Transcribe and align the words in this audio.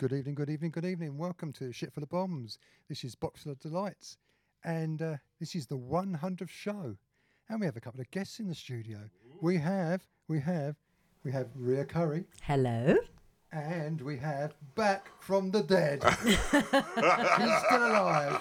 Good 0.00 0.14
evening, 0.14 0.34
good 0.34 0.48
evening, 0.48 0.70
good 0.70 0.86
evening. 0.86 1.18
Welcome 1.18 1.52
to 1.52 1.72
Shit 1.72 1.92
for 1.92 2.00
the 2.00 2.06
Bombs. 2.06 2.56
This 2.88 3.04
is 3.04 3.14
Box 3.14 3.44
of 3.44 3.60
Delights, 3.60 4.16
and 4.64 5.02
uh, 5.02 5.16
this 5.38 5.54
is 5.54 5.66
the 5.66 5.76
100th 5.76 6.48
show. 6.48 6.96
And 7.50 7.60
we 7.60 7.66
have 7.66 7.76
a 7.76 7.82
couple 7.82 8.00
of 8.00 8.10
guests 8.10 8.40
in 8.40 8.48
the 8.48 8.54
studio. 8.54 8.96
We 9.42 9.58
have, 9.58 10.00
we 10.26 10.40
have, 10.40 10.76
we 11.22 11.30
have 11.32 11.48
Rhea 11.54 11.84
Curry, 11.84 12.24
Hello. 12.44 12.96
and 13.52 14.00
we 14.00 14.16
have 14.16 14.54
back 14.74 15.10
from 15.20 15.50
the 15.50 15.62
dead. 15.64 16.02
She's 16.24 16.38
still 16.46 17.86
alive. 17.86 18.40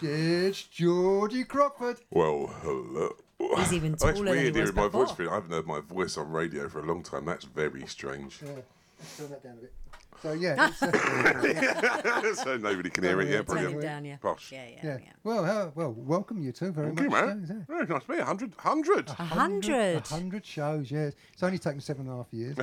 It's 0.00 0.62
Georgie 0.62 1.44
Crockford. 1.44 1.98
Well, 2.10 2.46
hello. 2.62 3.14
He's 3.58 3.74
even 3.74 3.92
Oh, 4.00 4.08
it's 4.08 4.18
taller 4.18 4.34
than 4.34 4.38
he 4.38 4.44
weird 4.44 4.54
was 4.54 4.70
hearing 4.70 4.74
my 4.74 4.88
voice. 4.88 5.10
I 5.20 5.34
haven't 5.34 5.50
heard 5.50 5.66
my 5.66 5.80
voice 5.80 6.16
on 6.16 6.30
radio 6.30 6.66
for 6.70 6.78
a 6.80 6.86
long 6.86 7.02
time. 7.02 7.26
That's 7.26 7.44
very 7.44 7.86
strange. 7.86 8.40
Yeah, 8.42 8.52
let's 8.98 9.16
turn 9.18 9.28
that 9.28 9.42
down 9.42 9.58
a 9.58 9.60
bit. 9.60 9.72
So 10.22 10.32
yeah, 10.32 10.70
it's, 10.80 10.82
uh, 10.82 12.34
so 12.44 12.56
nobody 12.56 12.90
can 12.90 13.04
hear 13.04 13.20
it. 13.20 13.28
Yeah, 13.28 13.36
Turn 13.38 13.44
Turn 13.46 13.54
brilliant. 13.56 13.82
down, 13.82 14.04
yeah. 14.04 14.16
Posh. 14.16 14.50
Yeah, 14.52 14.66
yeah, 14.68 14.80
yeah. 14.82 14.98
yeah. 15.02 15.12
Well, 15.24 15.44
uh, 15.44 15.70
well, 15.74 15.92
welcome 15.92 16.40
you 16.42 16.52
two 16.52 16.72
very 16.72 16.88
Thank 16.88 17.00
you, 17.00 17.10
much. 17.10 17.26
man. 17.26 17.44
so, 17.46 17.54
yeah. 17.54 17.60
Very 17.68 17.86
nice 17.86 18.02
to 18.04 18.10
meet 18.10 18.16
you. 18.18 18.24
100. 18.24 18.54
100. 18.56 19.08
A 19.08 19.12
hundred. 19.24 19.96
A 19.96 20.00
hundred 20.08 20.46
shows, 20.46 20.90
yes. 20.90 21.12
It's 21.32 21.42
only 21.42 21.58
taken 21.58 21.80
seven 21.80 22.06
and 22.08 22.14
a 22.14 22.16
half 22.16 22.32
years. 22.32 22.56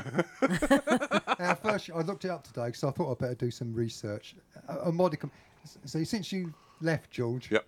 Our 1.40 1.56
first, 1.56 1.90
I 1.94 2.02
looked 2.02 2.26
it 2.26 2.32
up 2.32 2.44
today 2.44 2.66
because 2.68 2.84
I 2.84 2.92
thought 2.92 3.12
I'd 3.12 3.18
better 3.20 3.36
do 3.36 3.52
some 3.52 3.74
research. 3.74 4.36
A, 4.68 4.78
a 4.90 4.92
modicum. 4.92 5.32
So 5.86 6.04
since 6.04 6.32
you 6.32 6.54
left, 6.82 7.12
George, 7.12 7.50
Yep. 7.52 7.66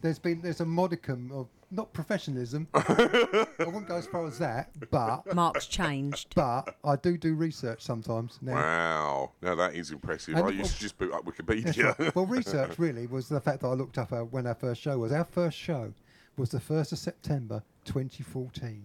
there's 0.00 0.18
been 0.18 0.40
there's 0.40 0.60
a 0.60 0.66
modicum 0.66 1.30
of 1.32 1.48
not 1.72 1.92
professionalism. 1.94 2.68
I 2.74 3.46
wouldn't 3.58 3.88
go 3.88 3.96
as 3.96 4.06
far 4.06 4.26
as 4.26 4.38
that, 4.38 4.70
but 4.90 5.34
Mark's 5.34 5.66
changed. 5.66 6.34
but 6.36 6.76
I 6.84 6.96
do 6.96 7.16
do 7.16 7.34
research 7.34 7.82
sometimes. 7.82 8.38
Now, 8.42 8.54
Wow. 8.54 9.32
Now 9.40 9.54
that 9.54 9.74
is 9.74 9.90
impressive. 9.90 10.36
And 10.36 10.44
I 10.46 10.50
the- 10.50 10.56
used 10.58 10.74
to 10.76 10.80
just 10.80 10.98
boot 10.98 11.12
up 11.12 11.24
That's 11.24 11.38
Wikipedia. 11.38 11.98
right. 11.98 12.14
Well, 12.14 12.26
research 12.26 12.78
really 12.78 13.06
was 13.06 13.28
the 13.28 13.40
fact 13.40 13.60
that 13.62 13.68
I 13.68 13.72
looked 13.72 13.96
up 13.98 14.12
our, 14.12 14.24
when 14.24 14.46
our 14.46 14.54
first 14.54 14.80
show 14.82 14.98
was. 14.98 15.12
Our 15.12 15.24
first 15.24 15.56
show 15.58 15.92
was 16.36 16.50
the 16.50 16.60
first 16.60 16.92
of 16.92 16.98
September, 16.98 17.62
2014. 17.86 18.82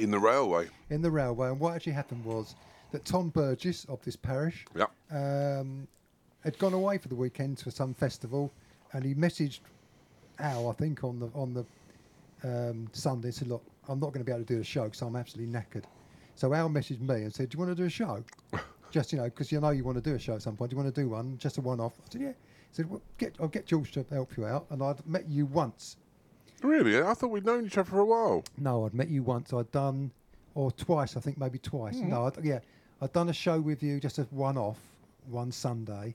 In 0.00 0.10
the 0.10 0.18
railway. 0.18 0.68
in 0.90 1.02
the 1.02 1.10
railway. 1.10 1.48
And 1.48 1.60
what 1.60 1.74
actually 1.74 1.92
happened 1.92 2.24
was 2.24 2.54
that 2.92 3.04
Tom 3.04 3.28
Burgess 3.28 3.84
of 3.86 4.02
this 4.02 4.16
parish 4.16 4.64
Yep. 4.74 4.90
um, 5.12 5.86
had 6.42 6.58
gone 6.58 6.72
away 6.72 6.98
for 6.98 7.08
the 7.08 7.14
weekend 7.14 7.60
for 7.60 7.70
some 7.70 7.92
festival, 7.94 8.50
and 8.92 9.04
he 9.04 9.14
messaged 9.14 9.60
Al, 10.40 10.68
I 10.68 10.72
think, 10.72 11.04
on 11.04 11.20
the 11.20 11.28
on 11.34 11.54
the 11.54 11.64
um, 12.44 12.88
Sunday. 12.92 13.30
Said, 13.32 13.48
"Look, 13.48 13.64
I'm 13.88 13.98
not 13.98 14.12
going 14.12 14.20
to 14.20 14.24
be 14.24 14.30
able 14.32 14.44
to 14.44 14.52
do 14.52 14.58
the 14.58 14.64
show 14.64 14.84
because 14.84 15.02
I'm 15.02 15.16
absolutely 15.16 15.52
knackered." 15.52 15.84
So 16.36 16.52
Al 16.54 16.68
messaged 16.68 17.00
me 17.00 17.22
and 17.22 17.34
said, 17.34 17.48
"Do 17.50 17.56
you 17.56 17.64
want 17.64 17.76
to 17.76 17.82
do 17.82 17.86
a 17.86 17.90
show?" 17.90 18.22
Just 18.90 19.12
you 19.12 19.18
know, 19.18 19.24
because 19.24 19.50
you 19.50 19.60
know 19.60 19.70
you 19.70 19.82
want 19.82 19.96
to 19.96 20.02
do 20.02 20.14
a 20.14 20.18
show 20.18 20.34
at 20.34 20.42
some 20.42 20.56
point. 20.56 20.70
Do 20.70 20.76
you 20.76 20.82
want 20.82 20.94
to 20.94 21.00
do 21.00 21.08
one, 21.08 21.36
just 21.38 21.58
a 21.58 21.60
one-off? 21.60 21.94
I 21.98 22.12
said, 22.12 22.20
"Yeah." 22.20 22.28
He 22.28 22.34
said, 22.82 22.88
well, 22.90 23.02
"Get, 23.18 23.34
I'll 23.40 23.48
get 23.48 23.66
George 23.66 23.90
to 23.92 24.04
help 24.10 24.36
you 24.36 24.46
out." 24.46 24.66
And 24.70 24.82
I'd 24.82 25.04
met 25.06 25.28
you 25.28 25.46
once. 25.46 25.96
Really? 26.62 27.00
I 27.00 27.12
thought 27.14 27.28
we'd 27.30 27.44
known 27.44 27.66
each 27.66 27.76
other 27.76 27.90
for 27.90 28.00
a 28.00 28.04
while. 28.04 28.44
No, 28.56 28.86
I'd 28.86 28.94
met 28.94 29.08
you 29.08 29.22
once. 29.22 29.52
I'd 29.52 29.70
done, 29.72 30.10
or 30.54 30.70
twice, 30.72 31.16
I 31.16 31.20
think, 31.20 31.38
maybe 31.38 31.58
twice. 31.58 31.96
No, 31.96 32.26
I'd, 32.26 32.42
yeah, 32.44 32.60
I'd 33.02 33.12
done 33.12 33.28
a 33.28 33.32
show 33.34 33.60
with 33.60 33.82
you, 33.82 34.00
just 34.00 34.18
a 34.18 34.22
one-off, 34.30 34.78
one 35.28 35.52
Sunday, 35.52 36.14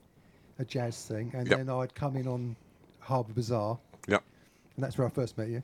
a 0.58 0.64
jazz 0.64 1.04
thing, 1.06 1.30
and 1.34 1.46
Yep. 1.48 1.56
then 1.58 1.68
I'd 1.70 1.94
come 1.94 2.16
in 2.16 2.26
on 2.26 2.56
Harbour 2.98 3.32
Bazaar, 3.32 3.78
Yep. 4.08 4.22
and 4.76 4.84
that's 4.84 4.98
where 4.98 5.06
I 5.06 5.10
first 5.10 5.38
met 5.38 5.48
you. 5.48 5.62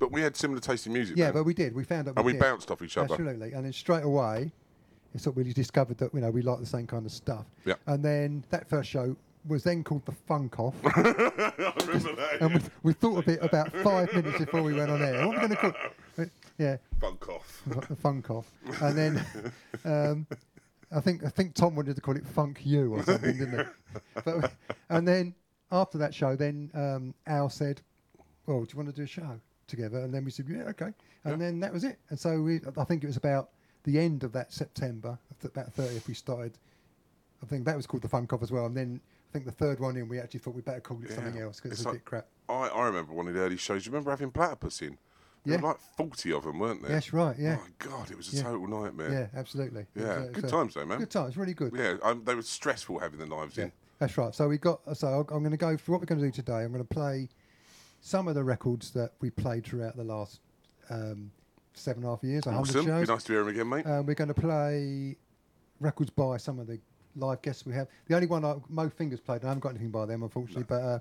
But 0.00 0.10
we 0.10 0.22
had 0.22 0.34
similar 0.34 0.60
taste 0.60 0.86
in 0.86 0.94
music. 0.94 1.16
Yeah, 1.16 1.30
but 1.30 1.44
we 1.44 1.52
did. 1.52 1.74
We 1.74 1.84
found 1.84 2.08
out. 2.08 2.16
And 2.16 2.24
we 2.24 2.32
did. 2.32 2.40
bounced 2.40 2.70
off 2.70 2.80
each 2.82 2.96
other. 2.96 3.12
Absolutely, 3.12 3.52
and 3.52 3.66
then 3.66 3.72
straight 3.72 4.02
away, 4.02 4.50
it's 5.14 5.24
sort 5.24 5.36
of 5.36 5.44
we 5.46 5.52
discovered 5.52 5.98
that 5.98 6.12
you 6.14 6.20
know 6.20 6.30
we 6.30 6.40
like 6.40 6.58
the 6.58 6.66
same 6.66 6.86
kind 6.86 7.04
of 7.04 7.12
stuff. 7.12 7.44
Yep. 7.66 7.80
And 7.86 8.02
then 8.02 8.42
that 8.48 8.68
first 8.68 8.88
show 8.88 9.14
was 9.46 9.62
then 9.62 9.84
called 9.84 10.04
the 10.06 10.12
Funk 10.12 10.58
Off. 10.58 10.74
I 10.84 11.72
remember 11.86 12.14
that. 12.16 12.38
and 12.40 12.54
we, 12.54 12.60
we 12.82 12.92
thought 12.94 13.18
of 13.18 13.28
it 13.28 13.40
about 13.42 13.74
five 13.76 14.12
minutes 14.14 14.38
before 14.38 14.62
we 14.62 14.72
went 14.72 14.90
on 14.90 15.02
air. 15.02 15.26
What 15.26 15.36
are 15.36 15.40
we 15.42 15.48
going 15.48 15.50
to 15.50 15.56
call? 15.56 15.72
it? 16.16 16.30
Yeah, 16.58 16.76
Funk 16.98 17.28
off. 17.28 17.62
the 17.66 17.96
funk 17.96 18.30
off, 18.30 18.50
and 18.80 18.96
then 18.96 19.26
um, 19.84 20.26
I 20.90 21.00
think 21.00 21.24
I 21.24 21.28
think 21.28 21.54
Tom 21.54 21.76
wanted 21.76 21.94
to 21.96 22.00
call 22.02 22.16
it 22.16 22.26
Funk 22.26 22.60
You 22.64 22.94
or 22.94 23.02
something, 23.02 23.36
didn't 23.36 23.58
he? 23.58 24.00
But 24.24 24.52
and 24.88 25.06
then 25.06 25.34
after 25.70 25.98
that 25.98 26.14
show, 26.14 26.36
then 26.36 26.70
um, 26.72 27.14
Al 27.26 27.50
said, 27.50 27.82
"Well, 28.46 28.64
do 28.64 28.68
you 28.72 28.76
want 28.78 28.88
to 28.88 28.96
do 28.96 29.02
a 29.02 29.06
show 29.06 29.40
together?" 29.70 29.98
And 30.00 30.12
then 30.12 30.24
we 30.24 30.30
said, 30.30 30.46
"Yeah, 30.48 30.64
okay." 30.68 30.92
And 31.24 31.40
then 31.40 31.60
that 31.60 31.72
was 31.72 31.84
it. 31.84 31.98
And 32.10 32.18
so 32.18 32.40
we, 32.42 32.60
I 32.76 32.84
think 32.84 33.02
it 33.04 33.06
was 33.06 33.16
about 33.16 33.50
the 33.84 33.98
end 33.98 34.24
of 34.24 34.32
that 34.32 34.52
September, 34.52 35.18
about 35.44 35.72
thirtieth, 35.72 36.06
we 36.06 36.14
started. 36.14 36.58
I 37.42 37.46
think 37.46 37.64
that 37.64 37.76
was 37.76 37.86
called 37.86 38.02
the 38.02 38.08
Funk 38.08 38.32
Off 38.32 38.42
as 38.42 38.50
well. 38.52 38.66
And 38.66 38.76
then 38.76 39.00
I 39.02 39.32
think 39.32 39.46
the 39.46 39.52
third 39.52 39.80
one 39.80 39.96
in, 39.96 40.08
we 40.08 40.18
actually 40.18 40.40
thought 40.40 40.54
we 40.54 40.60
better 40.60 40.80
call 40.80 41.00
it 41.02 41.10
something 41.12 41.40
else 41.40 41.56
because 41.56 41.70
It's 41.72 41.80
it's 41.80 41.86
a 41.86 41.88
like- 41.88 41.98
bit 41.98 42.04
crap. 42.04 42.26
I, 42.48 42.68
I 42.68 42.86
remember 42.86 43.12
one 43.14 43.28
of 43.28 43.34
the 43.34 43.40
early 43.40 43.56
shows. 43.56 43.86
You 43.86 43.92
remember 43.92 44.10
having 44.10 44.30
platypus 44.32 44.82
in? 44.82 44.98
There 45.46 45.54
Yeah. 45.54 45.62
were 45.62 45.68
like 45.68 45.80
40 45.96 46.32
of 46.32 46.42
them, 46.44 46.58
weren't 46.58 46.82
there? 46.82 46.90
That's 46.90 47.12
right. 47.14 47.34
Yeah. 47.38 47.56
Oh, 47.58 47.62
my 47.62 47.70
God, 47.78 48.10
it 48.10 48.16
was 48.16 48.30
a 48.32 48.36
Yeah. 48.36 48.42
total 48.42 48.66
nightmare. 48.66 49.10
Yeah, 49.32 49.38
absolutely. 49.38 49.82
It 49.94 50.00
was, 50.00 50.04
Yeah, 50.04 50.10
uh, 50.10 50.26
good 50.32 50.44
so- 50.50 50.56
times 50.58 50.74
though, 50.74 50.84
man. 50.84 50.98
Good 50.98 51.10
times, 51.10 51.36
really 51.38 51.54
good. 51.54 51.72
Yeah, 51.74 51.96
um, 52.02 52.24
they 52.24 52.34
were 52.34 52.42
stressful 52.42 52.98
having 52.98 53.18
the 53.20 53.26
knives 53.26 53.56
Yeah, 53.56 53.64
in. 53.66 53.72
that's 54.00 54.18
right. 54.18 54.34
So 54.34 54.48
we 54.48 54.58
got. 54.58 54.80
So 54.98 55.06
I'm 55.08 55.24
going 55.42 55.50
to 55.52 55.56
go 55.56 55.76
for 55.78 55.92
what 55.92 56.00
we're 56.00 56.06
going 56.06 56.20
to 56.20 56.26
do 56.26 56.32
today. 56.32 56.58
I'm 56.64 56.72
going 56.72 56.84
to 56.84 56.94
play 56.94 57.28
some 58.00 58.28
of 58.28 58.34
the 58.34 58.42
records 58.44 58.90
that 58.92 59.12
we 59.20 59.30
played 59.30 59.64
throughout 59.64 59.96
the 59.96 60.04
last 60.04 60.40
um, 60.88 61.30
seven 61.74 62.02
and 62.02 62.08
a 62.10 62.14
half 62.14 62.24
years, 62.24 62.46
a 62.46 62.52
hundred 62.52 62.76
Awesome. 62.76 63.00
Be 63.00 63.06
nice 63.06 63.22
to 63.24 63.32
hear 63.32 63.44
them 63.44 63.54
again, 63.54 63.68
mate. 63.68 63.86
Um, 63.86 64.06
we're 64.06 64.14
going 64.14 64.28
to 64.28 64.34
play 64.34 65.16
records 65.80 66.10
by 66.10 66.36
some 66.36 66.58
of 66.58 66.66
the 66.66 66.78
live 67.16 67.42
guests 67.42 67.64
we 67.66 67.74
have. 67.74 67.88
The 68.06 68.14
only 68.14 68.26
one 68.26 68.44
I, 68.44 68.54
Mo 68.68 68.88
Fingers 68.88 69.20
played, 69.20 69.42
and 69.42 69.46
I 69.46 69.48
haven't 69.48 69.62
got 69.62 69.70
anything 69.70 69.90
by 69.90 70.06
them, 70.06 70.22
unfortunately, 70.22 70.64
but. 70.68 70.82
Uh, 70.82 70.98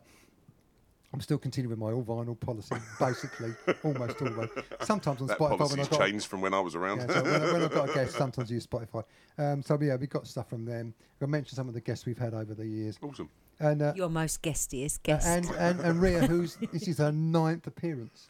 I'm 1.12 1.22
still 1.22 1.40
continuing 1.40 1.72
with 1.72 1.80
my 1.80 1.92
all 1.92 2.04
vinyl 2.04 2.40
policy, 2.40 2.76
basically, 3.00 3.56
almost 3.84 4.22
always. 4.22 4.50
Sometimes 4.82 5.22
on 5.22 5.28
that 5.28 5.40
Spotify 5.40 5.76
when 5.76 5.88
got 5.88 6.00
changed 6.00 6.28
from 6.28 6.42
when 6.42 6.54
I 6.54 6.60
was 6.60 6.76
around. 6.76 7.00
yeah, 7.00 7.08
so 7.08 7.24
when, 7.24 7.42
I- 7.42 7.52
when 7.54 7.62
I've 7.64 7.72
got 7.72 7.90
a 7.90 7.94
guest, 7.94 8.16
sometimes 8.16 8.52
I 8.52 8.54
use 8.54 8.68
Spotify. 8.68 9.04
Um, 9.40 9.64
so 9.64 9.76
yeah, 9.82 9.96
we've 9.96 10.08
got 10.10 10.28
stuff 10.28 10.50
from 10.50 10.66
them. 10.66 10.94
I'll 11.20 11.28
mention 11.28 11.56
some 11.56 11.68
of 11.68 11.74
the 11.74 11.82
guests 11.82 12.06
we've 12.06 12.18
had 12.20 12.36
over 12.36 12.54
the 12.54 12.66
years. 12.66 13.00
awesome. 13.02 13.28
And 13.62 13.82
uh, 13.82 13.94
Your 13.96 14.10
most 14.10 14.42
guestiest 14.42 15.04
guest. 15.04 15.28
and, 15.28 15.46
and 15.58 15.82
and 15.82 16.02
Ria, 16.02 16.22
who's 16.26 16.56
this 16.72 16.88
is 16.88 16.98
her 17.00 17.12
ninth 17.12 17.68
appearance. 17.68 18.30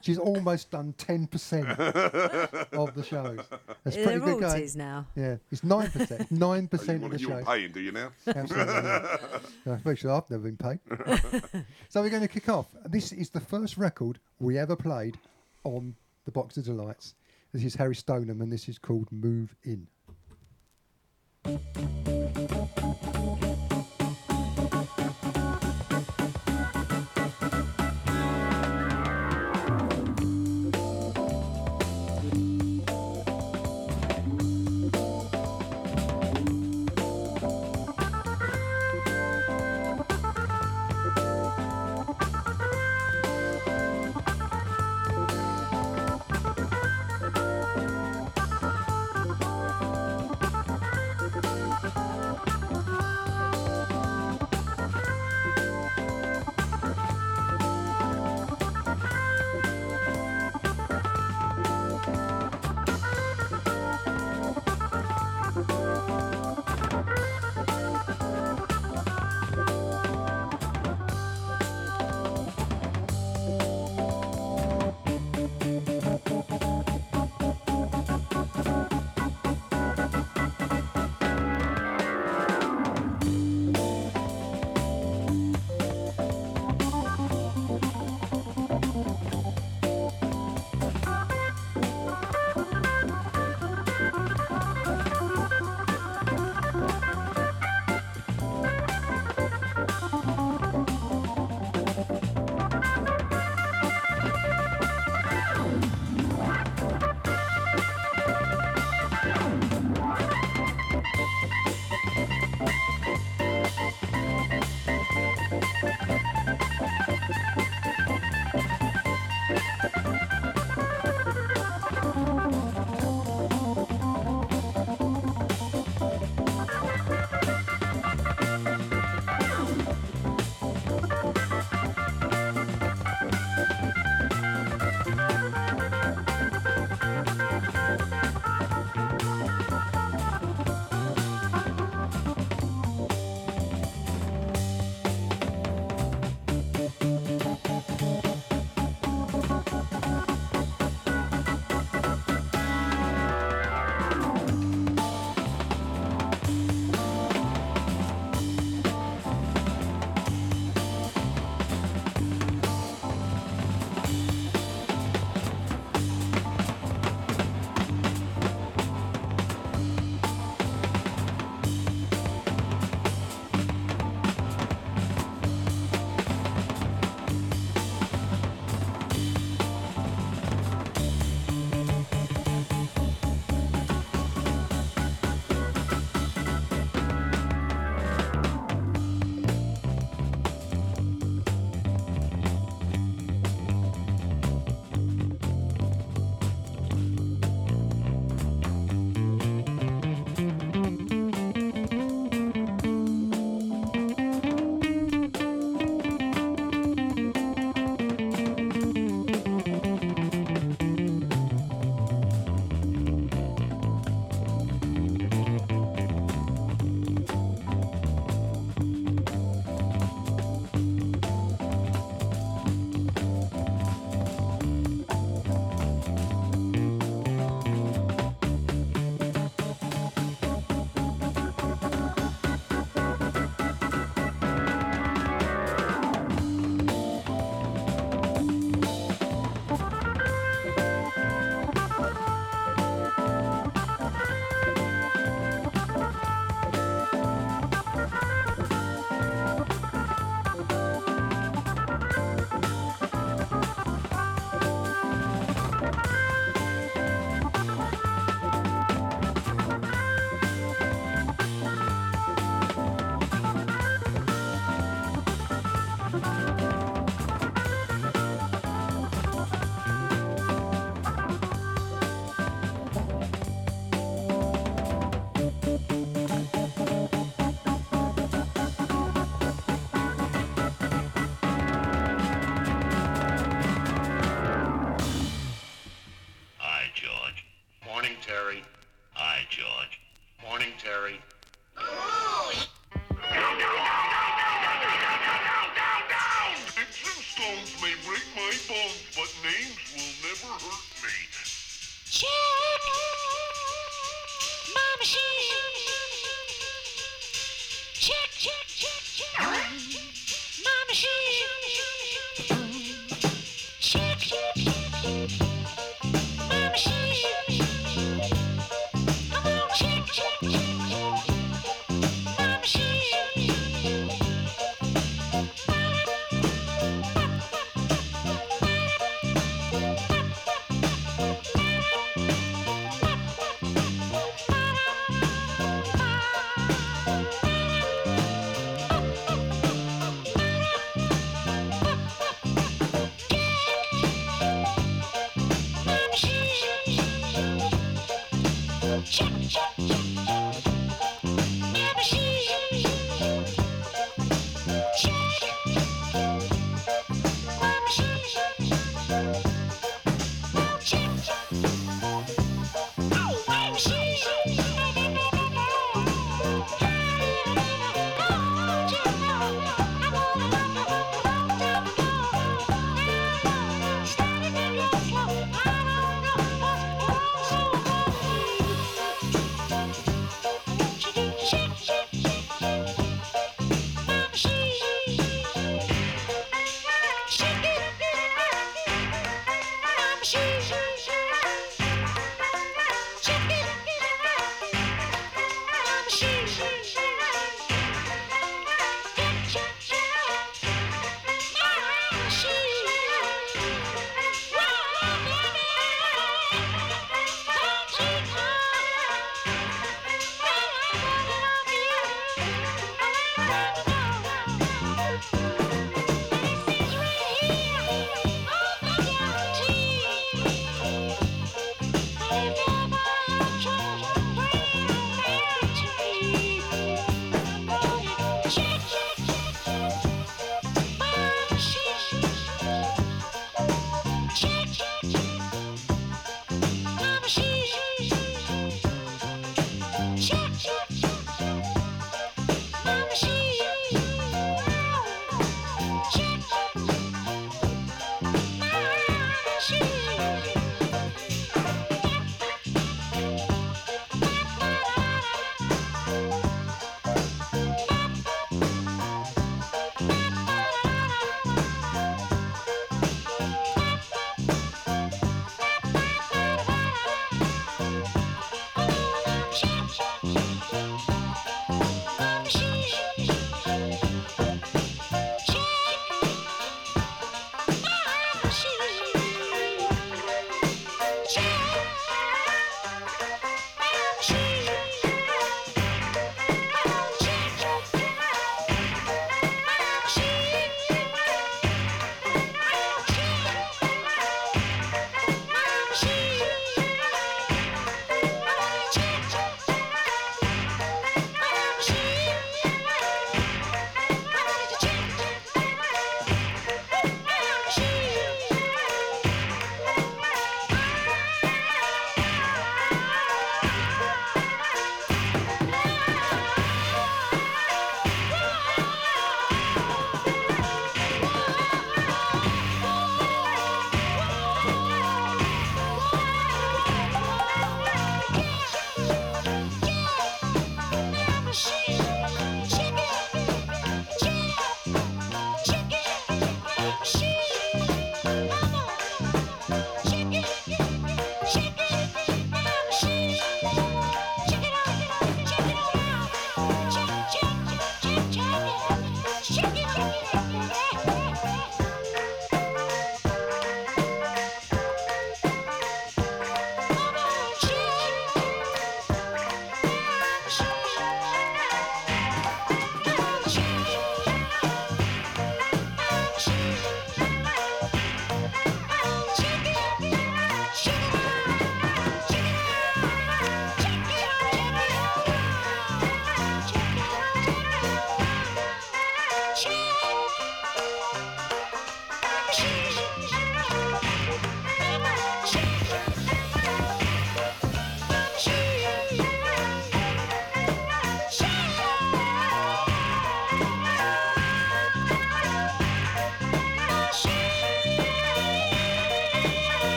She's 0.00 0.18
almost 0.18 0.72
done 0.72 0.94
ten 0.98 1.28
percent 1.28 1.68
of 1.78 2.94
the 2.94 3.04
shows. 3.08 3.38
That's 3.84 3.96
pretty 3.96 4.18
good 4.18 4.40
going. 4.40 4.68
now. 4.74 5.06
Yeah, 5.14 5.36
it's 5.52 5.62
nine 5.62 5.90
percent. 5.90 6.30
Nine 6.32 6.66
percent 6.66 6.96
of 6.96 7.02
want 7.02 7.14
the 7.14 7.20
you 7.20 7.28
want 7.28 7.46
shows. 7.46 7.54
paying, 7.54 7.72
do 7.72 7.80
you 7.80 7.92
now? 7.92 8.10
Absolutely. 8.26 8.74
Yeah. 8.74 9.16
Yeah, 9.66 9.78
make 9.84 10.04
I've 10.04 10.30
never 10.30 10.50
been 10.50 10.56
paid. 10.56 10.80
so 11.88 12.02
we're 12.02 12.10
going 12.10 12.22
to 12.22 12.28
kick 12.28 12.48
off. 12.48 12.66
This 12.86 13.12
is 13.12 13.30
the 13.30 13.40
first 13.40 13.76
record 13.76 14.18
we 14.40 14.58
ever 14.58 14.74
played 14.74 15.18
on 15.62 15.94
the 16.24 16.32
Box 16.32 16.56
of 16.56 16.64
Delights. 16.64 17.14
This 17.52 17.64
is 17.64 17.74
Harry 17.76 17.94
Stoneham, 17.94 18.40
and 18.40 18.52
this 18.52 18.68
is 18.68 18.78
called 18.78 19.06
Move 19.12 19.54
In. 19.62 19.86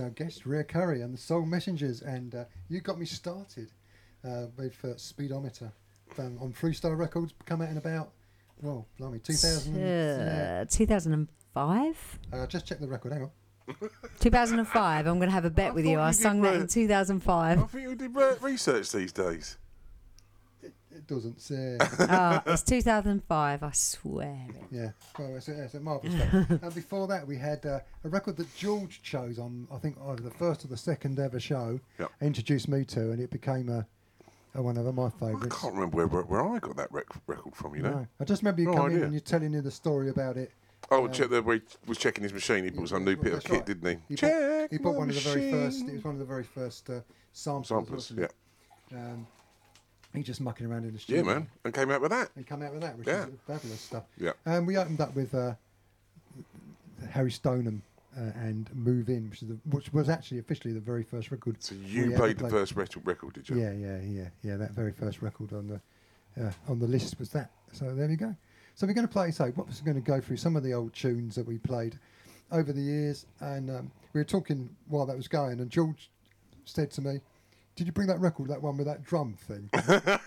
our 0.00 0.10
guest, 0.10 0.46
Ria 0.46 0.64
Curry 0.64 1.02
and 1.02 1.12
the 1.14 1.18
Soul 1.18 1.44
Messengers, 1.44 2.02
and 2.02 2.34
uh, 2.34 2.44
you 2.68 2.80
got 2.80 2.98
me 2.98 3.06
started 3.06 3.70
uh, 4.24 4.46
with 4.56 4.82
uh, 4.84 4.96
Speedometer 4.96 5.72
um, 6.18 6.38
on 6.40 6.52
Freestyle 6.52 6.96
Records, 6.96 7.32
come 7.44 7.62
out 7.62 7.70
in 7.70 7.76
about, 7.76 8.10
well, 8.62 8.86
blimey, 8.98 9.18
2000, 9.18 9.74
2005? 10.70 12.18
I 12.32 12.46
just 12.46 12.66
checked 12.66 12.80
the 12.80 12.88
record, 12.88 13.12
hang 13.12 13.22
on. 13.22 13.30
2005, 14.20 15.06
I'm 15.06 15.18
going 15.18 15.28
to 15.28 15.32
have 15.32 15.44
a 15.44 15.50
bet 15.50 15.74
with 15.74 15.84
you. 15.84 15.92
you 15.92 16.00
I 16.00 16.10
sung 16.10 16.42
that 16.42 16.54
in 16.54 16.66
2005. 16.66 17.58
I 17.58 17.62
think 17.62 17.88
you 17.88 17.94
did 17.94 18.14
research 18.42 18.92
these 18.92 19.12
days. 19.12 19.56
It 20.94 21.06
doesn't 21.08 21.40
say. 21.40 21.76
oh, 21.80 22.40
it's 22.46 22.62
2005, 22.62 23.62
I 23.62 23.70
swear. 23.72 24.46
Yeah, 24.70 24.90
well, 25.18 25.36
it's, 25.36 25.48
a, 25.48 25.64
it's 25.64 25.74
a 25.74 25.80
marvellous 25.80 26.14
and 26.62 26.74
before 26.74 27.08
that, 27.08 27.26
we 27.26 27.36
had 27.36 27.66
uh, 27.66 27.80
a 28.04 28.08
record 28.08 28.36
that 28.36 28.54
George 28.54 29.02
chose 29.02 29.38
on, 29.38 29.66
I 29.72 29.78
think, 29.78 29.96
either 30.06 30.22
the 30.22 30.30
first 30.30 30.64
or 30.64 30.68
the 30.68 30.76
second 30.76 31.18
ever 31.18 31.40
show, 31.40 31.80
yep. 31.98 32.12
introduced 32.20 32.68
me 32.68 32.84
to, 32.86 33.10
and 33.10 33.20
it 33.20 33.30
became 33.30 33.68
a, 33.68 33.86
a 34.54 34.62
one 34.62 34.76
of 34.76 34.94
my 34.94 35.10
favourites. 35.10 35.56
I 35.56 35.60
can't 35.60 35.74
remember 35.74 35.96
where, 35.96 36.06
where, 36.06 36.22
where 36.22 36.54
I 36.54 36.58
got 36.60 36.76
that 36.76 36.92
rec- 36.92 37.06
record 37.26 37.56
from, 37.56 37.74
you 37.74 37.82
know. 37.82 37.90
No. 37.90 38.06
I 38.20 38.24
just 38.24 38.42
remember 38.42 38.62
you 38.62 38.68
no 38.68 38.76
coming 38.76 39.02
and 39.02 39.12
you're 39.12 39.20
telling 39.20 39.50
me 39.50 39.60
the 39.60 39.70
story 39.70 40.10
about 40.10 40.36
it. 40.36 40.52
Oh, 40.90 41.06
um, 41.06 41.12
check 41.12 41.30
the 41.30 41.42
way 41.42 41.56
he 41.56 41.62
was 41.86 41.98
checking 41.98 42.22
his 42.22 42.32
machine. 42.32 42.64
He 42.64 42.70
bought 42.70 42.90
some 42.90 43.04
new 43.04 43.16
bit 43.16 43.32
of 43.32 43.42
kit, 43.42 43.52
right. 43.52 43.66
didn't 43.66 43.88
he? 43.88 43.98
He, 44.10 44.14
Check 44.16 44.32
bought, 44.32 44.70
he 44.70 44.78
bought 44.78 44.94
one 44.94 45.08
of 45.08 45.14
the 45.14 45.20
very 45.22 45.50
first. 45.50 45.88
It 45.88 45.94
was 45.94 46.04
one 46.04 46.14
of 46.14 46.20
the 46.20 46.26
very 46.26 46.44
first 46.44 46.90
uh, 46.90 47.00
samplers. 47.32 48.12
Yeah. 48.16 48.26
Um, 48.92 49.26
He's 50.14 50.26
just 50.26 50.40
mucking 50.40 50.66
around 50.66 50.84
in 50.84 50.92
the 50.92 50.98
studio. 50.98 51.24
Yeah, 51.24 51.34
man. 51.34 51.48
And 51.64 51.74
came 51.74 51.90
out 51.90 52.00
with 52.00 52.12
that. 52.12 52.30
And 52.36 52.46
came 52.46 52.62
out 52.62 52.72
with 52.72 52.82
that, 52.82 52.96
which 52.96 53.08
Yeah. 53.08 53.26
is 53.26 53.34
fabulous 53.46 53.80
stuff. 53.80 54.04
Yeah. 54.16 54.32
And 54.46 54.66
we 54.66 54.76
opened 54.76 55.00
up 55.00 55.14
with 55.16 55.34
uh, 55.34 55.54
Harry 57.10 57.32
Stoneham 57.32 57.82
uh, 58.16 58.20
and 58.36 58.70
Move 58.74 59.08
In, 59.08 59.28
which, 59.28 59.42
is 59.42 59.48
the, 59.48 59.58
which 59.70 59.92
was 59.92 60.08
actually 60.08 60.38
officially 60.38 60.72
the 60.72 60.80
very 60.80 61.02
first 61.02 61.30
record. 61.32 61.56
So 61.62 61.74
you 61.74 62.12
played 62.12 62.38
the 62.38 62.48
first 62.48 62.76
record, 62.76 63.04
record 63.04 63.34
did 63.34 63.48
you? 63.48 63.58
Yeah, 63.58 63.72
yeah, 63.72 63.98
yeah, 64.02 64.28
yeah. 64.42 64.56
That 64.56 64.70
very 64.70 64.92
first 64.92 65.20
record 65.20 65.52
on 65.52 65.66
the 65.66 65.80
uh, 66.46 66.52
on 66.68 66.78
the 66.78 66.86
list 66.86 67.18
was 67.18 67.30
that. 67.30 67.50
So 67.72 67.94
there 67.94 68.08
we 68.08 68.16
go. 68.16 68.34
So 68.76 68.86
we're 68.86 68.92
going 68.94 69.06
to 69.06 69.12
play. 69.12 69.30
So 69.32 69.46
what 69.50 69.66
was 69.66 69.80
going 69.80 69.96
to 69.96 70.00
go 70.00 70.20
through 70.20 70.36
some 70.36 70.54
of 70.56 70.62
the 70.62 70.74
old 70.74 70.92
tunes 70.94 71.34
that 71.34 71.46
we 71.46 71.58
played 71.58 71.98
over 72.52 72.72
the 72.72 72.80
years, 72.80 73.26
and 73.40 73.68
um, 73.70 73.90
we 74.12 74.20
were 74.20 74.24
talking 74.24 74.68
while 74.88 75.06
that 75.06 75.16
was 75.16 75.26
going, 75.28 75.60
and 75.60 75.70
George 75.70 76.10
said 76.64 76.90
to 76.92 77.00
me, 77.02 77.20
"Did 77.76 77.86
you 77.86 77.92
bring 77.92 78.06
that 78.08 78.20
record, 78.20 78.48
that 78.50 78.62
one 78.62 78.76
with 78.76 78.86
that 78.86 79.02
drum 79.02 79.34
thing?" 79.34 79.70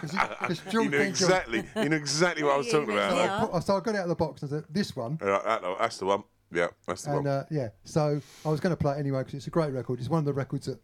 Because 0.00 0.60
You 0.72 0.88
knew 0.88 0.98
exactly, 0.98 1.64
you 1.76 1.88
knew 1.88 1.96
exactly 1.96 2.42
what 2.42 2.54
I 2.54 2.56
was 2.56 2.70
talking 2.70 2.88
you 2.90 2.94
about. 2.98 3.42
know. 3.42 3.50
I, 3.52 3.60
so 3.60 3.76
I 3.76 3.80
got 3.80 3.94
it 3.94 3.98
out 3.98 4.04
of 4.04 4.08
the 4.08 4.14
box 4.14 4.42
and 4.42 4.50
I 4.52 4.56
said, 4.56 4.64
"This 4.70 4.96
one." 4.96 5.18
Yeah, 5.22 5.74
that's 5.78 5.98
the 5.98 6.06
one. 6.06 6.22
Yeah, 6.50 6.68
that's 6.86 7.02
the 7.02 7.10
And 7.10 7.24
one. 7.24 7.26
uh, 7.26 7.44
yeah, 7.50 7.68
so 7.84 8.20
I 8.44 8.48
was 8.48 8.60
going 8.60 8.72
to 8.74 8.76
play 8.76 8.96
it 8.96 9.00
anyway 9.00 9.20
because 9.20 9.34
it's 9.34 9.46
a 9.48 9.50
great 9.50 9.72
record. 9.72 9.98
It's 10.00 10.08
one 10.08 10.18
of 10.20 10.24
the 10.24 10.32
records 10.32 10.66
that 10.66 10.78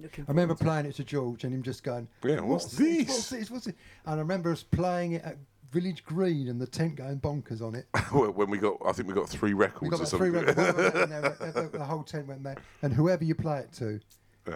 Looking 0.00 0.24
I 0.26 0.30
remember 0.30 0.54
playing 0.54 0.86
it 0.86 0.94
to 0.96 1.04
George 1.04 1.44
and 1.44 1.52
him 1.54 1.62
just 1.62 1.82
going, 1.84 2.08
Yeah, 2.24 2.40
what's 2.40 2.64
What's 2.64 2.76
this?" 2.76 3.08
What's 3.08 3.30
this? 3.30 3.50
What's 3.50 3.64
this? 3.66 3.74
And 4.06 4.14
I 4.16 4.18
remember 4.18 4.50
us 4.52 4.62
playing 4.62 5.12
it 5.12 5.24
at 5.24 5.36
Village 5.72 6.04
Green 6.04 6.48
and 6.48 6.60
the 6.60 6.66
tent 6.66 6.96
going 6.96 7.20
bonkers 7.20 7.60
on 7.62 7.74
it. 7.74 7.86
Well, 8.12 8.30
when 8.32 8.48
we 8.50 8.58
got, 8.58 8.78
I 8.86 8.92
think 8.92 9.06
we 9.08 9.14
got 9.14 9.28
three 9.28 9.52
records 9.52 9.82
We 9.82 9.88
got 9.90 10.00
or 10.00 10.04
about 10.04 10.18
three 10.18 10.32
something. 10.32 10.56
records. 10.56 10.76
one 10.76 10.86
of 10.86 10.92
them, 10.94 11.02
and 11.02 11.24
then 11.24 11.54
the, 11.72 11.78
the 11.78 11.84
whole 11.84 12.02
tent 12.04 12.26
went 12.26 12.40
mad. 12.42 12.58
And 12.82 12.92
whoever 12.92 13.22
you 13.24 13.34
play 13.34 13.58
it 13.60 13.72
to, 13.74 14.00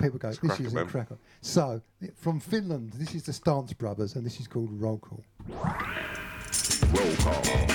people 0.00 0.18
go, 0.18 0.32
this 0.32 0.60
is 0.60 0.72
man." 0.74 0.84
incredible. 0.84 1.18
So, 1.40 1.80
from 2.16 2.40
Finland, 2.40 2.92
this 2.94 3.14
is 3.14 3.22
the 3.24 3.32
Stance 3.32 3.72
Brothers 3.72 4.14
and 4.16 4.24
this 4.24 4.40
is 4.40 4.46
called 4.46 4.70
Roll 4.72 4.98
Call. 4.98 5.24
Roll 6.92 7.16
call. 7.16 7.71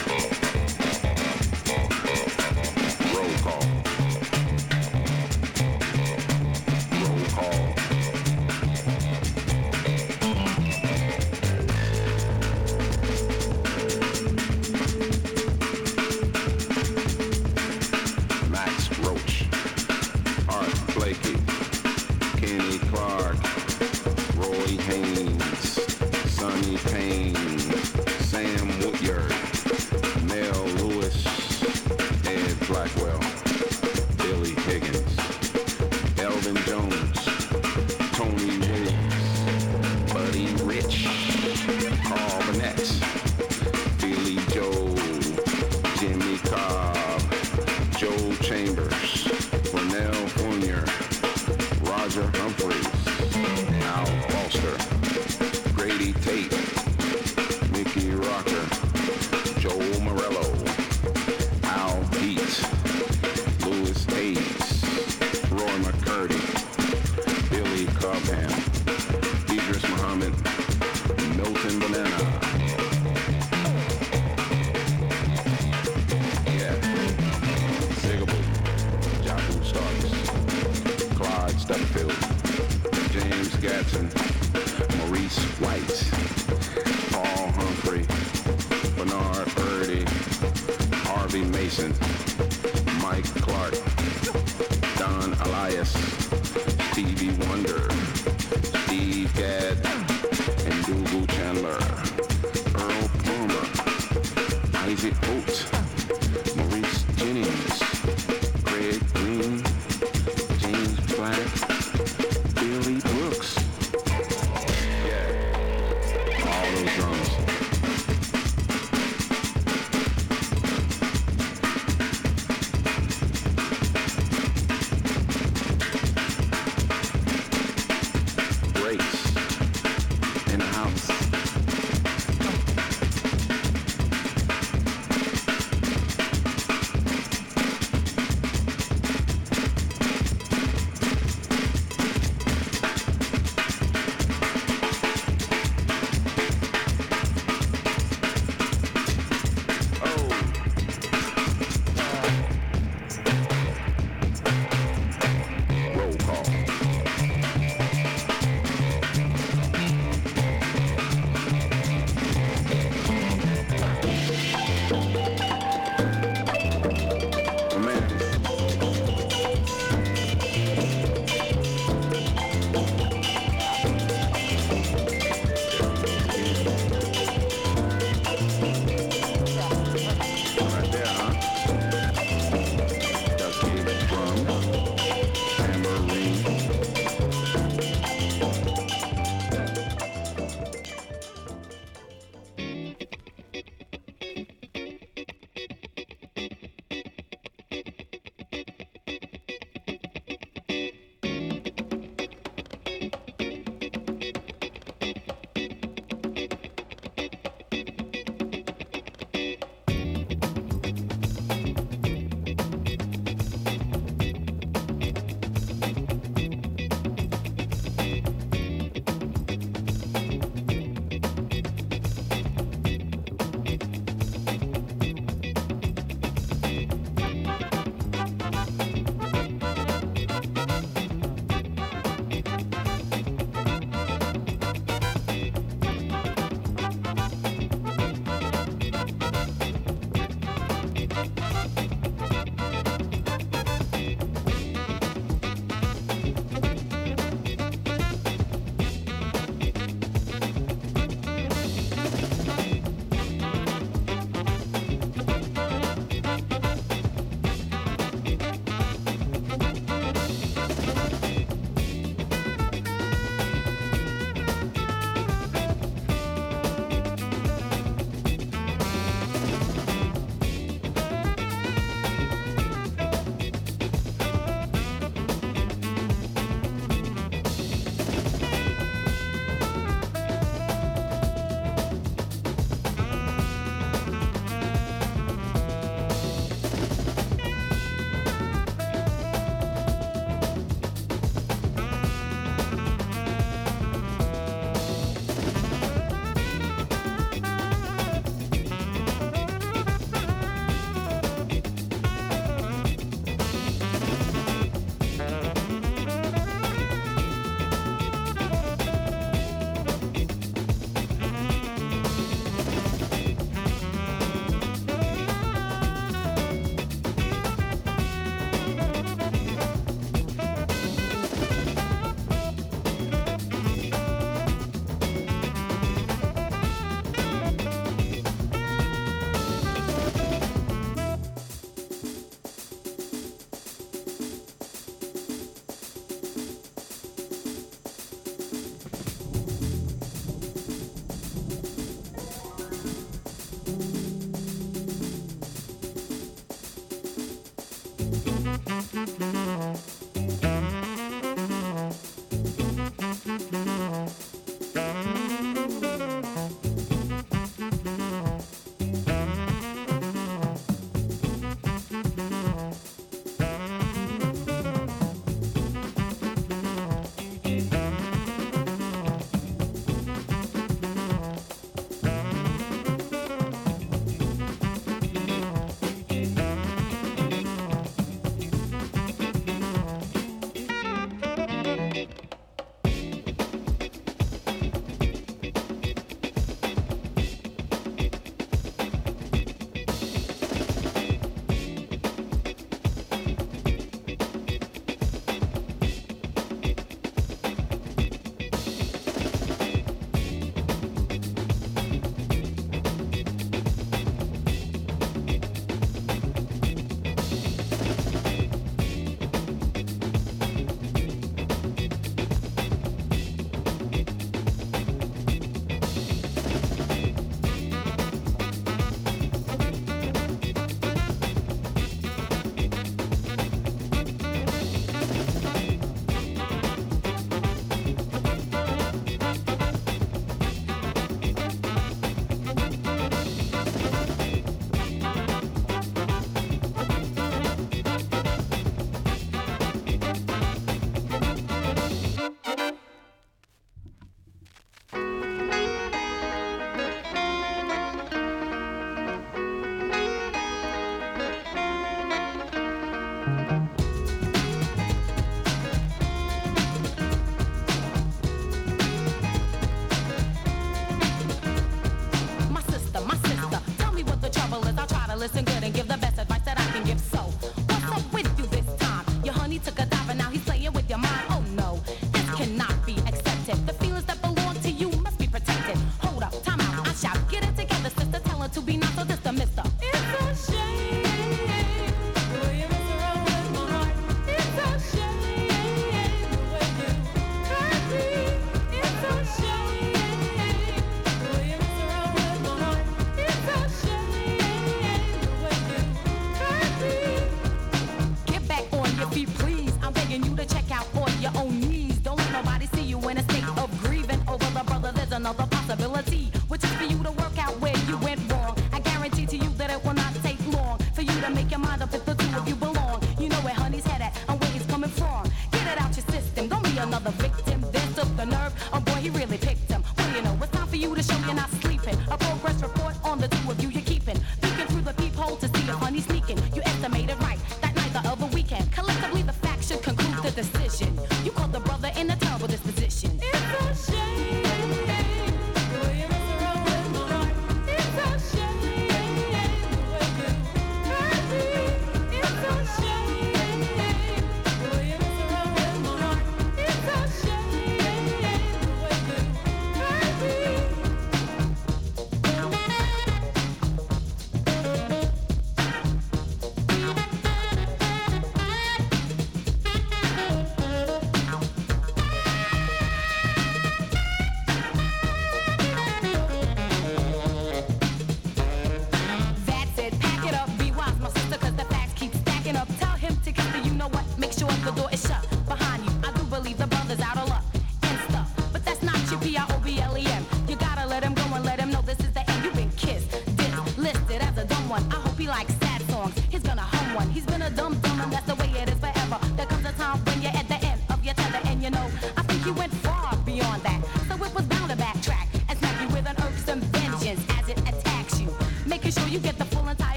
He 585.27 585.31
likes 585.31 585.53
sad 585.55 585.81
songs. 585.89 586.17
He's 586.29 586.41
gonna 586.41 586.61
hum 586.61 586.95
one. 586.95 587.09
He's 587.09 587.25
been 587.25 587.41
a 587.41 587.49
dumb 587.49 587.77
dumb, 587.81 587.99
and 587.99 588.13
that's 588.13 588.25
the 588.27 588.35
way 588.35 588.49
it 588.61 588.69
is 588.69 588.79
forever. 588.79 589.26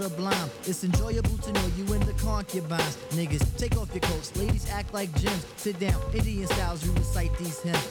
sublime. 0.00 0.50
It's 0.64 0.82
enjoyable 0.82 1.36
to 1.36 1.52
know 1.52 1.66
you 1.76 1.84
in 1.92 2.00
the 2.06 2.14
concubines. 2.14 2.96
Niggas, 3.10 3.44
take 3.58 3.76
off 3.76 3.92
your 3.92 4.00
coats. 4.00 4.34
Ladies, 4.36 4.68
act 4.70 4.94
like 4.94 5.12
gems. 5.20 5.46
Sit 5.56 5.78
down, 5.78 6.00
Indian 6.14 6.46
styles, 6.46 6.84
you 6.84 6.92
recite 6.92 7.36
these 7.38 7.60
hymns. 7.60 7.84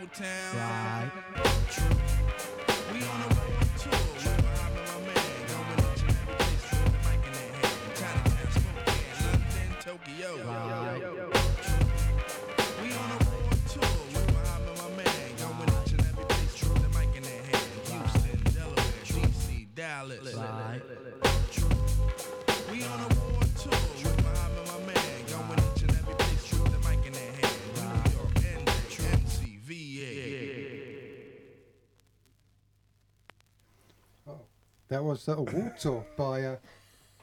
Elsewhere. 0.00 1.25
Was 35.16 35.28
uh, 35.30 35.36
a 35.38 35.42
walk 35.42 35.78
tour 35.78 36.04
by 36.18 36.42
uh, 36.44 36.56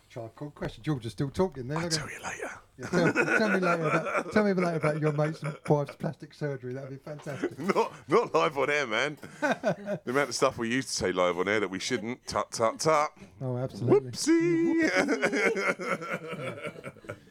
Tribe 0.10 0.34
Called 0.36 0.56
Quest. 0.56 0.82
George 0.82 1.06
is 1.06 1.12
still 1.12 1.30
talking 1.30 1.68
there. 1.68 1.78
I'll 1.78 1.90
tell 1.90 2.10
you 2.10 2.18
later. 2.24 2.50
Yeah, 2.80 2.88
tell, 2.88 3.14
tell 3.14 3.50
me 3.50 3.60
later 3.60 3.88
about 3.88 4.32
tell 4.34 4.44
me 4.46 4.54
later 4.54 4.78
about 4.78 5.00
your 5.00 5.12
mate's 5.12 5.44
wife's 5.70 5.96
plastic 5.98 6.34
surgery. 6.34 6.74
That'd 6.74 6.90
be 6.90 6.96
fantastic. 6.96 7.60
Not, 7.76 7.94
not 8.08 8.34
live 8.34 8.58
on 8.58 8.72
air, 8.72 8.88
man. 8.88 9.20
the 9.42 10.00
amount 10.08 10.30
of 10.30 10.34
stuff 10.36 10.58
we 10.58 10.70
used 10.70 10.88
to 10.88 10.94
say 10.96 11.12
live 11.12 11.38
on 11.38 11.48
air 11.48 11.60
that 11.60 11.70
we 11.70 11.78
shouldn't. 11.78 12.26
Tut, 12.26 12.50
tut, 12.52 12.80
tut. 12.80 13.12
Oh, 13.40 13.58
absolutely. 13.58 14.10
Whoopsie. 14.10 14.90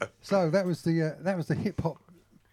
So 0.24 0.48
that 0.50 0.64
was 0.64 0.82
the 0.82 1.02
uh, 1.02 1.10
that 1.22 1.36
was 1.36 1.48
the 1.48 1.56
hip 1.56 1.80
hop 1.80 1.96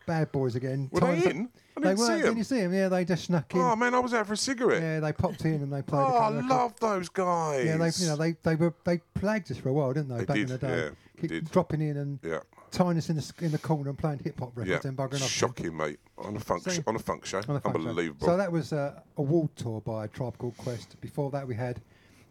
bad 0.08 0.32
boys 0.32 0.56
again. 0.56 0.90
Were 0.92 1.02
they 1.02 1.06
Times 1.06 1.26
up- 1.28 1.32
in? 1.32 1.50
I 1.84 1.90
didn't 1.90 2.00
were. 2.00 2.06
see. 2.08 2.22
Didn't 2.22 2.38
you 2.38 2.44
see 2.44 2.62
them? 2.62 2.74
Yeah, 2.74 2.90
they 2.90 3.06
just 3.06 3.26
snuck 3.26 3.54
in. 3.54 3.62
oh, 3.62 3.76
man, 3.76 3.94
I 3.94 4.00
was 4.00 4.14
out 4.14 4.28
for 4.28 4.34
a 4.34 4.38
cigarette. 4.38 4.82
Yeah, 4.82 5.00
they 5.00 5.14
popped 5.14 5.44
in 5.46 5.56
and 5.56 5.72
they 5.74 5.82
played. 5.82 6.00
a 6.02 6.06
oh, 6.06 6.16
I 6.18 6.20
couple 6.20 6.38
of 6.40 6.46
love 6.46 6.80
those 6.80 7.10
guys. 7.10 7.66
Yeah, 7.66 7.78
they 7.78 7.92
you 7.96 8.08
know 8.08 8.16
they 8.16 8.36
they 8.44 8.56
were 8.56 8.74
they 8.84 9.00
plagued 9.14 9.52
us 9.52 9.58
for 9.58 9.70
a 9.70 9.74
while, 9.74 9.94
didn't 9.94 10.10
they? 10.10 10.18
They 10.20 10.26
back 10.26 10.38
in 10.38 10.46
did, 10.48 10.60
the 10.60 10.68
day, 10.68 10.78
yeah, 10.78 10.90
Keep 11.22 11.30
did. 11.30 11.52
dropping 11.52 11.82
in 11.82 11.98
and 11.98 12.20
Yeah. 12.24 12.40
tying 12.72 12.98
us 12.98 13.10
in 13.10 13.16
the 13.16 13.22
s- 13.22 13.34
in 13.40 13.52
the 13.52 13.58
corner 13.58 13.90
and 13.90 13.98
playing 13.98 14.20
hip 14.24 14.40
hop 14.40 14.52
records 14.56 14.84
Yeah, 14.84 14.90
and 14.90 14.98
buggering 14.98 15.22
off. 15.24 15.30
shocking, 15.30 15.76
mate. 15.76 16.00
On 16.18 16.36
a 16.36 16.40
funk, 16.40 16.64
So- 16.70 16.82
on 16.88 16.96
a 16.96 17.00
funk 17.00 17.26
show, 17.26 17.38
on 17.48 17.56
the 17.56 17.62
show. 17.62 17.70
unbelievable. 17.76 18.28
So 18.28 18.38
that 18.38 18.52
was 18.52 18.74
uh, 18.74 19.00
a 19.18 19.22
world 19.22 19.50
tour 19.56 19.82
by 19.82 20.08
Tribe 20.08 20.38
Called 20.38 20.58
Quest. 20.58 21.00
Before 21.02 21.32
that, 21.32 21.48
we 21.48 21.56
had 21.56 21.82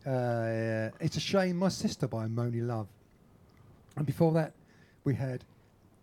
uh, 0.07 0.91
"It's 1.01 1.17
a 1.17 1.21
Shame 1.21 1.57
My 1.57 1.69
Sister" 1.69 2.07
by 2.07 2.27
Monie 2.27 2.67
Love, 2.67 2.87
and 3.97 4.07
before 4.07 4.33
that, 4.33 4.53
we 5.05 5.15
had 5.15 5.45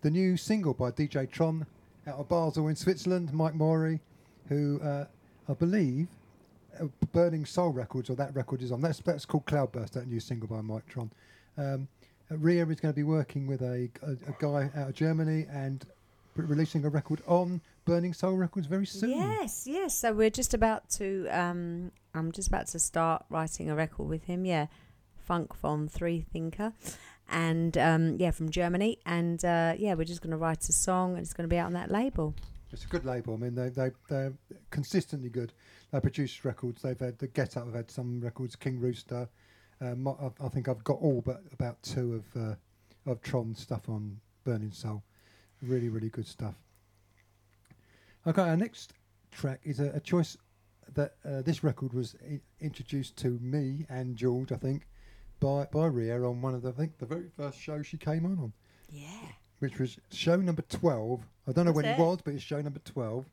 the 0.02 0.10
new 0.12 0.38
single 0.38 0.74
by 0.74 0.92
DJ 0.92 1.30
Tron 1.30 1.66
out 2.08 2.20
of 2.20 2.30
Basel 2.30 2.68
in 2.68 2.76
Switzerland, 2.76 3.34
Mike 3.34 3.56
Morey, 3.56 4.00
who 4.50 4.80
uh, 4.82 5.06
I 5.50 5.54
believe 5.54 6.08
uh, 6.80 6.86
Burning 7.12 7.46
Soul 7.46 7.70
Records 7.70 8.10
or 8.10 8.16
that 8.16 8.36
record 8.36 8.62
is 8.62 8.72
on. 8.72 8.82
That's 8.82 9.00
that's 9.00 9.26
called 9.26 9.46
Cloudburst. 9.46 9.94
That 9.94 10.08
new 10.08 10.20
single 10.20 10.48
by 10.48 10.62
Mike 10.62 10.88
Tron. 10.88 11.12
Um, 11.58 11.88
uh, 12.32 12.38
Ria 12.38 12.66
is 12.66 12.80
going 12.80 12.94
to 12.94 12.96
be 12.96 13.04
working 13.04 13.48
with 13.48 13.62
a, 13.62 13.90
a, 14.02 14.12
a 14.12 14.36
guy 14.40 14.70
out 14.76 14.90
of 14.90 14.96
Germany 14.96 15.46
and 15.50 15.86
releasing 16.36 16.84
a 16.86 16.90
record 16.90 17.22
on 17.28 17.62
Burning 17.86 18.14
Soul 18.14 18.34
Records 18.34 18.68
very 18.68 18.86
soon. 18.86 19.12
Yes, 19.12 19.68
yes. 19.68 19.98
So 19.98 20.12
we're 20.14 20.30
just 20.30 20.54
about 20.54 20.90
to. 20.92 21.28
Um, 21.30 21.92
I'm 22.14 22.32
just 22.32 22.48
about 22.48 22.68
to 22.68 22.80
start 22.80 23.26
writing 23.30 23.70
a 23.70 23.76
record 23.76 24.08
with 24.08 24.26
him. 24.26 24.46
Yeah, 24.46 24.68
Funk 25.18 25.56
von 25.56 25.88
Three 25.88 26.22
Thinker, 26.22 26.74
and 27.30 27.78
um, 27.78 28.18
yeah, 28.20 28.32
from 28.32 28.50
Germany. 28.50 29.00
And 29.06 29.44
uh, 29.44 29.74
yeah, 29.78 29.94
we're 29.94 30.06
just 30.06 30.22
going 30.22 30.32
to 30.32 30.38
write 30.38 30.68
a 30.70 30.74
song, 30.74 31.14
and 31.14 31.22
it's 31.22 31.34
going 31.34 31.48
to 31.48 31.54
be 31.54 31.58
out 31.58 31.68
on 31.68 31.74
that 31.74 31.92
label. 31.92 32.36
It's 32.72 32.86
a 32.86 32.88
good 32.88 33.06
label. 33.06 33.36
I 33.36 33.38
mean, 33.38 33.56
they 33.56 33.70
they 33.70 33.92
they're 34.10 34.34
consistently 34.70 35.30
good. 35.30 35.54
They 35.92 36.00
produce 36.00 36.44
records. 36.44 36.82
They've 36.82 37.00
had 37.00 37.18
the 37.20 37.28
Get 37.28 37.58
Up. 37.58 37.66
Have 37.66 37.76
had 37.76 37.92
some 37.92 38.20
records. 38.22 38.56
King 38.56 38.80
Rooster. 38.80 39.30
Um, 39.82 40.08
I, 40.08 40.48
think 40.48 40.70
I've 40.70 40.84
got 40.86 41.00
all 41.02 41.22
but 41.22 41.42
about 41.52 41.84
two 41.84 42.16
of 42.16 42.42
uh, 42.42 42.56
of 43.12 43.22
Tron 43.22 43.54
stuff 43.56 43.90
on 43.90 44.20
Burning 44.44 44.72
Soul. 44.72 45.04
Really, 45.62 45.90
really 45.90 46.10
good 46.10 46.28
stuff. 46.28 46.56
Okay, 48.26 48.42
our 48.42 48.58
next 48.58 48.94
track 49.32 49.60
is 49.64 49.80
a, 49.80 49.92
a 49.92 50.00
choice 50.00 50.38
that 50.94 51.16
uh, 51.26 51.42
this 51.42 51.64
record 51.64 51.94
was 51.94 52.16
I- 52.30 52.40
introduced 52.60 53.18
to 53.18 53.38
me 53.42 53.86
and 53.90 54.16
George, 54.16 54.52
I 54.52 54.56
think, 54.56 54.88
by 55.46 55.68
by 55.72 55.86
Ria 55.86 56.22
on 56.24 56.42
one 56.42 56.56
of 56.56 56.62
the 56.64 56.70
I 56.70 56.72
think 56.72 56.98
the 56.98 57.06
very 57.06 57.30
first 57.38 57.60
show 57.60 57.82
she 57.84 57.98
came 57.98 58.26
on 58.26 58.38
on 58.40 58.54
Yeah. 58.90 59.08
which 59.60 59.78
was 59.80 59.98
show 60.12 60.36
number 60.38 60.64
12. 60.64 61.22
I 61.48 61.52
don't 61.52 61.66
know 61.66 61.72
That's 61.72 61.76
when 61.76 61.86
it 61.86 62.00
it. 62.00 62.00
was, 62.00 62.20
but 62.24 62.34
it's 62.34 62.44
show 62.44 62.62
number 62.62 62.80
12. 62.80 63.26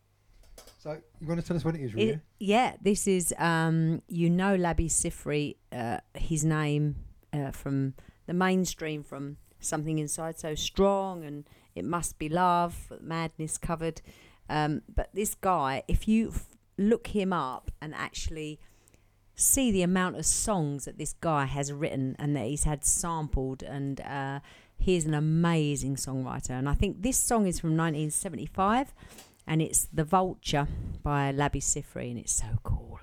So, 0.79 0.99
you 1.21 1.27
want 1.27 1.41
to 1.41 1.47
tell 1.47 1.57
us 1.57 1.65
what 1.65 1.75
it 1.75 1.81
is, 1.81 1.95
Ria? 1.95 2.15
It, 2.15 2.21
yeah, 2.39 2.75
this 2.83 3.07
is 3.07 3.33
um, 3.39 4.03
you 4.09 4.29
know 4.29 4.57
Labi 4.57 4.89
Siffre, 4.91 5.57
uh, 5.73 5.99
his 6.15 6.45
name 6.45 6.97
uh, 7.33 7.51
from 7.53 7.95
the 8.27 8.35
mainstream 8.35 9.03
from 9.03 9.39
something 9.61 9.99
inside 9.99 10.39
so 10.39 10.55
strong 10.55 11.25
and 11.25 11.45
it 11.75 11.85
must 11.85 12.19
be 12.19 12.29
love, 12.29 12.93
madness 13.01 13.57
covered. 13.57 14.03
Um, 14.51 14.83
but 14.95 15.09
this 15.15 15.35
guy, 15.35 15.83
if 15.89 16.07
you 16.07 16.29
f- 16.29 16.57
look 16.77 17.07
him 17.09 17.33
up 17.33 17.71
and 17.81 17.95
actually 17.95 18.61
see 19.35 19.71
the 19.71 19.83
amount 19.83 20.17
of 20.17 20.27
songs 20.27 20.85
that 20.85 20.99
this 20.99 21.15
guy 21.15 21.45
has 21.47 21.73
written 21.73 22.17
and 22.19 22.37
that 22.37 22.47
he's 22.47 22.65
had 22.65 22.85
sampled 22.85 23.63
and 23.63 24.01
uh, 24.03 24.41
he's 24.79 25.05
an 25.05 25.15
amazing 25.15 25.97
songwriter. 25.97 26.51
And 26.51 26.69
i 26.69 26.75
think 26.75 27.03
this 27.03 27.17
song 27.17 27.47
is 27.47 27.61
from 27.61 27.71
1975 27.71 28.95
and 29.47 29.63
it's 29.63 29.89
the 29.93 30.05
vulture 30.05 30.69
by 31.03 31.33
Labi 31.33 31.63
Siffre 31.63 32.11
and 32.11 32.19
it's 32.19 32.33
so 32.33 32.59
cool 32.63 33.01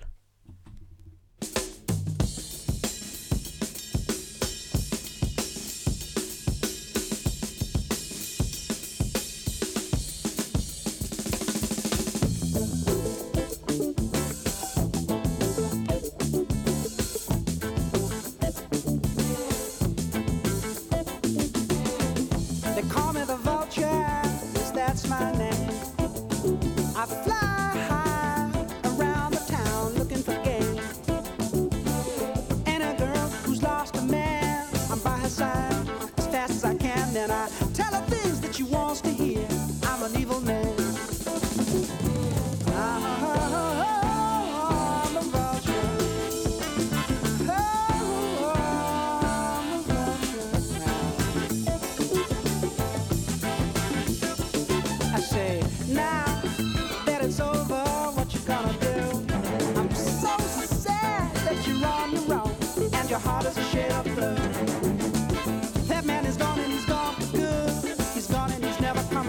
by 35.04 35.18
her 35.18 35.30
side 35.30 35.90
as 36.18 36.28
fast 36.28 36.52
as 36.52 36.66
I 36.66 36.76
can. 36.76 37.14
Then 37.14 37.32
I 37.32 37.48
tell 37.74 37.94
her 37.94 38.19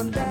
from 0.00 0.10
there. 0.12 0.29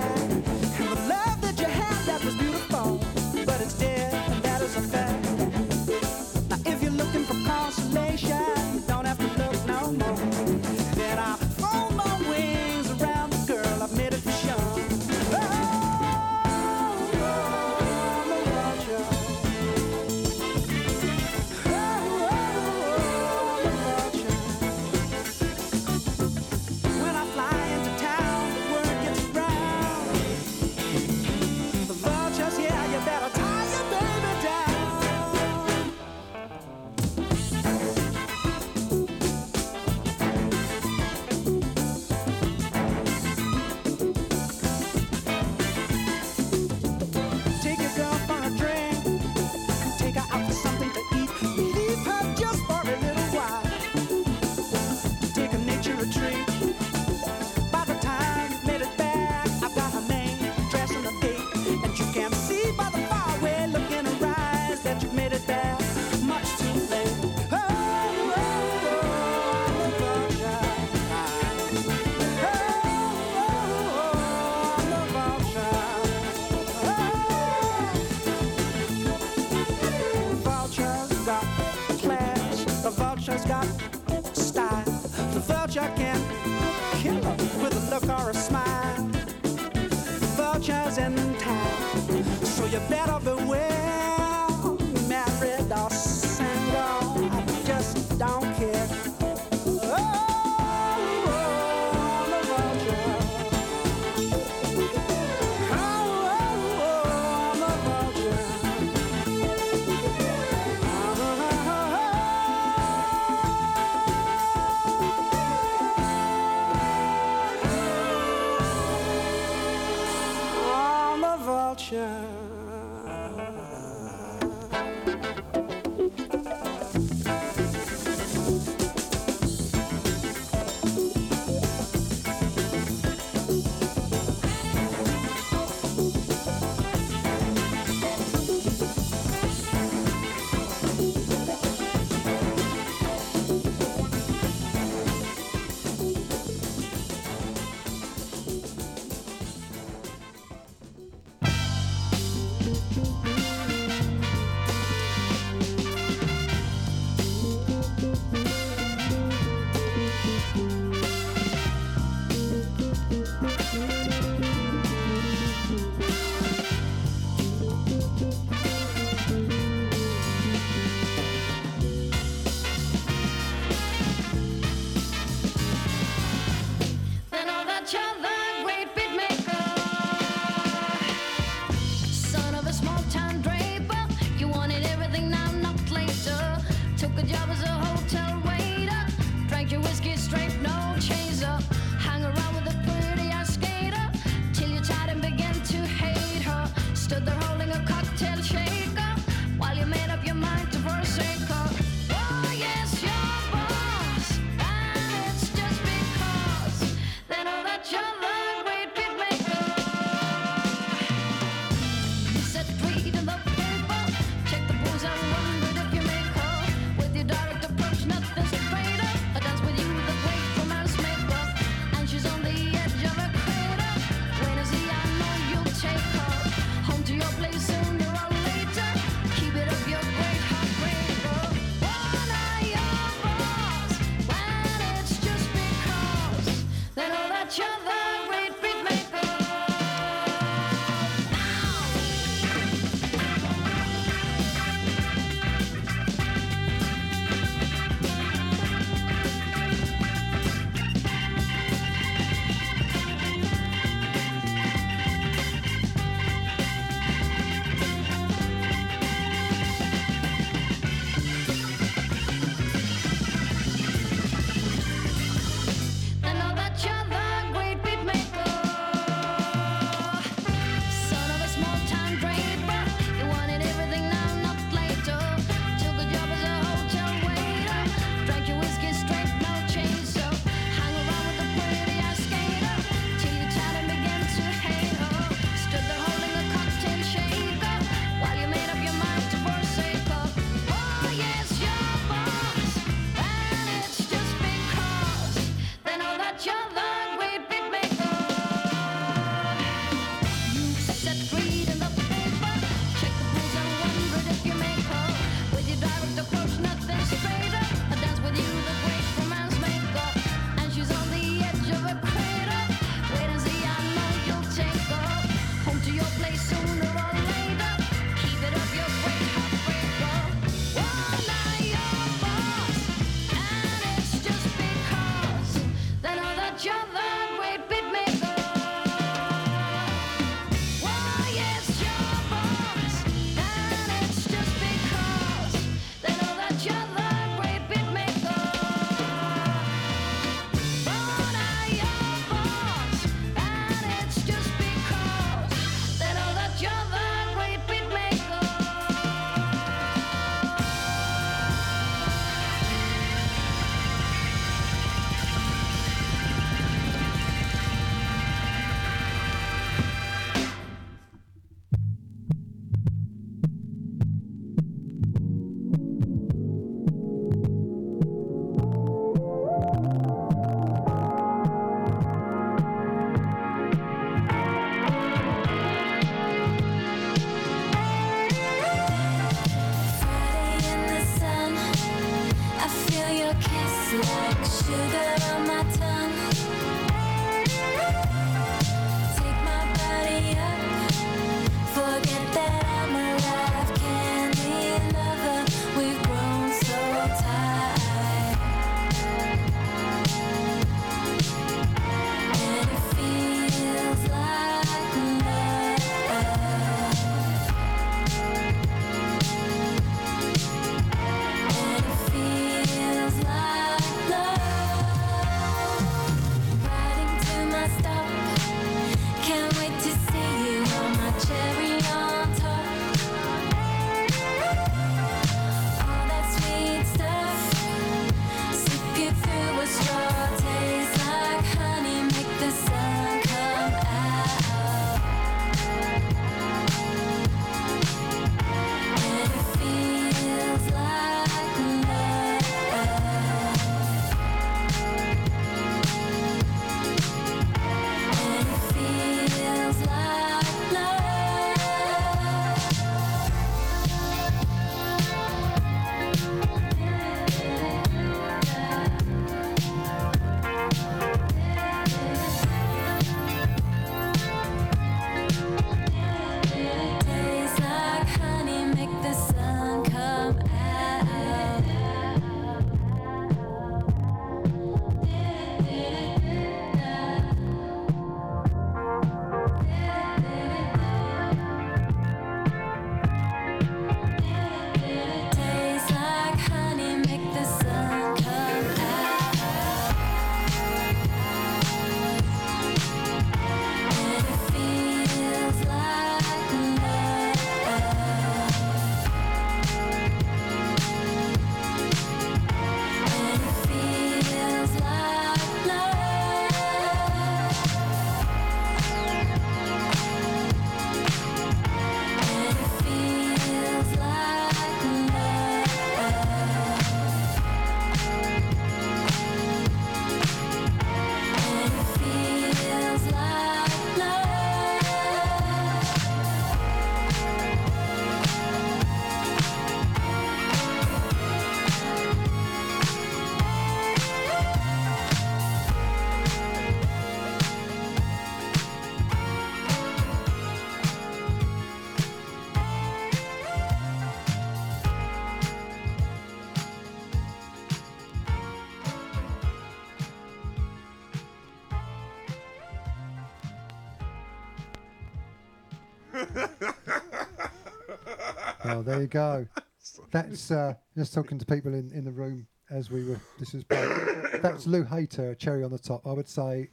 Oh, 558.80 558.82
there 558.82 559.02
you 559.02 559.08
go. 559.08 559.46
That's 560.10 560.50
uh, 560.50 560.72
just 560.96 561.12
talking 561.12 561.38
to 561.38 561.44
people 561.44 561.74
in, 561.74 561.92
in 561.92 562.02
the 562.02 562.10
room 562.10 562.46
as 562.70 562.90
we 562.90 563.04
were. 563.04 563.20
This 563.38 563.54
is 563.54 563.62
that's 563.68 564.66
Lou 564.66 564.84
Hayter, 564.84 565.34
Cherry 565.34 565.62
on 565.64 565.70
the 565.70 565.78
Top. 565.78 566.06
I 566.06 566.12
would 566.12 566.28
say, 566.28 566.70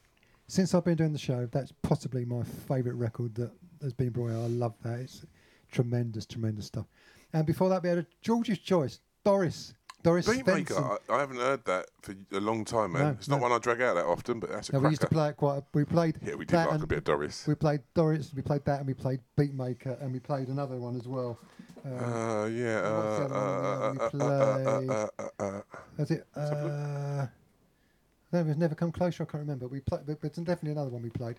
since 0.48 0.74
I've 0.74 0.86
been 0.86 0.96
doing 0.96 1.12
the 1.12 1.20
show, 1.20 1.48
that's 1.52 1.74
possibly 1.82 2.24
my 2.24 2.44
favourite 2.44 2.98
record 2.98 3.36
that 3.36 3.52
has 3.82 3.94
been 3.94 4.12
brought 4.12 4.32
out. 4.32 4.44
I 4.44 4.48
love 4.48 4.76
that. 4.84 5.00
It's 5.00 5.26
tremendous, 5.70 6.26
tremendous 6.26 6.68
stuff. 6.68 6.86
And 7.34 7.46
before 7.46 7.68
that, 7.70 7.84
we 7.84 7.90
had 7.90 7.98
a 7.98 8.06
George's 8.22 8.60
Choice, 8.60 9.02
Doris. 9.26 9.74
Doris 10.04 10.28
Beatmaker, 10.28 11.00
I, 11.10 11.14
I 11.14 11.20
haven't 11.20 11.38
heard 11.38 11.66
that 11.66 11.88
for 12.02 12.16
a 12.32 12.40
long 12.40 12.64
time, 12.64 12.94
man. 12.94 13.02
No, 13.02 13.10
it's 13.10 13.28
not 13.28 13.38
no. 13.38 13.44
one 13.44 13.52
I 13.52 13.58
drag 13.58 13.82
out 13.82 13.96
that 13.96 14.06
often, 14.06 14.40
but 14.40 14.50
that's 14.50 14.70
a 14.70 14.74
No, 14.74 14.80
we 14.80 14.90
used 14.90 15.02
to 15.02 15.08
play 15.08 15.30
it 15.30 15.38
quite. 15.38 15.58
A, 15.58 15.64
we 15.74 15.84
played. 15.84 16.18
Yeah, 16.26 16.36
we 16.36 16.46
did 16.46 16.56
like 16.56 16.82
a 16.82 16.88
bit 16.88 17.00
of 17.00 17.04
Doris. 17.04 17.46
We 17.46 17.56
played 17.56 17.82
Doris. 17.94 18.32
We 18.34 18.42
played 18.42 18.64
that, 18.66 18.80
and 18.80 18.88
we 18.88 18.94
played 18.94 19.20
Beatmaker, 19.38 20.02
and 20.02 20.14
we 20.14 20.20
played 20.20 20.48
another 20.48 20.78
one 20.78 20.96
as 20.96 21.08
well. 21.08 21.38
Um, 21.88 22.04
Uh, 22.04 22.46
yeah. 22.48 22.98
what's 22.98 23.16
the 23.18 23.24
Uh, 23.24 23.26
other 23.26 23.88
one 23.88 24.00
uh, 24.00 24.10
we 24.14 24.20
uh, 24.20 24.34
uh, 24.34 24.90
uh, 24.92 25.08
uh, 25.20 25.24
uh, 25.40 25.44
uh, 25.44 25.62
Was 25.98 26.12
it? 26.12 26.28
Uh, 26.36 27.28
no, 28.34 28.44
we've 28.44 28.58
never 28.58 28.76
come 28.76 28.92
closer. 28.92 29.24
I 29.24 29.26
can't 29.26 29.42
remember. 29.42 29.68
We 29.68 29.80
played, 29.80 30.02
but 30.06 30.18
it's 30.24 30.38
definitely 30.38 30.72
another 30.72 30.90
one 30.90 31.02
we 31.02 31.10
played. 31.10 31.38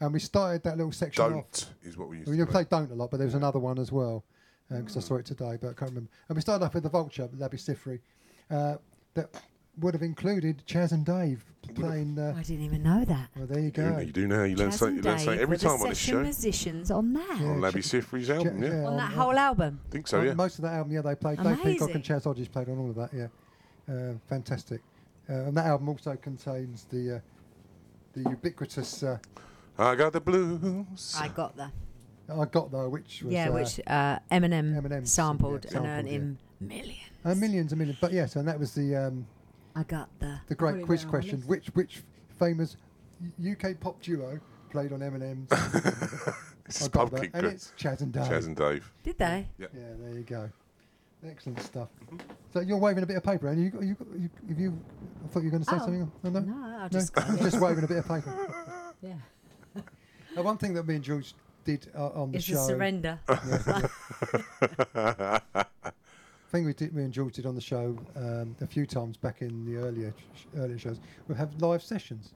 And 0.00 0.12
we 0.12 0.18
started 0.18 0.62
that 0.64 0.76
little 0.76 0.92
section 0.92 1.24
off. 1.24 1.30
Don't 1.30 1.72
is 1.82 1.96
what 1.96 2.08
we 2.08 2.18
used 2.18 2.30
We 2.30 2.36
to 2.38 2.46
played 2.46 2.68
Don't 2.68 2.90
a 2.90 2.94
lot, 2.94 3.10
but 3.10 3.18
there 3.18 3.26
was 3.26 3.34
another 3.34 3.60
one 3.60 3.78
as 3.78 3.92
well 3.92 4.24
because 4.68 4.96
I 4.96 5.00
Mm. 5.00 5.02
saw 5.02 5.16
it 5.16 5.26
today, 5.26 5.56
but 5.60 5.70
I 5.70 5.74
can't 5.74 5.90
remember. 5.90 6.10
And 6.28 6.36
we 6.36 6.42
started 6.42 6.64
off 6.64 6.74
with 6.74 6.82
the 6.82 6.88
Vulture, 6.88 7.28
Labi 7.28 7.54
Siffre, 7.60 8.00
uh, 8.50 8.76
that 9.14 9.28
would 9.78 9.94
have 9.94 10.02
included 10.02 10.62
Chas 10.66 10.92
and 10.92 11.04
Dave 11.04 11.44
playing. 11.74 12.18
Uh, 12.18 12.34
I 12.36 12.42
didn't 12.42 12.64
even 12.64 12.82
know 12.82 13.04
that. 13.04 13.28
well, 13.36 13.46
there 13.46 13.58
you 13.58 13.64
You, 13.66 13.70
go. 13.70 13.98
you 13.98 14.12
do 14.12 14.26
now. 14.28 14.44
You 14.44 14.56
learn 14.56 14.70
Chas 14.70 14.78
something, 14.78 14.96
you 14.96 15.02
learn 15.02 15.18
something 15.18 15.40
every 15.40 15.58
time 15.58 15.80
on 15.80 15.88
this 15.88 15.98
show. 15.98 16.22
musicians 16.22 16.90
on 16.90 17.12
that. 17.14 17.38
Yeah, 17.40 17.46
on 17.48 17.60
Labi 17.60 17.82
Ch- 17.82 17.88
Siffre's 17.88 18.26
Ch- 18.26 18.30
album, 18.30 18.62
yeah. 18.62 18.68
yeah, 18.80 18.86
on 18.86 18.96
that 18.96 19.12
whole 19.12 19.36
album. 19.36 19.80
I 19.88 19.90
think 19.90 20.06
so, 20.06 20.20
On 20.20 20.26
yeah. 20.26 20.34
Most 20.34 20.58
of 20.58 20.62
that 20.62 20.74
album, 20.74 20.92
yeah, 20.92 21.00
they 21.02 21.14
played. 21.14 21.38
Dave 21.42 21.56
Peacock 21.56 21.66
and 21.66 21.80
Amazing. 21.82 22.02
Chas 22.02 22.24
Hodges 22.24 22.48
played 22.48 22.68
on 22.68 22.78
all 22.78 22.90
of 22.90 22.96
that, 22.96 23.10
yeah. 23.12 23.26
Uh, 23.92 24.14
fantastic. 24.28 24.80
Uh, 25.28 25.32
and 25.32 25.56
that 25.56 25.66
album 25.66 25.88
also 25.88 26.14
contains 26.16 26.84
the 26.84 27.16
uh, 27.16 27.20
the 28.12 28.30
ubiquitous 28.30 29.02
uh, 29.02 29.18
I 29.78 29.94
got 29.96 30.12
the 30.12 30.20
blues. 30.20 31.16
I 31.18 31.28
got 31.28 31.56
the. 31.56 31.70
I 32.26 32.44
Got 32.46 32.70
Though, 32.70 32.88
which 32.88 33.22
was. 33.22 33.32
Yeah, 33.34 33.50
uh, 33.50 33.52
which 33.52 33.80
uh, 33.86 34.18
Eminem, 34.32 34.80
Eminem 34.80 35.06
sampled, 35.06 35.66
yeah, 35.70 35.76
and 35.76 35.86
earned 35.86 36.08
yeah. 36.08 36.14
him 36.14 36.38
millions. 36.60 36.98
Uh, 37.24 37.34
millions 37.34 37.72
and 37.72 37.78
millions. 37.78 37.98
But 38.00 38.12
yes, 38.12 38.36
and 38.36 38.48
that 38.48 38.58
was 38.58 38.72
the 38.72 38.96
um, 38.96 39.26
I 39.74 39.82
got 39.84 40.08
the. 40.20 40.38
the 40.48 40.54
great 40.54 40.74
Put 40.74 40.80
it 40.82 40.86
quiz 40.86 41.02
down, 41.02 41.10
question. 41.10 41.36
let's- 41.38 41.48
Which 41.48 41.66
which 41.74 42.02
famous 42.38 42.76
UK 43.44 43.78
pop 43.80 44.00
duo 44.02 44.38
played 44.70 44.92
on 44.92 45.00
Eminem's? 45.00 45.48
This 45.48 46.82
I 46.82 46.84
is 46.84 46.88
got 46.88 47.10
Pumpkin 47.10 47.30
that. 47.32 47.44
And 47.44 47.52
it's 47.54 47.72
Chas 47.76 48.00
and 48.00 48.12
Dave. 48.12 48.28
Chas 48.28 48.46
and 48.46 48.56
Dave. 48.56 48.90
Did 49.02 49.18
they? 49.18 49.48
Yeah. 49.58 49.66
Yeah, 49.74 49.80
there 50.00 50.12
you 50.14 50.22
go. 50.24 50.50
Excellent 51.26 51.60
stuff. 51.62 51.88
So 52.52 52.60
you're 52.60 52.76
waving 52.78 53.02
a 53.02 53.06
bit 53.06 53.16
of 53.16 53.24
paper, 53.24 53.48
and 53.48 53.62
you, 53.62 53.70
got- 53.70 53.82
you, 53.82 53.94
got- 53.94 54.08
you, 54.18 54.30
have 54.48 54.60
you? 54.60 54.78
I 55.24 55.28
thought 55.28 55.40
you 55.40 55.46
were 55.46 55.50
going 55.52 55.64
to 55.64 55.70
say 55.70 55.76
Oh, 55.76 55.78
something. 55.78 56.12
No, 56.22 56.30
no, 56.30 56.40
no, 56.40 56.66
I 56.66 56.82
no? 56.82 56.88
just- 56.90 57.12
You're 57.16 57.36
just 57.38 57.60
waving 57.60 57.84
a 57.84 57.88
bit 57.88 57.98
of 57.98 58.06
paper. 58.08 58.32
Yeah. 59.02 59.14
Uh, 60.36 60.42
one 60.42 60.56
thing 60.56 60.72
that 60.74 60.86
me 60.86 60.94
and 60.96 61.04
George 61.04 61.34
did 61.64 61.86
uh, 61.94 62.08
on 62.08 62.32
the 62.32 62.38
It's 62.38 62.46
show. 62.46 62.62
a 62.62 62.66
surrender. 62.66 63.18
thing 66.54 66.64
we 66.64 66.72
did, 66.72 66.94
me 66.94 67.02
and 67.02 67.12
George 67.12 67.34
did 67.34 67.46
on 67.46 67.54
the 67.56 67.60
show 67.60 67.98
um, 68.14 68.54
a 68.60 68.66
few 68.66 68.86
times 68.86 69.16
back 69.16 69.42
in 69.42 69.64
the 69.64 69.76
earlier 69.76 70.14
sh- 70.36 70.44
earlier 70.56 70.78
shows. 70.78 71.00
We 71.26 71.34
have 71.34 71.60
live 71.60 71.82
sessions. 71.82 72.32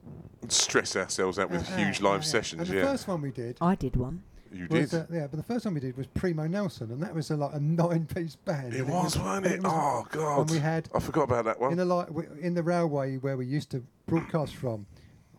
Stress 0.49 0.95
ourselves 0.97 1.39
out 1.39 1.49
with 1.49 1.69
Uh, 1.71 1.77
huge 1.77 2.01
uh, 2.01 2.09
live 2.09 2.19
uh, 2.19 2.23
sessions, 2.23 2.61
And 2.63 2.69
the 2.69 2.75
yeah. 2.81 2.83
first 2.91 3.07
one 3.07 3.21
we 3.21 3.31
did, 3.31 3.57
I 3.61 3.75
did 3.75 3.95
one. 3.95 4.21
You 4.51 4.67
was, 4.69 4.89
did? 4.91 4.99
uh, 5.01 5.05
yeah, 5.11 5.27
but 5.27 5.37
the 5.37 5.43
first 5.43 5.63
one 5.63 5.73
we 5.75 5.79
did 5.79 5.95
was 5.95 6.07
Primo 6.07 6.47
Nelson, 6.47 6.91
and 6.91 7.01
that 7.01 7.13
was 7.15 7.29
a, 7.31 7.37
like 7.37 7.53
a 7.53 7.59
nine-piece 7.59 8.35
band. 8.45 8.73
It 8.73 8.79
and 8.81 8.89
was, 8.89 9.17
wasn't 9.17 9.45
and 9.45 9.55
it? 9.55 9.63
was- 9.63 9.71
Oh, 9.73 10.07
God. 10.11 10.39
And 10.41 10.49
we 10.51 10.57
had 10.59 10.89
I 10.93 10.99
forgot 10.99 11.23
about 11.23 11.45
that 11.45 11.59
one. 11.61 11.71
in 11.71 11.77
the 11.77 11.85
like 11.85 12.07
in 12.41 12.55
the 12.55 12.63
railway 12.63 13.15
where 13.17 13.37
we 13.37 13.45
used 13.45 13.71
to 13.71 13.83
broadcast 14.05 14.55
from. 14.55 14.85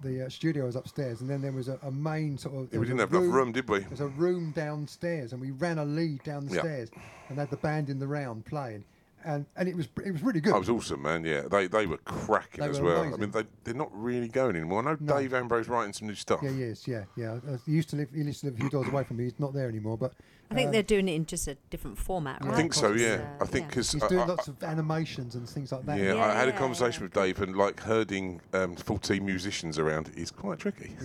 The 0.03 0.27
uh, 0.27 0.29
studio 0.29 0.65
was 0.67 0.77
upstairs, 0.77 1.21
and 1.21 1.29
then 1.29 1.43
there 1.43 1.53
was 1.53 1.69
a, 1.69 1.79
a 1.83 1.91
main 1.91 2.39
sort 2.39 2.55
of. 2.55 2.73
Yeah, 2.73 2.79
we 2.79 2.87
didn't 2.87 3.01
have 3.01 3.13
enough 3.13 3.33
room, 3.33 3.53
did 3.53 3.69
we? 3.69 3.81
There's 3.81 4.01
a 4.01 4.07
room 4.09 4.53
downstairs, 4.53 5.33
and 5.33 5.41
we 5.41 5.51
ran 5.51 5.79
a 5.79 5.85
lead 5.85 6.23
down 6.23 6.47
the 6.47 6.55
Yeah. 6.55 6.61
stairs, 6.61 6.91
and 7.29 7.39
had 7.39 7.51
the 7.51 7.57
band 7.59 7.91
in 7.91 7.99
the 7.99 8.07
round 8.07 8.47
playing, 8.47 8.85
and 9.25 9.45
and 9.57 9.69
it 9.69 9.77
was 9.77 9.89
it 10.05 10.11
was 10.13 10.23
really 10.23 10.41
good. 10.41 10.55
That 10.55 10.59
was 10.61 10.71
awesome, 10.71 11.03
man. 11.03 11.25
Yeah, 11.25 11.43
they 11.51 11.67
they 11.67 11.87
were 11.87 11.99
cracking 11.99 12.65
They 12.65 12.71
as 12.71 12.81
were 12.81 12.87
well. 12.95 13.15
I 13.15 13.17
mean, 13.19 13.31
they 13.31 13.45
they're 13.65 13.75
not 13.75 13.91
really 13.93 14.29
going 14.29 14.57
anymore. 14.57 14.81
I 14.81 14.85
know 14.93 14.97
No. 15.01 15.19
Dave 15.19 15.35
Ambrose 15.35 15.69
writing 15.69 15.93
some 15.93 16.09
new 16.09 16.15
stuff. 16.15 16.41
Yeah, 16.43 16.51
he 16.51 16.63
is. 16.63 16.89
Yeah, 16.89 17.05
yeah. 17.17 17.39
I, 17.47 17.53
I 17.55 17.59
used 17.67 17.91
to 17.91 17.97
live. 17.97 18.09
He 18.15 18.23
used 18.23 18.41
to 18.41 18.47
live 18.47 18.55
a 18.57 18.59
few 18.59 18.71
doors 18.71 18.89
away 18.89 19.05
from 19.05 19.19
me. 19.19 19.25
He's 19.25 19.39
not 19.39 19.53
there 19.53 19.69
anymore, 19.69 19.99
but 19.99 20.15
I 20.51 20.55
think 20.55 20.67
um, 20.67 20.73
they're 20.73 20.83
doing 20.83 21.09
it 21.09 21.13
in 21.13 21.27
just 21.27 21.47
a 21.47 21.57
different 21.71 21.97
format, 21.97 22.45
right? 22.45 22.55
I 22.55 22.57
think 22.57 22.75
so. 22.75 22.93
Yeah, 22.93 23.25
uh, 23.41 23.45
I 23.45 23.47
think 23.47 23.65
yeah. 23.65 23.69
because 23.69 23.93
he's 23.93 24.03
doing 24.05 24.27
lots 24.27 24.49
of 24.49 24.61
animations 24.65 25.37
and 25.37 25.49
things 25.49 25.71
like 25.71 25.87
that. 25.87 25.99
Yeah, 25.99 26.15
Yeah, 26.15 26.25
I 26.27 26.35
had 26.35 26.49
a 26.49 26.51
yeah, 26.51 26.59
conversation 26.59 27.05
with 27.05 27.13
Dave, 27.13 27.41
and 27.41 27.55
like 27.57 27.81
herding 27.81 28.41
um, 28.53 28.75
14 28.75 29.25
musicians 29.25 29.79
around 29.79 30.11
is 30.17 30.31
quite 30.31 30.59
tricky. 30.59 30.91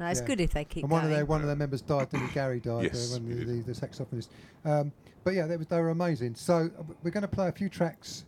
No, 0.00 0.06
it's 0.06 0.20
Yeah. 0.20 0.26
good 0.26 0.40
if 0.40 0.52
they 0.52 0.64
keep 0.64 0.84
and 0.84 0.90
one 0.90 1.02
going. 1.02 1.12
of 1.12 1.18
their 1.18 1.26
one 1.26 1.40
of 1.42 1.46
their 1.46 1.56
members 1.56 1.82
died. 1.82 2.08
Didn't? 2.10 2.32
Gary 2.32 2.60
died. 2.60 2.84
Yes, 2.84 3.10
uh, 3.10 3.20
one 3.20 3.30
of 3.32 3.38
the, 3.38 3.44
did. 3.44 3.66
the, 3.66 3.72
the 3.72 3.86
saxophonist. 3.86 4.28
Um, 4.64 4.92
but 5.24 5.34
yeah, 5.34 5.46
they, 5.46 5.56
was, 5.58 5.66
they 5.66 5.78
were 5.78 5.90
amazing. 5.90 6.34
So 6.36 6.70
uh, 6.78 6.82
we're 7.02 7.10
going 7.10 7.22
to 7.22 7.28
play 7.28 7.48
a 7.48 7.52
few 7.52 7.68
tracks. 7.68 8.24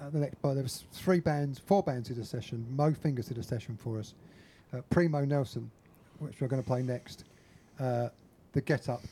Uh, 0.00 0.10
the 0.10 0.18
next, 0.18 0.34
but 0.42 0.54
there 0.54 0.62
was 0.62 0.84
three 0.92 1.20
bands, 1.20 1.60
four 1.60 1.82
bands 1.82 2.08
did 2.08 2.18
a 2.18 2.24
session. 2.24 2.66
Mo 2.70 2.92
Fingers 2.92 3.26
did 3.26 3.38
a 3.38 3.42
session 3.44 3.76
for 3.80 3.98
us. 4.00 4.14
Uh, 4.72 4.80
Primo 4.90 5.24
Nelson, 5.24 5.70
which 6.18 6.40
we're 6.40 6.48
going 6.48 6.60
to 6.62 6.66
play 6.66 6.82
next. 6.82 7.24
Uh, 7.78 8.08
the 8.54 8.62
Get 8.62 8.88
Up, 8.88 9.02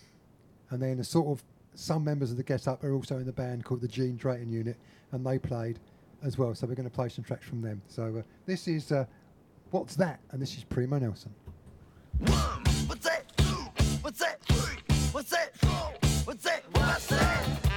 and 0.71 0.81
then 0.81 0.99
a 0.99 1.05
sort 1.05 1.29
of 1.29 1.45
some 1.75 2.03
members 2.05 2.31
of 2.31 2.37
the 2.37 2.43
Get 2.43 2.67
Up 2.67 2.83
are 2.83 2.95
also 2.95 3.19
in 3.19 3.27
the 3.27 3.33
band 3.33 3.65
called 3.65 3.81
the 3.81 3.89
Gene 3.89 4.17
Drayton 4.17 4.51
Unit, 4.51 4.77
and 5.11 5.27
they 5.27 5.39
played 5.39 5.79
as 6.23 6.39
well. 6.39 6.55
So 6.55 6.67
we're 6.67 6.75
going 6.75 6.89
to 6.89 6.95
play 6.95 7.09
some 7.09 7.25
tracks 7.25 7.47
from 7.47 7.61
them. 7.61 7.83
So 7.89 8.17
uh, 8.19 8.23
this 8.47 8.69
is 8.69 8.93
uh, 8.93 9.05
what's 9.71 9.97
that, 9.97 10.21
and 10.31 10.41
this 10.41 10.57
is 10.57 10.65
Primo 10.65 10.99
Nelson. 10.99 11.35
What's 12.19 13.05
that? 13.05 13.25
What's 14.01 14.19
that? 14.21 14.39
What's 15.13 15.31
that? 15.31 15.51
What's 16.25 16.45
that? 16.45 16.65
What's 16.73 17.07
that? 17.09 17.72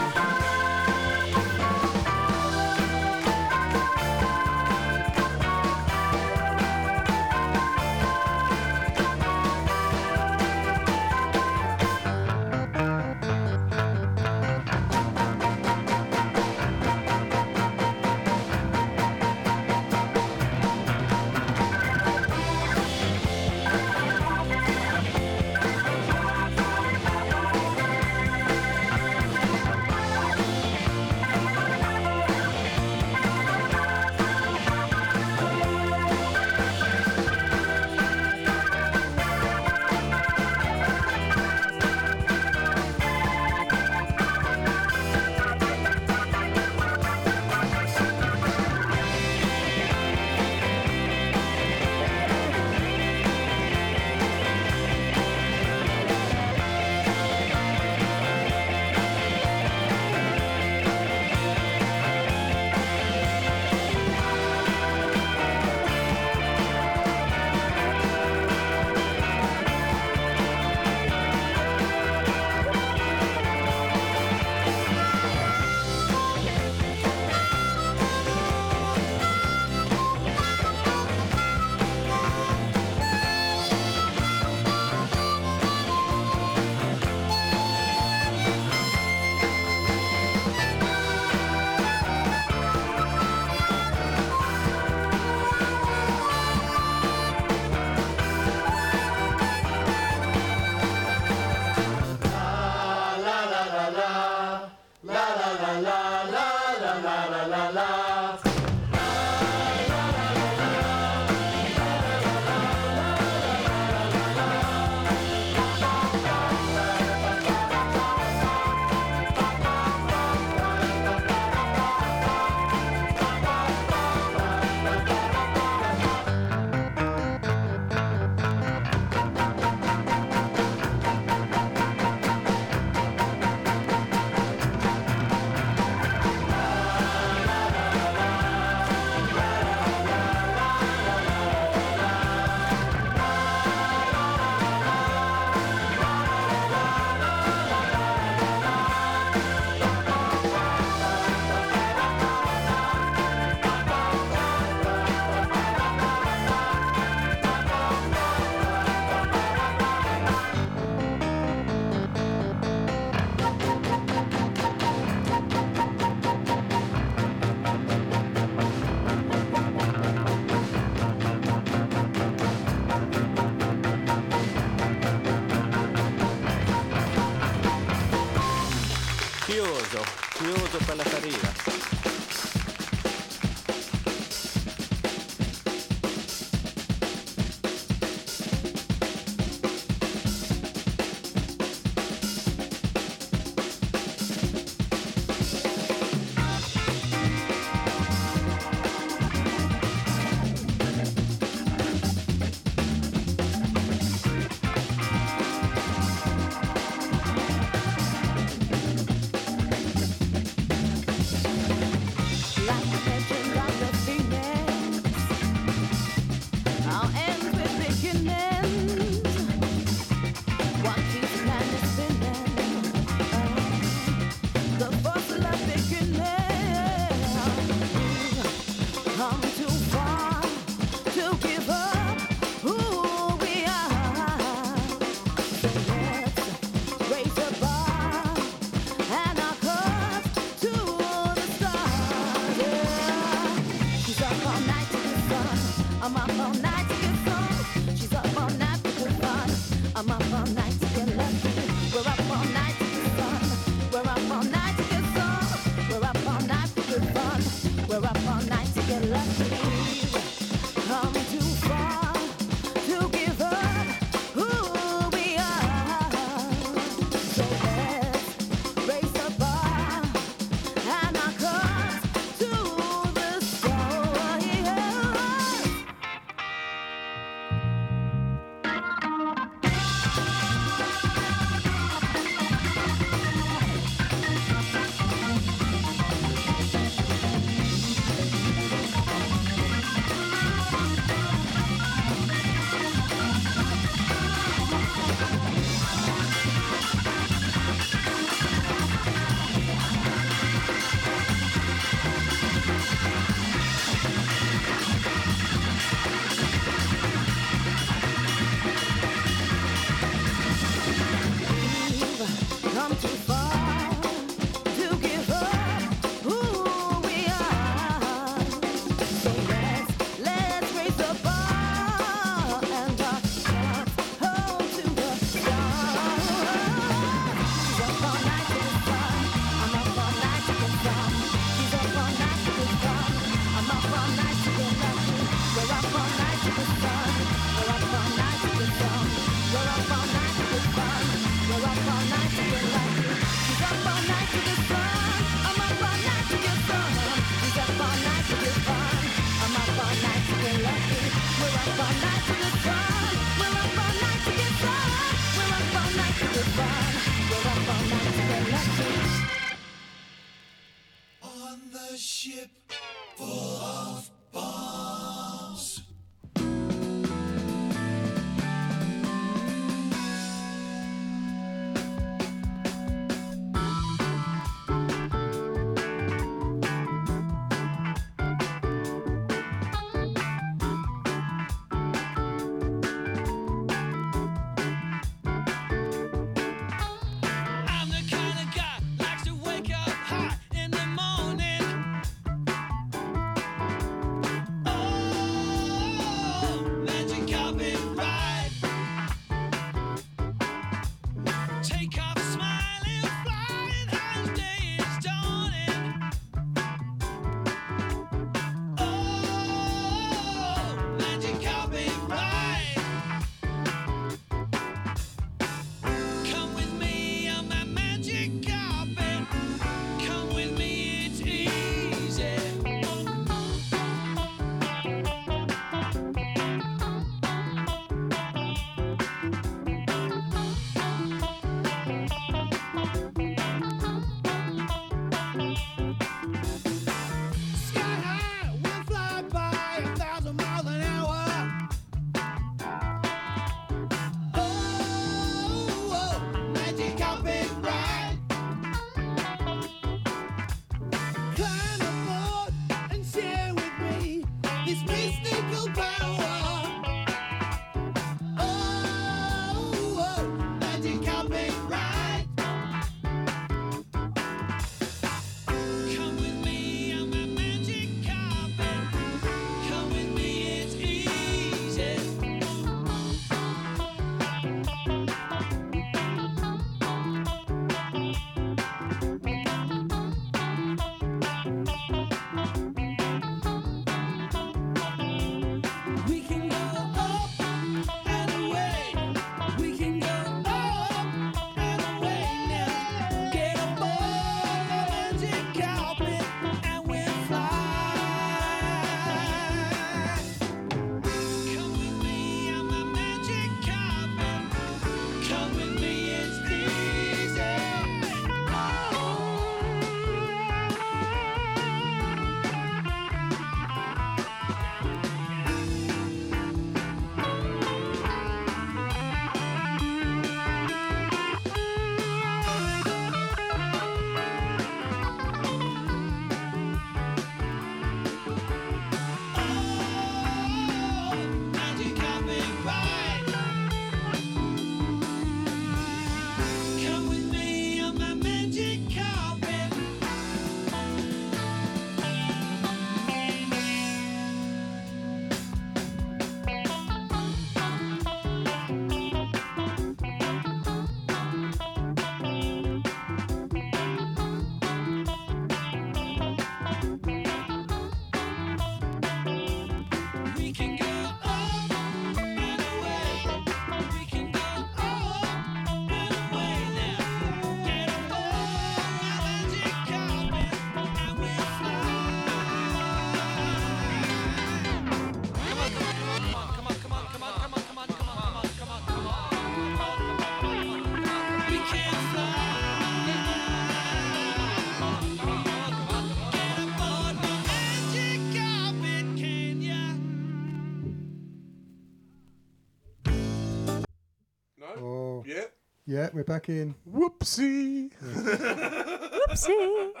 Yeah, 595.88 596.10
we're 596.12 596.22
back 596.22 596.50
in. 596.50 596.74
Whoopsie. 596.86 597.90
Whoopsie. 598.02 599.90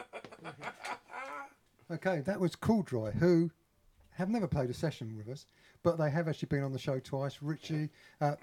Okay, 1.90 2.20
that 2.26 2.38
was 2.38 2.54
Cool 2.54 2.82
Dry, 2.82 3.10
who 3.12 3.50
have 4.10 4.28
never 4.28 4.46
played 4.46 4.68
a 4.68 4.74
session 4.74 5.16
with 5.16 5.26
us, 5.30 5.46
but 5.82 5.96
they 5.96 6.10
have 6.10 6.28
actually 6.28 6.48
been 6.48 6.62
on 6.62 6.70
the 6.70 6.78
show 6.78 6.98
twice. 6.98 7.38
Richie, 7.40 7.88
uh, 8.20 8.34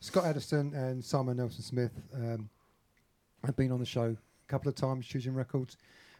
Scott 0.00 0.24
Addison, 0.24 0.72
and 0.72 1.04
Simon 1.04 1.36
Nelson 1.36 1.60
Smith 1.60 1.92
um, 2.14 2.48
have 3.44 3.56
been 3.56 3.72
on 3.72 3.78
the 3.78 3.84
show 3.84 4.04
a 4.16 4.48
couple 4.50 4.70
of 4.70 4.74
times, 4.74 5.04
choosing 5.06 5.34
records. 5.34 5.76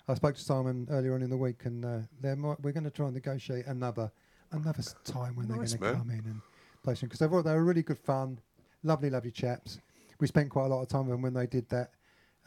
I 0.08 0.12
spoke 0.12 0.34
to 0.34 0.42
Simon 0.42 0.86
earlier 0.90 1.14
on 1.14 1.22
in 1.22 1.30
the 1.30 1.38
week, 1.38 1.64
and 1.64 1.82
uh, 1.86 1.98
they're 2.20 2.36
mi- 2.36 2.56
we're 2.60 2.72
going 2.72 2.84
to 2.84 2.90
try 2.90 3.06
and 3.06 3.14
negotiate 3.14 3.64
another 3.66 4.12
another 4.50 4.80
s- 4.80 4.94
time 5.06 5.34
when 5.36 5.48
Nice, 5.48 5.70
they're 5.70 5.78
going 5.78 5.92
to 5.94 5.98
come 6.00 6.10
in 6.10 6.18
and 6.26 6.42
play 6.84 6.94
some 6.96 7.06
because 7.08 7.20
they 7.20 7.28
were 7.28 7.42
they 7.42 7.54
were 7.54 7.64
really 7.64 7.82
good 7.82 7.98
fun, 7.98 8.38
lovely, 8.82 9.08
lovely 9.08 9.30
chaps. 9.30 9.80
We 10.22 10.28
spent 10.28 10.50
quite 10.50 10.66
a 10.66 10.68
lot 10.68 10.82
of 10.82 10.88
time 10.88 11.00
with 11.06 11.14
them 11.14 11.22
when 11.22 11.34
they 11.34 11.48
did 11.48 11.68
that 11.70 11.90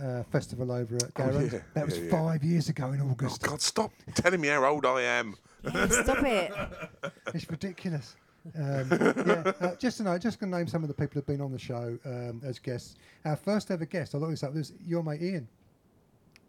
uh, 0.02 0.24
festival 0.32 0.72
over 0.72 0.96
at 0.96 1.04
Oh, 1.18 1.40
yeah, 1.42 1.60
That 1.74 1.86
was 1.86 1.98
yeah, 1.98 2.06
yeah. 2.06 2.10
five 2.12 2.42
years 2.42 2.70
ago 2.70 2.94
in 2.94 3.02
Oh 3.02 3.10
August. 3.12 3.42
God, 3.44 3.62
stop 3.62 3.92
telling 4.14 4.40
me 4.40 4.48
how 4.48 4.64
old 4.64 4.86
I 4.86 5.02
am. 5.02 5.36
Yeah, 5.62 5.88
stop 5.90 6.24
it. 6.24 6.54
it's 7.34 7.50
ridiculous. 7.50 8.16
Um, 8.58 8.88
yeah, 8.92 9.52
uh, 9.60 9.76
just 9.76 9.98
to 9.98 10.04
know, 10.04 10.18
just 10.18 10.40
going 10.40 10.54
to 10.54 10.58
name 10.58 10.68
some 10.68 10.84
of 10.84 10.88
the 10.88 10.94
people 10.94 11.16
who've 11.16 11.26
been 11.26 11.42
on 11.42 11.52
the 11.52 11.60
show 11.60 11.98
um, 12.06 12.42
as 12.46 12.60
guests. 12.60 12.96
Our 13.26 13.36
first 13.36 13.70
ever 13.72 13.84
guest, 13.86 14.16
I 14.16 14.20
looked 14.20 14.32
this 14.32 14.44
up, 14.44 14.54
was 14.54 14.72
your 14.86 15.04
mate 15.04 15.22
Ian. 15.22 15.46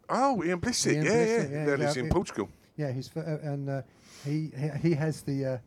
Oh, 0.08 0.44
Ian 0.44 0.60
Blissett. 0.60 0.92
Ian 0.92 1.04
yeah, 1.06 1.10
Blissett, 1.10 1.26
yeah, 1.50 1.58
yeah, 1.58 1.64
That 1.64 1.78
yeah, 1.80 1.84
lives 1.86 1.96
in 1.96 2.06
it- 2.06 2.12
Portugal. 2.12 2.48
Yeah, 2.76 2.92
he's 2.92 3.10
f- 3.16 3.26
uh, 3.26 3.38
and 3.42 3.68
uh, 3.68 3.82
he, 4.24 4.52
he 4.56 4.90
he 4.90 4.94
has 4.94 5.22
the 5.22 5.44
uh, 5.44 5.58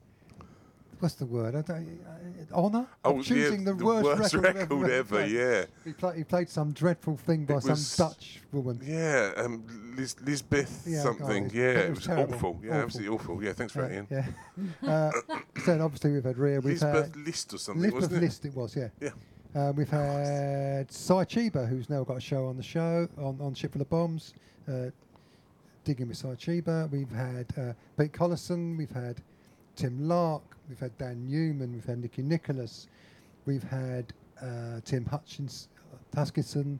what's 0.99 1.15
the 1.15 1.25
word? 1.25 1.55
I 1.55 1.61
don't, 1.61 1.99
uh, 2.05 2.55
honor 2.55 2.87
Oh, 3.03 3.21
choosing 3.21 3.61
yeah, 3.65 3.73
the, 3.73 3.85
worst, 3.85 4.33
record, 4.33 4.55
record 4.55 4.89
ever, 4.91 5.25
yeah. 5.25 5.65
He, 5.85 5.93
play, 5.93 6.17
he 6.17 6.23
played 6.23 6.49
some 6.49 6.71
dreadful 6.71 7.17
thing 7.17 7.45
by 7.45 7.55
It 7.55 7.61
some 7.61 7.71
was- 7.71 7.95
Dutch 7.97 8.41
woman. 8.51 8.79
Yeah, 8.83 9.31
um, 9.37 9.93
Liz, 9.95 10.15
Lisbeth 10.23 10.83
Yeah, 10.87 11.01
something. 11.03 11.45
oh, 11.51 11.53
yeah, 11.53 11.63
it 11.63 11.77
it 11.77 11.89
was 11.89 11.97
was, 11.99 12.07
terrible, 12.07 12.33
awful. 12.35 12.59
Yeah, 12.63 12.69
awful. 12.69 12.81
absolutely 12.83 13.15
awful. 13.15 13.43
Yeah, 13.43 13.53
thanks 13.53 13.73
for 13.73 13.81
that, 13.81 13.91
Ian. 13.91 14.07
Yeah. 14.09 14.25
Uh, 14.89 15.11
so 15.57 15.71
then 15.71 15.81
obviously 15.81 16.11
we've 16.11 16.23
had 16.23 16.37
Rhea. 16.37 16.55
We've 16.59 16.73
Lisbeth 16.81 17.05
had 17.05 17.15
List 17.15 17.53
or 17.53 17.57
something, 17.57 17.83
Lisbeth 17.83 18.01
wasn't 18.01 18.17
it? 18.17 18.21
List 18.25 18.45
it 18.45 18.55
was, 18.55 18.75
yeah. 18.75 18.87
Yeah. 18.99 19.09
Um, 19.55 19.75
we've 19.75 19.89
had 19.89 20.91
Cy 20.91 21.25
Chiba, 21.25 21.67
who's 21.67 21.89
now 21.89 22.03
got 22.03 22.17
a 22.17 22.21
show 22.21 22.45
on 22.45 22.55
the 22.57 22.63
show 22.63 23.07
on, 23.17 23.39
on 23.41 23.53
Ship 23.55 23.71
Full 23.71 23.81
of 23.81 23.89
Bombs, 23.89 24.33
uh, 24.67 24.91
digging 25.83 26.07
with 26.07 26.17
Cy 26.17 26.29
Chiba. 26.35 26.89
We've 26.91 27.09
had 27.11 27.47
uh, 27.57 27.73
Pete 27.97 28.11
Collison. 28.11 28.77
We've 28.77 28.91
had 28.91 29.21
Tim 29.79 30.09
Lark. 30.09 30.43
We've 30.67 30.79
had 30.79 30.97
Dan 30.97 31.25
Newman. 31.25 31.71
We've 31.71 31.85
had 31.85 31.99
Nicky 31.99 32.21
Nicholas. 32.21 32.87
We've 33.45 33.63
had 33.63 34.11
uh, 34.41 34.81
Tim 34.83 35.05
Hutchins, 35.05 35.69
Huskinson. 36.13 36.79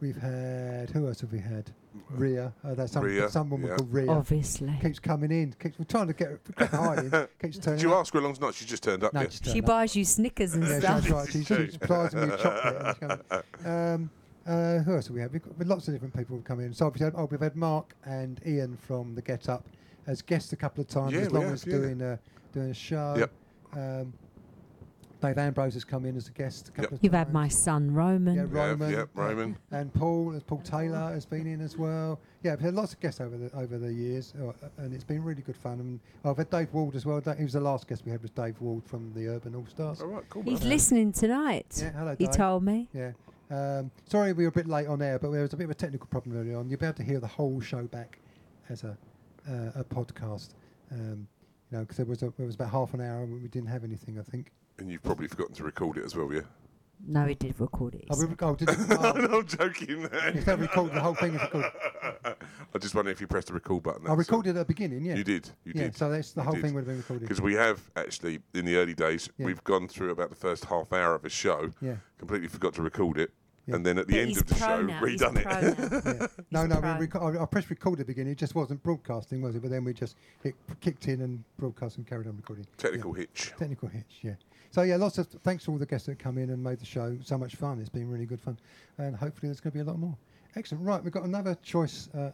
We've 0.00 0.16
had 0.16 0.90
who 0.90 1.08
else 1.08 1.22
have 1.22 1.32
we 1.32 1.38
had? 1.38 1.70
Rhea. 2.10 2.52
Uh, 2.62 2.74
that's 2.74 2.92
some, 2.92 3.04
Rhea, 3.04 3.30
some 3.30 3.48
woman 3.48 3.68
yeah. 3.68 3.76
called 3.76 3.92
Rhea. 3.92 4.10
Obviously. 4.10 4.70
Keeps 4.82 4.98
coming 4.98 5.30
in. 5.30 5.54
Keeps 5.58 5.78
we're 5.78 5.86
trying 5.86 6.08
to 6.08 6.12
get 6.12 6.28
her 6.28 6.40
keep 6.58 6.68
hiding. 6.68 7.10
Keeps 7.40 7.58
turning. 7.58 7.78
Did 7.78 7.82
you 7.82 7.94
up. 7.94 8.00
ask 8.00 8.12
her 8.12 8.20
along 8.20 8.34
tonight? 8.34 8.54
She 8.54 8.66
just 8.66 8.82
turned 8.82 9.04
up. 9.04 9.14
No, 9.14 9.20
yeah. 9.22 9.26
just 9.28 9.46
She 9.46 9.60
up. 9.60 9.66
buys 9.66 9.96
you 9.96 10.04
Snickers 10.04 10.54
and 10.54 10.64
Yeah, 10.64 10.80
stuff. 10.80 11.00
that's 11.02 11.10
right. 11.10 11.32
She, 11.32 11.44
she 11.44 11.70
supplies 11.70 12.14
me 12.14 12.28
chocolate. 12.28 12.96
and. 13.00 13.42
Um, 13.64 14.10
uh, 14.46 14.80
who 14.80 14.94
else 14.94 15.06
have 15.06 15.14
we 15.14 15.22
had? 15.22 15.32
We've 15.32 15.42
got 15.42 15.66
lots 15.66 15.88
of 15.88 15.94
different 15.94 16.14
people 16.14 16.36
who've 16.36 16.44
come 16.44 16.60
in. 16.60 16.74
So 16.74 16.86
we've 16.88 17.00
had, 17.00 17.14
oh, 17.16 17.26
we've 17.30 17.40
had 17.40 17.56
Mark 17.56 17.94
and 18.04 18.38
Ian 18.46 18.76
from 18.76 19.14
the 19.14 19.22
Get 19.22 19.48
Up 19.48 19.64
as 20.06 20.20
guests 20.20 20.52
a 20.52 20.56
couple 20.56 20.82
of 20.82 20.88
times, 20.88 21.12
Yeah, 21.14 21.20
as 21.20 21.32
long 21.32 21.44
have, 21.44 21.52
as 21.54 21.66
yeah. 21.66 21.76
doing 21.76 22.02
a 22.02 22.18
doing 22.54 22.70
a 22.70 22.74
show. 22.74 23.14
Yep. 23.18 23.30
Um, 23.74 24.12
Dave 25.20 25.38
Ambrose 25.38 25.72
has 25.72 25.84
come 25.84 26.04
in 26.04 26.16
as 26.18 26.28
a 26.28 26.32
guest 26.32 26.68
a 26.68 26.70
couple 26.72 26.82
Yep. 26.84 26.92
of 26.92 26.98
You've 27.02 27.12
times. 27.12 27.26
had 27.28 27.32
my 27.32 27.48
son 27.48 27.94
Roman. 27.94 28.34
Yeah, 28.36 28.46
Roman. 28.50 28.90
yep, 28.90 29.08
uh, 29.16 29.22
Roman. 29.22 29.56
And 29.70 29.92
Paul, 29.94 30.38
Paul 30.46 30.58
Taylor 30.60 31.12
has 31.12 31.24
been 31.24 31.46
in 31.46 31.62
as 31.62 31.78
well. 31.78 32.20
Yeah, 32.42 32.52
we've 32.52 32.60
had 32.60 32.74
lots 32.74 32.92
of 32.92 33.00
guests 33.00 33.22
over 33.22 33.34
the 33.38 33.50
over 33.56 33.78
the 33.78 33.90
years, 33.90 34.34
uh, 34.38 34.52
and 34.76 34.92
it's 34.92 35.02
been 35.04 35.24
really 35.24 35.40
good 35.40 35.56
fun. 35.56 35.80
And 35.80 36.00
I've 36.26 36.36
had 36.36 36.50
Dave 36.50 36.74
Ward 36.74 36.94
as 36.94 37.06
well. 37.06 37.22
He 37.38 37.42
was 37.42 37.54
the 37.54 37.60
last 37.60 37.88
guest 37.88 38.04
we 38.04 38.12
had 38.12 38.20
was 38.20 38.32
Dave 38.32 38.60
Ward 38.60 38.84
from 38.84 39.12
the 39.14 39.28
Urban 39.28 39.54
All 39.54 39.64
Stars. 39.66 40.02
All 40.02 40.08
right, 40.08 40.28
cool. 40.28 40.42
He's 40.42 40.60
man. 40.60 40.68
listening 40.68 41.12
tonight. 41.12 41.78
Yeah, 41.80 41.90
hello, 41.92 42.16
He 42.18 42.26
Dave. 42.26 42.36
told 42.36 42.62
me. 42.62 42.88
Yeah. 42.92 43.12
Um, 43.50 43.90
sorry, 44.06 44.34
we 44.34 44.44
were 44.44 44.48
a 44.50 44.52
bit 44.52 44.66
late 44.68 44.88
on 44.88 45.00
air, 45.00 45.18
but 45.18 45.30
there 45.30 45.40
was 45.42 45.54
a 45.54 45.56
bit 45.56 45.64
of 45.64 45.70
a 45.70 45.74
technical 45.74 46.06
problem 46.08 46.36
early 46.36 46.54
on. 46.54 46.68
You'll 46.68 46.80
be 46.80 46.86
able 46.86 46.96
to 46.96 47.02
hear 47.02 47.20
the 47.20 47.26
whole 47.26 47.60
show 47.60 47.84
back 47.84 48.18
as 48.68 48.84
a 48.84 48.96
uh, 49.48 49.70
a 49.80 49.84
podcast. 49.84 50.50
Um, 50.92 51.26
you 51.74 51.80
know, 51.80 51.84
because 51.84 51.96
there 51.96 52.06
was 52.06 52.22
a, 52.22 52.32
there 52.36 52.46
was 52.46 52.54
about 52.54 52.70
half 52.70 52.94
an 52.94 53.00
hour 53.00 53.22
and 53.24 53.42
we 53.42 53.48
didn't 53.48 53.68
have 53.68 53.82
anything. 53.82 54.18
I 54.18 54.22
think. 54.22 54.52
And 54.78 54.90
you've 54.90 55.02
probably 55.02 55.26
forgotten 55.26 55.54
to 55.56 55.64
record 55.64 55.98
it 55.98 56.04
as 56.04 56.14
well, 56.14 56.32
yeah? 56.32 56.42
No, 57.06 57.26
he 57.26 57.34
did 57.34 57.58
record 57.60 57.96
it. 57.96 58.04
Oh, 58.10 58.16
we, 58.18 58.34
oh, 58.40 58.54
did 58.54 58.68
it? 58.70 58.78
no, 58.88 58.96
Oh, 58.96 59.12
no, 59.12 59.24
I'm 59.24 59.34
oh. 59.34 59.42
joking, 59.42 60.02
man. 60.02 60.10
it's 60.36 60.46
not 60.46 60.58
recorded. 60.60 60.94
The 60.96 61.00
whole 61.00 61.14
thing 61.14 61.34
is 61.34 61.42
recorded. 61.42 61.72
I 62.74 62.78
just 62.78 62.94
wonder 62.94 63.10
if 63.10 63.20
you 63.20 63.26
pressed 63.26 63.48
the 63.48 63.54
record 63.54 63.82
button. 63.82 64.02
I 64.02 64.04
that's 64.04 64.10
all. 64.10 64.38
recorded 64.38 64.50
at 64.50 64.54
the 64.60 64.64
beginning. 64.64 65.04
Yeah. 65.04 65.16
You 65.16 65.24
did. 65.24 65.50
You 65.64 65.72
yeah. 65.74 65.82
did. 65.82 65.96
So 65.96 66.08
that's 66.10 66.32
the 66.32 66.40
You 66.40 66.44
whole 66.44 66.54
did. 66.54 66.62
thing 66.62 66.74
would 66.74 66.80
have 66.82 66.86
been 66.86 66.96
recorded. 66.98 67.22
Because 67.22 67.40
we 67.40 67.54
have 67.54 67.80
actually, 67.96 68.40
in 68.54 68.64
the 68.64 68.76
early 68.76 68.94
days, 68.94 69.28
Yeah. 69.36 69.46
we've 69.46 69.62
gone 69.64 69.88
through 69.88 70.10
about 70.12 70.30
the 70.30 70.36
first 70.36 70.66
half 70.66 70.92
hour 70.92 71.14
of 71.16 71.24
a 71.24 71.28
show, 71.28 71.72
Yeah. 71.80 71.96
completely 72.18 72.48
forgot 72.48 72.74
to 72.74 72.82
record 72.82 73.18
it, 73.18 73.32
Yeah. 73.66 73.76
and 73.76 73.86
then 73.86 73.98
at 73.98 74.06
the 74.06 74.12
But 74.14 74.20
end 74.20 74.36
of 74.36 74.46
the 74.46 74.54
show, 74.56 74.82
now, 74.82 75.00
redone 75.00 75.42
pro 75.42 75.58
it. 75.58 76.20
Yeah. 76.20 76.26
No, 76.50 76.66
no, 76.66 76.76
we 76.98 77.06
reco- 77.06 77.38
I, 77.38 77.42
I 77.42 77.46
pressed 77.46 77.70
record 77.70 77.94
at 77.94 77.98
the 78.00 78.04
beginning. 78.04 78.32
It 78.32 78.38
just 78.38 78.54
wasn't 78.54 78.82
broadcasting, 78.82 79.40
was 79.40 79.54
it? 79.56 79.62
But 79.62 79.70
then 79.70 79.84
we 79.84 79.94
just 79.94 80.16
it 80.42 80.54
kicked 80.80 81.08
in 81.08 81.22
and 81.22 81.42
broadcast 81.58 81.96
and 81.96 82.06
carried 82.06 82.26
on 82.26 82.36
recording. 82.36 82.66
Technical 82.76 83.12
hitch. 83.14 83.52
Technical 83.58 83.88
hitch, 83.88 84.18
yeah. 84.22 84.34
So 84.70 84.82
yeah, 84.82 84.96
lots 84.96 85.16
of 85.18 85.28
thanks 85.44 85.64
to 85.64 85.70
all 85.70 85.78
the 85.78 85.86
guests 85.86 86.06
that 86.08 86.18
come 86.18 86.36
in 86.36 86.50
and 86.50 86.62
made 86.62 86.78
the 86.78 86.84
show 86.84 87.16
so 87.22 87.38
much 87.38 87.54
fun. 87.56 87.78
It's 87.80 87.88
been 87.88 88.10
really 88.10 88.26
good 88.26 88.40
fun, 88.40 88.58
and 88.98 89.16
hopefully 89.16 89.48
there's 89.48 89.60
going 89.60 89.70
to 89.72 89.76
be 89.78 89.80
a 89.80 89.84
lot 89.84 89.98
more. 89.98 90.16
Excellent. 90.56 90.84
Right, 90.84 91.02
we've 91.02 91.12
got 91.12 91.24
another 91.24 91.56
choice, 91.62 92.08
uh, 92.16 92.30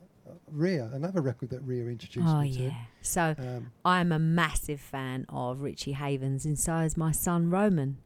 Rhea, 0.50 0.90
another 0.92 1.20
record 1.22 1.50
that 1.50 1.60
Rhea 1.62 1.86
introduced 1.86 2.26
Oh 2.28 2.40
me 2.42 2.52
to. 2.54 2.62
yeah. 2.64 2.74
So 3.02 3.34
Um, 3.38 3.70
I'm 3.84 4.10
a 4.12 4.18
massive 4.18 4.80
fan 4.80 5.26
of 5.28 5.60
Richie 5.62 5.92
Havens, 5.92 6.44
and 6.44 6.58
so 6.58 6.78
is 6.78 6.96
my 6.96 7.12
son 7.12 7.50
Roman. 7.50 7.98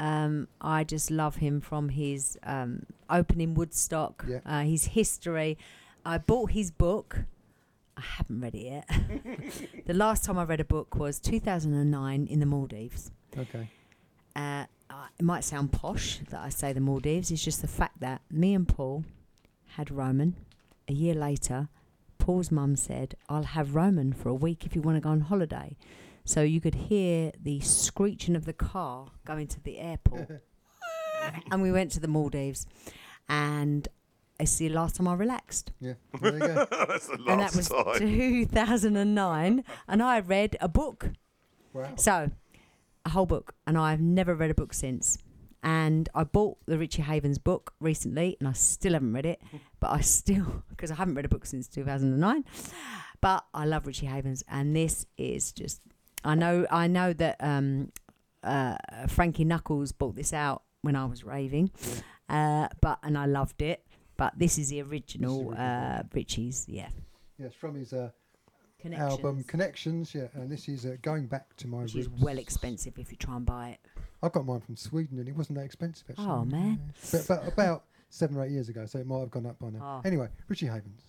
Um, 0.00 0.48
I 0.62 0.82
just 0.84 1.10
love 1.10 1.36
him 1.36 1.60
from 1.60 1.90
his 1.90 2.38
um, 2.42 2.86
opening 3.10 3.52
Woodstock, 3.54 4.24
Yeah. 4.26 4.38
uh, 4.46 4.62
his 4.62 4.86
history. 4.86 5.58
I 6.06 6.16
bought 6.18 6.52
his 6.52 6.70
book. 6.70 7.18
I 7.98 8.00
haven't 8.00 8.40
read 8.40 8.54
it 8.54 8.62
yet. 8.62 8.88
the 9.86 9.92
last 9.92 10.24
time 10.24 10.38
I 10.38 10.44
read 10.44 10.58
a 10.60 10.64
book 10.64 10.96
was 10.96 11.20
2009 11.20 12.26
in 12.30 12.40
the 12.40 12.46
Maldives. 12.46 13.10
Okay. 13.36 13.68
Uh, 14.34 14.64
uh, 14.88 15.06
it 15.18 15.22
might 15.22 15.44
sound 15.44 15.70
posh 15.72 16.20
that 16.30 16.40
I 16.40 16.48
say 16.48 16.72
the 16.72 16.80
Maldives. 16.80 17.30
It's 17.30 17.44
just 17.44 17.60
the 17.60 17.68
fact 17.68 18.00
that 18.00 18.22
me 18.30 18.54
and 18.54 18.66
Paul 18.66 19.04
had 19.76 19.90
Roman. 19.90 20.34
A 20.88 20.94
year 20.94 21.14
later, 21.14 21.68
Paul's 22.18 22.50
mum 22.50 22.74
said, 22.74 23.16
I'll 23.28 23.42
have 23.42 23.74
Roman 23.74 24.14
for 24.14 24.30
a 24.30 24.34
week 24.34 24.64
if 24.64 24.74
you 24.74 24.80
want 24.80 24.96
to 24.96 25.00
go 25.02 25.10
on 25.10 25.20
holiday. 25.20 25.76
So 26.30 26.42
you 26.42 26.60
could 26.60 26.76
hear 26.76 27.32
the 27.42 27.58
screeching 27.58 28.36
of 28.36 28.44
the 28.44 28.52
car 28.52 29.08
going 29.26 29.48
to 29.48 29.60
the 29.60 29.80
airport. 29.80 30.30
and 31.50 31.60
we 31.60 31.72
went 31.72 31.90
to 31.90 32.00
the 32.00 32.06
Maldives. 32.06 32.68
And 33.28 33.88
it's 34.38 34.56
the 34.58 34.68
last 34.68 34.94
time 34.94 35.08
I 35.08 35.14
relaxed. 35.14 35.72
Yeah. 35.80 35.94
There 36.20 36.34
you 36.34 36.38
go. 36.38 36.68
That's 36.70 37.08
the 37.08 37.14
and 37.26 37.40
that 37.40 37.56
was 37.56 37.68
time. 37.68 37.98
2009. 37.98 39.64
and 39.88 40.02
I 40.04 40.20
read 40.20 40.56
a 40.60 40.68
book. 40.68 41.10
wow. 41.72 41.94
So, 41.96 42.30
a 43.04 43.08
whole 43.08 43.26
book, 43.26 43.56
and 43.66 43.76
I've 43.76 44.00
never 44.00 44.32
read 44.36 44.52
a 44.52 44.54
book 44.54 44.72
since. 44.72 45.18
And 45.64 46.08
I 46.14 46.22
bought 46.22 46.58
the 46.66 46.78
Richie 46.78 47.02
Havens 47.02 47.38
book 47.38 47.74
recently, 47.80 48.36
and 48.38 48.48
I 48.48 48.52
still 48.52 48.92
haven't 48.92 49.14
read 49.14 49.26
it. 49.26 49.42
But 49.80 49.90
I 49.90 50.00
still, 50.00 50.62
because 50.70 50.92
I 50.92 50.94
haven't 50.94 51.16
read 51.16 51.24
a 51.24 51.28
book 51.28 51.44
since 51.44 51.66
2009. 51.66 52.44
But 53.20 53.46
I 53.52 53.64
love 53.64 53.88
Richie 53.88 54.06
Havens, 54.06 54.44
and 54.48 54.76
this 54.76 55.06
is 55.18 55.50
just. 55.50 55.80
I 56.24 56.34
know, 56.34 56.66
I 56.70 56.86
know 56.86 57.12
that 57.14 57.36
um, 57.40 57.92
uh, 58.42 58.76
Frankie 59.08 59.44
Knuckles 59.44 59.92
bought 59.92 60.16
this 60.16 60.32
out 60.32 60.62
when 60.82 60.96
I 60.96 61.04
was 61.06 61.24
raving, 61.24 61.70
uh, 62.28 62.68
but 62.80 62.98
and 63.02 63.16
I 63.16 63.26
loved 63.26 63.62
it. 63.62 63.84
But 64.16 64.38
this 64.38 64.58
is 64.58 64.68
the 64.68 64.82
original, 64.82 65.54
uh, 65.56 66.02
Richie's, 66.12 66.66
yeah. 66.68 66.90
Yes, 67.38 67.54
from 67.54 67.74
his 67.74 67.94
uh, 67.94 68.10
Connections. 68.78 69.10
album 69.12 69.44
Connections. 69.44 70.14
Yeah, 70.14 70.26
and 70.34 70.50
this 70.50 70.68
is 70.68 70.84
uh, 70.84 70.96
going 71.00 71.26
back 71.26 71.56
to 71.56 71.66
my 71.66 71.82
Which 71.82 71.96
is 71.96 72.06
roots. 72.06 72.22
well 72.22 72.38
expensive 72.38 72.98
if 72.98 73.10
you 73.10 73.16
try 73.16 73.36
and 73.36 73.46
buy 73.46 73.70
it. 73.70 73.78
I 74.22 74.28
got 74.28 74.44
mine 74.44 74.60
from 74.60 74.76
Sweden, 74.76 75.18
and 75.18 75.26
it 75.26 75.34
wasn't 75.34 75.56
that 75.58 75.64
expensive 75.64 76.04
actually. 76.10 76.26
Oh, 76.26 76.44
man. 76.44 76.92
But, 77.10 77.24
but 77.28 77.48
about 77.48 77.84
seven 78.10 78.36
or 78.36 78.44
eight 78.44 78.50
years 78.50 78.68
ago, 78.68 78.84
so 78.84 78.98
it 78.98 79.06
might 79.06 79.20
have 79.20 79.30
gone 79.30 79.46
up 79.46 79.58
by 79.58 79.70
now. 79.70 80.02
Oh. 80.04 80.06
Anyway, 80.06 80.28
Richie 80.48 80.66
Havens. 80.66 81.02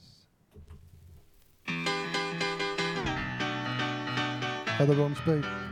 At 4.82 4.88
the 4.88 4.96
wrong 4.96 5.14
speed. 5.14 5.71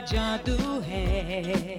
जादू 0.00 0.80
है। 0.80 1.69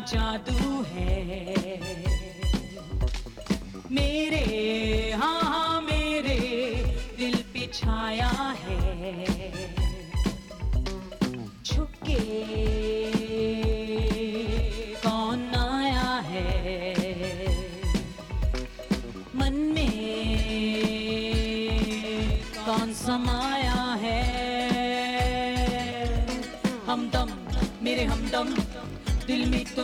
जादू 0.00 0.82
है। 0.82 1.73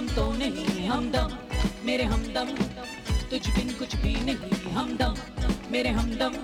तुम 0.00 0.08
तो 0.08 0.22
नहीं 0.32 0.86
हमदम, 0.88 1.32
मेरे 1.84 2.04
हमदम, 2.04 2.50
तुझ 3.30 3.40
बिन 3.48 3.72
कुछ 3.78 3.96
भी 3.96 4.12
नहीं 4.24 4.70
हमदम, 4.72 5.16
मेरे 5.72 5.90
हमदम, 5.90 6.36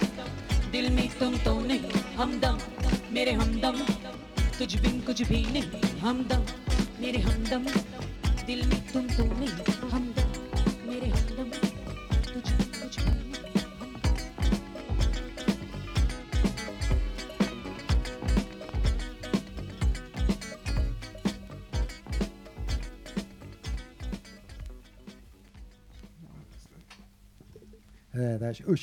दिल 0.72 0.88
में 0.90 1.08
तुम 1.18 1.36
तो 1.36 1.54
नहीं 1.60 2.02
हमदम, 2.16 2.58
मेरे 3.12 3.32
हमदम, 3.32 3.78
तुझ 4.58 4.68
बिन 4.76 5.00
कुछ 5.00 5.22
भी 5.22 5.40
नहीं 5.52 5.98
हमदम, 6.00 6.44
मेरे 7.00 7.18
हमदम, 7.18 7.64
दिल 8.46 8.66
में 8.66 8.80
तुम 8.92 9.08
तो 9.08 9.24
नहीं 9.32 9.65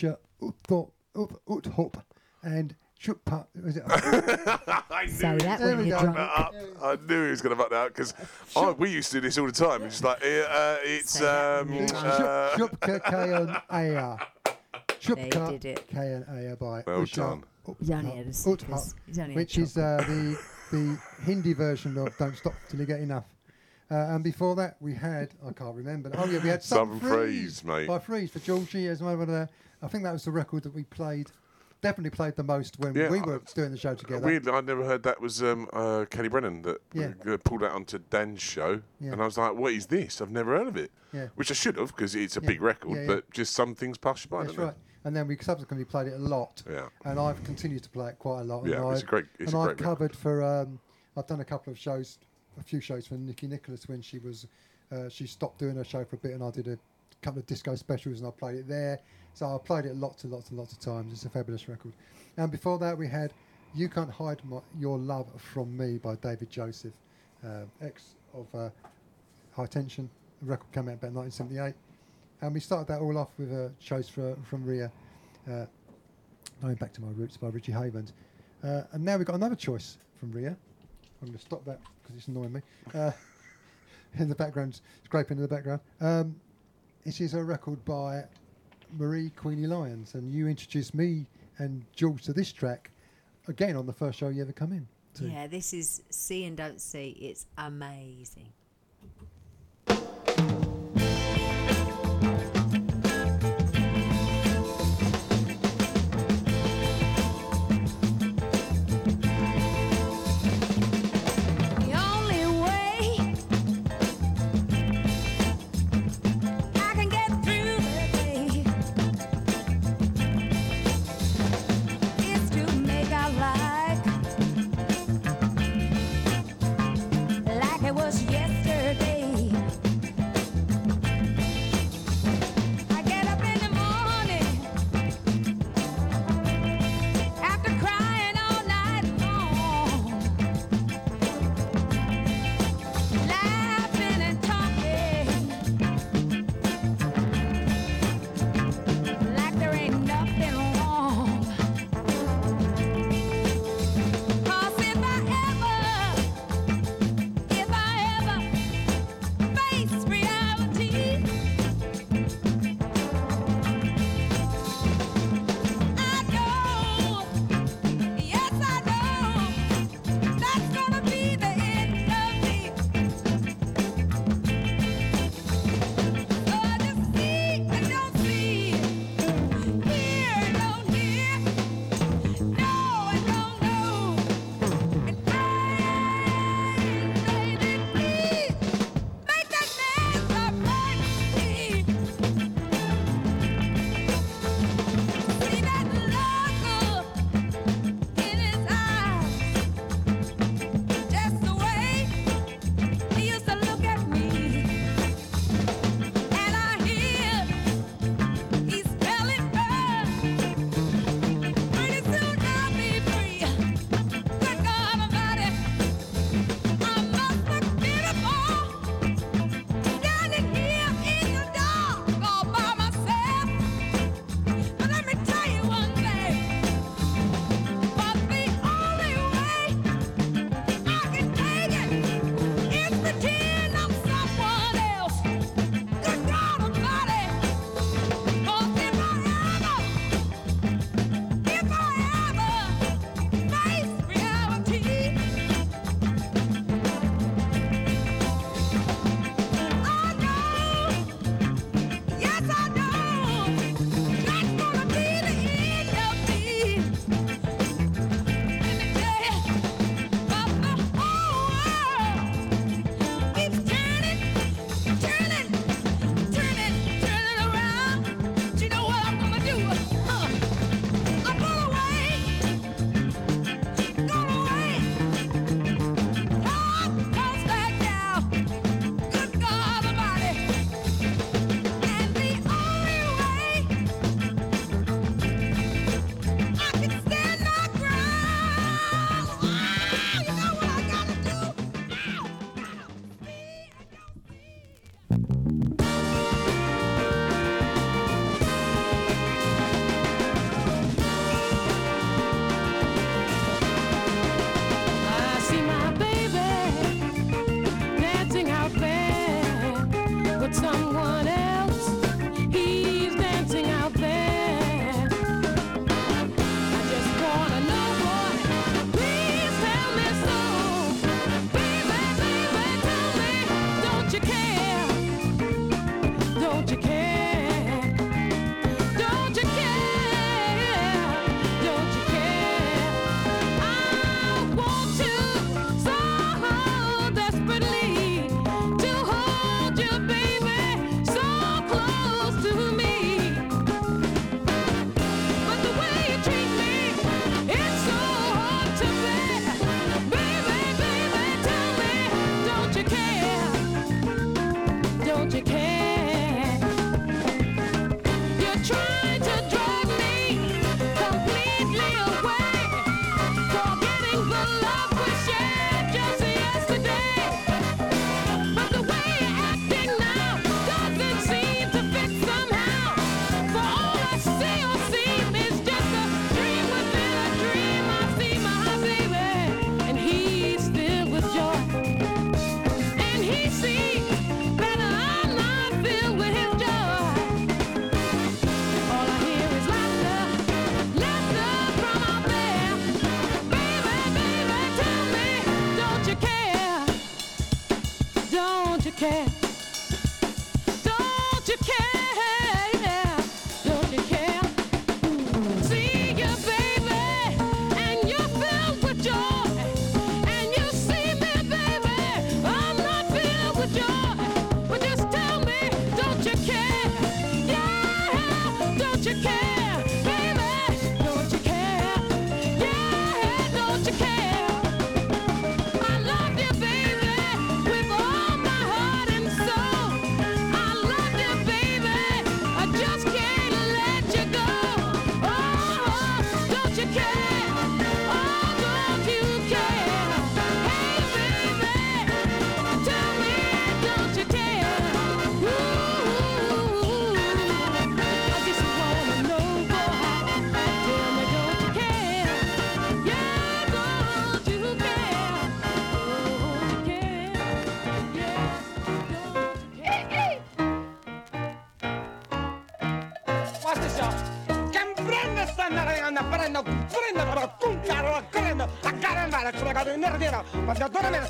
Yeah, 0.02 0.16
that's 0.42 0.52
Usha, 0.52 0.52
Upthorpe, 0.68 0.92
Up, 1.16 1.42
Uthup, 1.48 2.04
and 2.44 2.76
Chukpa. 3.02 3.46
Was 3.64 3.78
it? 3.78 3.84
I 3.88 5.06
So 5.08 5.32
knew 5.34 5.38
that 5.40 5.60
he 5.60 5.66
when 5.66 5.78
was 5.78 5.88
you're 5.88 5.98
gonna 6.00 6.14
drunk. 6.14 6.16
that 6.18 6.40
up. 6.40 6.56
I 6.82 6.96
knew 7.08 7.24
he 7.26 7.30
was 7.32 7.42
going 7.42 7.56
to 7.56 7.62
fuck 7.62 7.70
that 7.72 7.86
up 7.88 7.88
because 7.96 8.14
we 8.78 8.90
used 8.92 9.12
to 9.12 9.18
do 9.18 9.22
this 9.22 9.38
all 9.38 9.46
the 9.46 9.52
time. 9.52 9.84
It's 9.84 9.96
just 9.96 10.04
like, 10.04 10.22
uh, 10.24 10.26
uh, 10.26 10.78
it's. 10.84 11.12
Say 11.12 11.20
that 11.26 11.62
Um, 11.62 11.68
when 11.70 11.78
you're 11.80 11.88
drunk. 11.88 12.06
uh, 12.08 12.50
Shupka 12.58 13.04
K 13.04 13.34
and 13.34 13.58
Aya. 13.70 14.18
Shupka 15.02 15.50
did 15.60 15.66
it. 15.66 15.88
K 15.88 15.98
and 15.98 16.26
Aya 16.30 16.56
by 16.56 16.84
Well 16.88 17.02
Usha 17.02 17.16
done. 17.16 17.44
He's 17.80 17.92
only 17.92 18.12
had 18.12 18.26
a 18.26 18.30
Uthup, 18.30 18.36
Snickers. 18.36 18.96
He's 19.06 19.20
only 19.20 19.34
had 19.34 19.40
which 19.40 19.58
is 19.58 19.78
uh, 19.78 19.98
the 20.08 20.38
the 20.72 21.00
Hindi 21.24 21.54
version 21.54 21.98
of 21.98 22.10
"Don't 22.18 22.36
Stop 22.38 22.54
Till 22.70 22.80
You 22.80 22.86
Get 22.86 23.00
Enough." 23.00 23.26
Uh, 23.92 23.96
and 24.16 24.24
before 24.24 24.56
that, 24.56 24.78
we 24.80 24.94
had 24.94 25.30
I 25.46 25.52
can't 25.52 25.76
remember. 25.76 26.10
Oh 26.18 26.26
yeah, 26.26 26.40
we 26.42 26.50
had 26.50 26.64
Southern 26.64 27.00
Southern 27.02 27.18
Freeez, 27.30 27.64
mate. 27.64 27.88
by 27.88 28.00
Freeez 28.00 28.30
for 28.32 28.40
Georgie 28.40 28.88
as 28.88 29.02
one 29.04 29.20
of 29.22 29.28
the. 29.28 29.50
I 29.84 29.88
think 29.88 30.04
that 30.06 30.14
was 30.14 30.24
the 30.26 30.32
record 30.32 30.64
that 30.64 30.74
we 30.74 30.84
played. 30.86 31.30
Definitely 31.82 32.12
played 32.12 32.38
the 32.38 32.44
most 32.44 32.80
when 32.80 32.96
Yeah, 32.96 33.10
we 33.10 33.20
I- 33.20 33.26
were 33.26 33.42
doing 33.54 33.72
the 33.72 33.78
show 33.78 33.94
together. 33.94 34.26
Weirdly, 34.26 34.52
I 34.54 34.62
never 34.62 34.86
heard 34.86 35.04
that 35.04 35.20
was 35.20 35.44
um, 35.44 35.68
uh, 35.74 36.06
Kelly 36.10 36.30
Brennan 36.30 36.62
that 36.62 36.82
Yeah. 36.94 37.12
pulled 37.44 37.62
that 37.62 37.74
onto 37.74 38.00
Dan's 38.10 38.42
show, 38.42 38.82
Yeah. 39.02 39.12
and 39.12 39.22
I 39.22 39.26
was 39.26 39.38
like, 39.38 39.54
"What 39.56 39.74
is 39.74 39.88
this? 39.88 40.22
I've 40.22 40.32
never 40.32 40.58
heard 40.58 40.68
of 40.68 40.78
it." 40.78 40.92
Yeah. 41.12 41.28
Which 41.36 41.52
I 41.52 41.54
should 41.54 41.76
have 41.76 41.90
because 41.90 42.16
it's 42.16 42.38
a 42.38 42.42
big 42.42 42.62
record, 42.62 43.06
but 43.06 43.30
just 43.32 43.54
some 43.54 43.76
things 43.76 43.98
pass 43.98 44.24
you 44.24 44.30
by. 44.30 44.46
That's 44.46 44.58
right. 44.58 44.74
And 45.04 45.14
then 45.14 45.28
we 45.28 45.36
subsequently 45.38 45.84
played 45.84 46.08
it 46.08 46.14
a 46.14 46.18
lot. 46.20 46.64
Yeah. 46.70 46.88
And 47.04 47.20
I've 47.20 47.44
continued 47.44 47.84
to 47.84 47.90
play 47.90 48.12
it 48.12 48.20
quite 48.20 48.40
a 48.40 48.44
lot. 48.46 48.66
Yeah, 48.66 48.82
and 48.82 48.92
it's 48.94 49.02
I've- 49.02 49.10
great- 49.10 49.26
it's 49.38 49.52
and 49.52 49.62
I've 49.62 49.68
record. 49.70 49.84
covered 49.84 50.16
for. 50.16 50.42
Um, 50.42 50.80
I've 51.18 51.28
done 51.28 51.42
a 51.42 51.46
couple 51.46 51.72
of 51.74 51.78
shows, 51.78 52.18
a 52.58 52.64
few 52.64 52.80
shows 52.80 53.08
for 53.08 53.16
Nikki 53.16 53.48
Nicholas 53.48 53.90
when 53.90 54.02
she 54.02 54.20
was. 54.20 54.48
Uh, 54.90 55.10
she 55.10 55.28
stopped 55.28 55.60
doing 55.60 55.76
her 55.76 55.84
show 55.84 56.06
for 56.06 56.16
a 56.16 56.20
bit, 56.20 56.32
and 56.32 56.42
I 56.44 56.50
did 56.52 56.68
a 56.70 56.80
couple 57.22 57.40
of 57.40 57.46
disco 57.46 57.76
specials, 57.76 58.20
and 58.20 58.28
I 58.28 58.32
played 58.32 58.56
it 58.56 58.68
there. 58.70 59.02
So 59.34 59.48
I 59.48 59.58
played 59.58 59.86
it 59.86 59.96
lots 59.96 60.24
and 60.24 60.34
lots 60.34 60.50
and 60.50 60.60
lots 60.60 60.74
of 60.74 60.80
times. 60.80 61.12
It's 61.12 61.26
a 61.26 61.30
fabulous 61.30 61.68
record. 61.68 61.94
And 62.38 62.52
before 62.52 62.78
that, 62.80 62.98
we 62.98 63.08
had 63.08 63.34
"You 63.74 63.90
Can't 63.90 64.10
Hide 64.10 64.42
My, 64.46 64.60
Your 64.80 64.98
Love 64.98 65.28
from 65.38 65.76
Me" 65.76 65.98
by 65.98 66.16
David 66.16 66.50
Joseph, 66.50 66.94
uh, 67.46 67.62
ex 67.82 68.16
of 68.34 68.48
uh, 68.54 68.70
Hi-Tension. 69.56 70.10
The 70.42 70.50
record 70.50 70.72
came 70.72 70.90
out 70.90 70.96
about 70.96 71.14
1978. 71.14 71.74
And 72.42 72.54
we 72.54 72.60
started 72.60 72.88
that 72.88 73.00
all 73.00 73.18
off 73.18 73.30
with 73.38 73.52
a 73.54 73.72
choice 73.80 74.10
for, 74.10 74.36
from 74.44 74.66
Ria, 74.66 74.92
uh, 75.50 75.66
Going 76.62 76.76
Back 76.76 76.92
to 76.94 77.02
My 77.02 77.08
Roots 77.12 77.38
by 77.38 77.48
Richie 77.48 77.72
Havens. 77.72 78.12
Uh, 78.64 78.82
and 78.92 79.04
now 79.04 79.18
we've 79.18 79.26
got 79.26 79.36
another 79.36 79.56
choice 79.56 79.98
from 80.20 80.32
Ria. 80.32 80.50
I'm 80.50 81.28
going 81.28 81.34
to 81.34 81.40
stop 81.40 81.64
that 81.66 81.80
because 82.02 82.18
it's 82.18 82.28
annoying 82.28 82.54
me. 82.54 82.62
Uh, 82.94 83.12
in 84.20 84.28
the 84.28 84.36
background, 84.36 84.82
scraping 85.06 85.38
in 85.38 85.42
the 85.42 85.48
background. 85.48 85.80
Um, 86.02 86.36
this 87.06 87.22
is 87.22 87.34
a 87.34 87.44
record 87.44 87.84
by 87.86 88.26
Marie 88.98 89.30
Queenie 89.32 89.68
Lyons, 89.68 90.16
and 90.16 90.32
you 90.32 90.48
introduced 90.48 90.94
me 90.94 91.26
and 91.58 91.86
Jules 91.96 92.22
to 92.24 92.34
this 92.34 92.52
track 92.52 92.92
again 93.48 93.76
on 93.76 93.86
the 93.86 93.94
first 93.94 94.20
show 94.20 94.30
you 94.30 94.42
ever 94.42 94.54
come 94.54 94.72
in. 94.72 94.88
to. 95.16 95.28
Yeah, 95.28 95.48
this 95.48 95.74
is 95.74 96.02
See 96.10 96.46
and 96.46 96.58
Don't 96.58 96.82
See. 96.82 97.10
It's 97.20 97.46
amazing. 97.58 98.50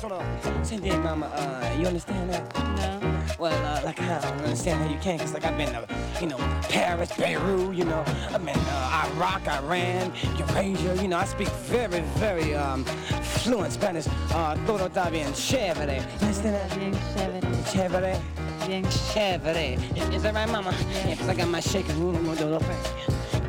sort 0.08 0.20
of 0.20 0.66
Cindy, 0.66 0.90
mama, 0.90 1.26
uh, 1.26 1.76
you 1.78 1.86
understand 1.86 2.30
that? 2.30 2.54
No. 2.76 3.24
Well, 3.38 3.66
uh, 3.66 3.84
like 3.84 4.00
I 4.00 4.20
don't 4.20 4.38
understand 4.40 4.82
how 4.82 4.90
you 4.90 4.98
can, 5.00 5.18
cause 5.18 5.32
like 5.32 5.44
I've 5.44 5.56
been 5.56 5.72
to, 5.72 5.86
you 6.20 6.26
know, 6.26 6.36
Paris, 6.68 7.10
Beirut, 7.16 7.74
you 7.74 7.84
know, 7.84 8.04
I've 8.30 8.44
been 8.44 8.58
uh, 8.58 9.10
Iraq, 9.14 9.46
Iran, 9.48 10.12
Eurasia, 10.36 11.02
you 11.02 11.08
know, 11.08 11.16
I 11.16 11.24
speak 11.24 11.48
very, 11.48 12.00
very 12.18 12.54
um, 12.54 12.84
fluent 12.84 13.72
Spanish. 13.72 14.06
Uh, 14.30 14.56
todo 14.66 14.88
está 14.88 15.10
bien 15.10 15.32
chévere. 15.32 15.96
You 15.96 16.26
understand 16.26 16.54
that? 16.54 16.78
Bien 16.78 16.92
chévere. 17.14 17.40
Chévere. 17.72 18.20
Bien 18.66 18.84
chévere. 18.84 20.14
Is, 20.14 20.22
that 20.22 20.34
right, 20.34 20.50
mama? 20.50 20.74
Yeah, 20.90 21.14
yeah 21.14 21.30
I 21.30 21.34
got 21.34 21.48
my 21.48 21.60
shaking 21.60 21.98
room, 22.00 22.16
I'm 22.16 22.34
gonna. 22.36 22.60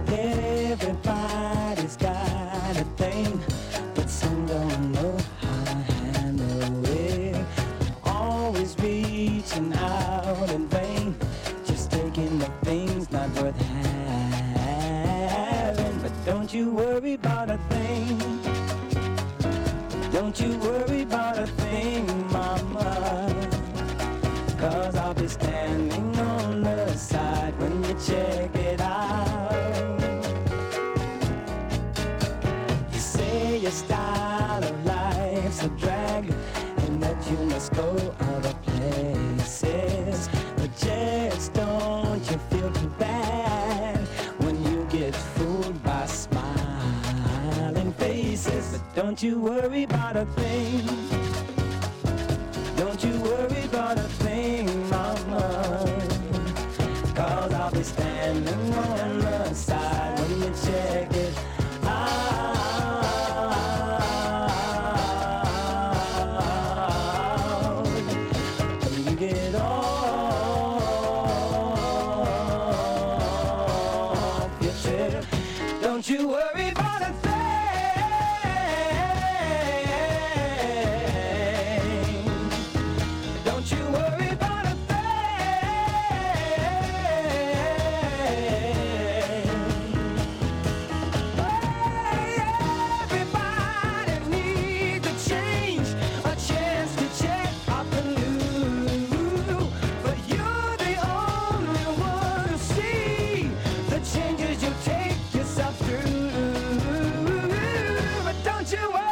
Everybody. 0.07 1.24
you 108.71 109.04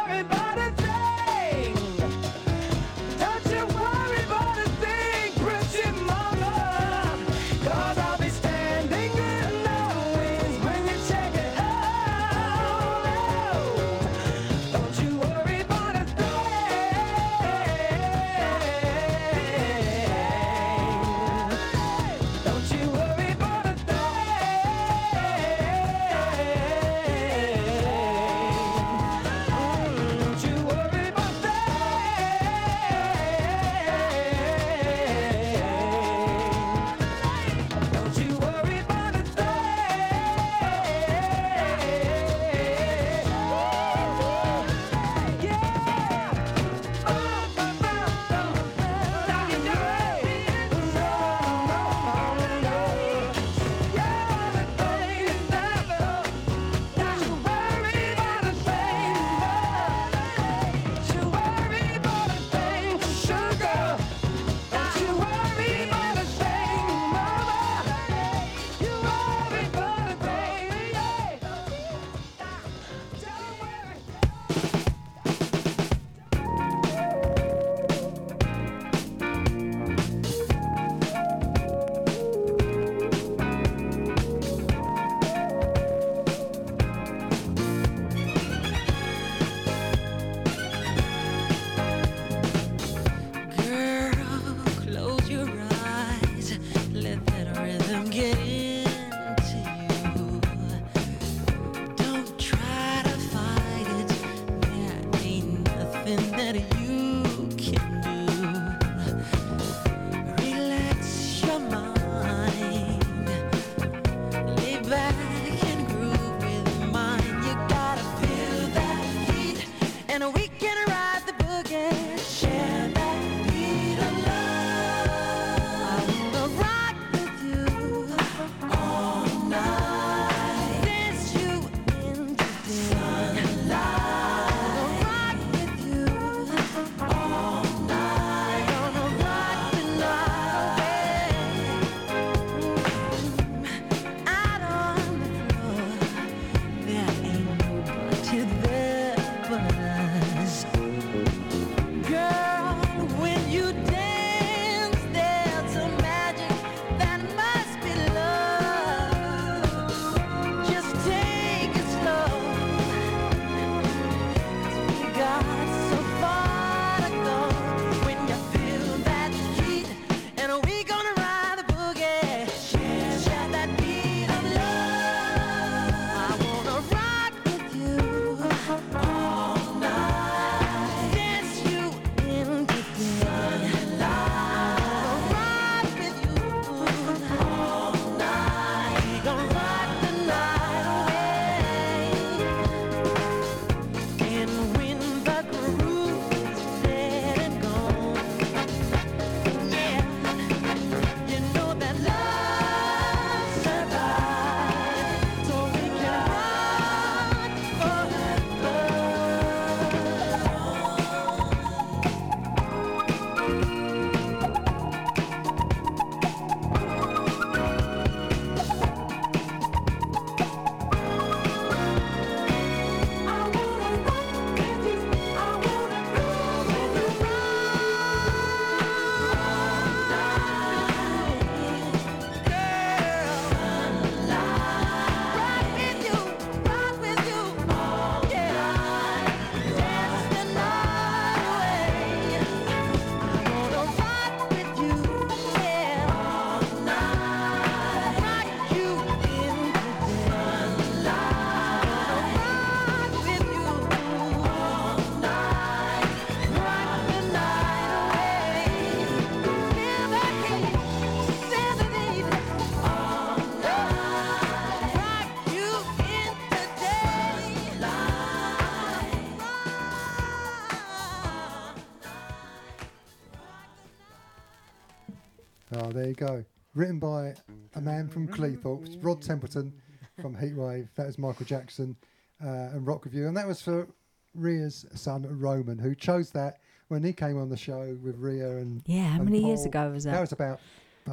Written 276.74 276.98
by 276.98 277.34
a 277.76 277.80
man 277.80 278.08
from 278.08 278.26
Cleethorpes, 278.26 278.98
Rod 279.00 279.20
Temperton 279.20 279.72
from 280.20 280.34
Heatwave. 280.34 280.88
That 280.96 281.06
was 281.06 281.18
Michael 281.18 281.46
Jackson 281.46 281.96
uh, 282.44 282.48
and 282.72 282.86
Rock 282.86 283.04
With 283.04 283.14
You. 283.14 283.28
And 283.28 283.36
that 283.36 283.46
was 283.46 283.62
for 283.62 283.86
Rhea's 284.34 284.84
son, 284.94 285.26
Roman, 285.38 285.78
who 285.78 285.94
chose 285.94 286.30
that 286.30 286.58
when 286.88 287.04
he 287.04 287.12
came 287.12 287.38
on 287.38 287.48
the 287.48 287.56
show 287.56 287.96
with 288.02 288.16
Rhea 288.18 288.58
and. 288.58 288.82
Yeah, 288.86 289.04
how 289.04 289.16
and 289.16 289.24
many 289.24 289.44
years 289.44 289.64
ago 289.64 289.90
was 289.90 290.04
that? 290.04 290.12
That 290.12 290.20
was 290.20 290.32
about. 290.32 290.60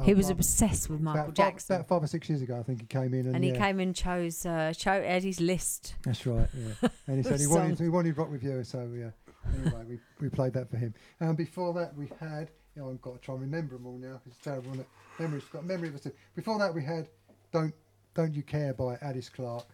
He 0.04 0.14
was 0.14 0.28
five- 0.28 0.38
obsessed 0.38 0.88
with 0.90 1.00
Michael 1.00 1.20
about 1.20 1.36
five- 1.36 1.52
Jackson. 1.52 1.76
About 1.76 1.88
five 1.88 2.02
or 2.02 2.06
six 2.06 2.28
years 2.28 2.42
ago, 2.42 2.58
I 2.58 2.62
think 2.62 2.80
he 2.80 2.86
came 2.86 3.14
in. 3.14 3.26
And, 3.26 3.36
and 3.36 3.44
he 3.44 3.50
yeah. 3.50 3.58
came 3.58 3.78
and 3.78 3.94
chose 3.94 4.46
uh, 4.46 4.72
Eddie's 4.86 5.40
list. 5.40 5.94
That's 6.02 6.26
right. 6.26 6.48
Yeah. 6.54 6.88
And 7.06 7.16
he 7.18 7.22
said 7.22 7.40
he 7.40 7.46
wanted, 7.46 7.78
he 7.78 7.88
wanted 7.88 8.16
rock 8.16 8.30
with 8.30 8.42
you, 8.42 8.64
so 8.64 8.90
yeah. 8.96 9.10
Anyway, 9.54 9.84
we, 9.88 9.98
we 10.20 10.28
played 10.28 10.54
that 10.54 10.70
for 10.70 10.76
him. 10.76 10.94
And 11.20 11.36
before 11.36 11.74
that, 11.74 11.96
we 11.96 12.08
had. 12.20 12.50
You 12.74 12.80
know, 12.80 12.90
I've 12.90 13.02
got 13.02 13.14
to 13.16 13.18
try 13.18 13.34
and 13.34 13.42
remember 13.42 13.74
them 13.76 13.86
all 13.86 13.98
now. 13.98 14.18
It's 14.26 14.38
terrible. 14.38 14.70
Isn't 14.70 14.80
it? 14.80 14.88
Memory's 15.18 15.44
got 15.52 15.64
memory 15.64 15.88
of 15.88 15.94
us. 15.94 16.00
too. 16.02 16.12
Before 16.34 16.58
that, 16.58 16.74
we 16.74 16.82
had 16.82 17.08
"Don't 17.52 17.74
Don't 18.14 18.34
You 18.34 18.42
Care" 18.42 18.72
by 18.74 18.96
Addis 19.02 19.28
Clark, 19.28 19.66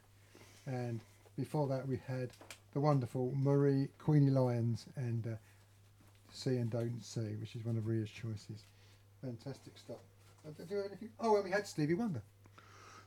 and 0.67 1.01
before 1.37 1.67
that, 1.69 1.87
we 1.87 1.99
had 2.07 2.31
the 2.75 2.81
wonderful 2.81 3.33
Marie 3.37 3.89
Queenie 3.99 4.31
Lyons 4.31 4.87
and 4.97 5.27
uh, 5.27 5.31
"See 6.33 6.57
and 6.57 6.71
Don't 6.71 7.03
See," 7.03 7.37
which 7.41 7.55
is 7.57 7.65
one 7.65 7.77
of 7.77 7.87
Rhea's 7.87 8.11
choices. 8.11 8.65
Fantastic 9.23 9.77
stuff. 9.79 9.97
Uh, 10.47 10.51
did 10.57 10.71
you 10.71 10.77
do 10.77 10.83
anything? 10.87 11.09
Oh, 11.21 11.37
and 11.37 11.45
we 11.45 11.51
had 11.51 11.67
Stevie 11.67 11.95
Wonder. 11.95 12.23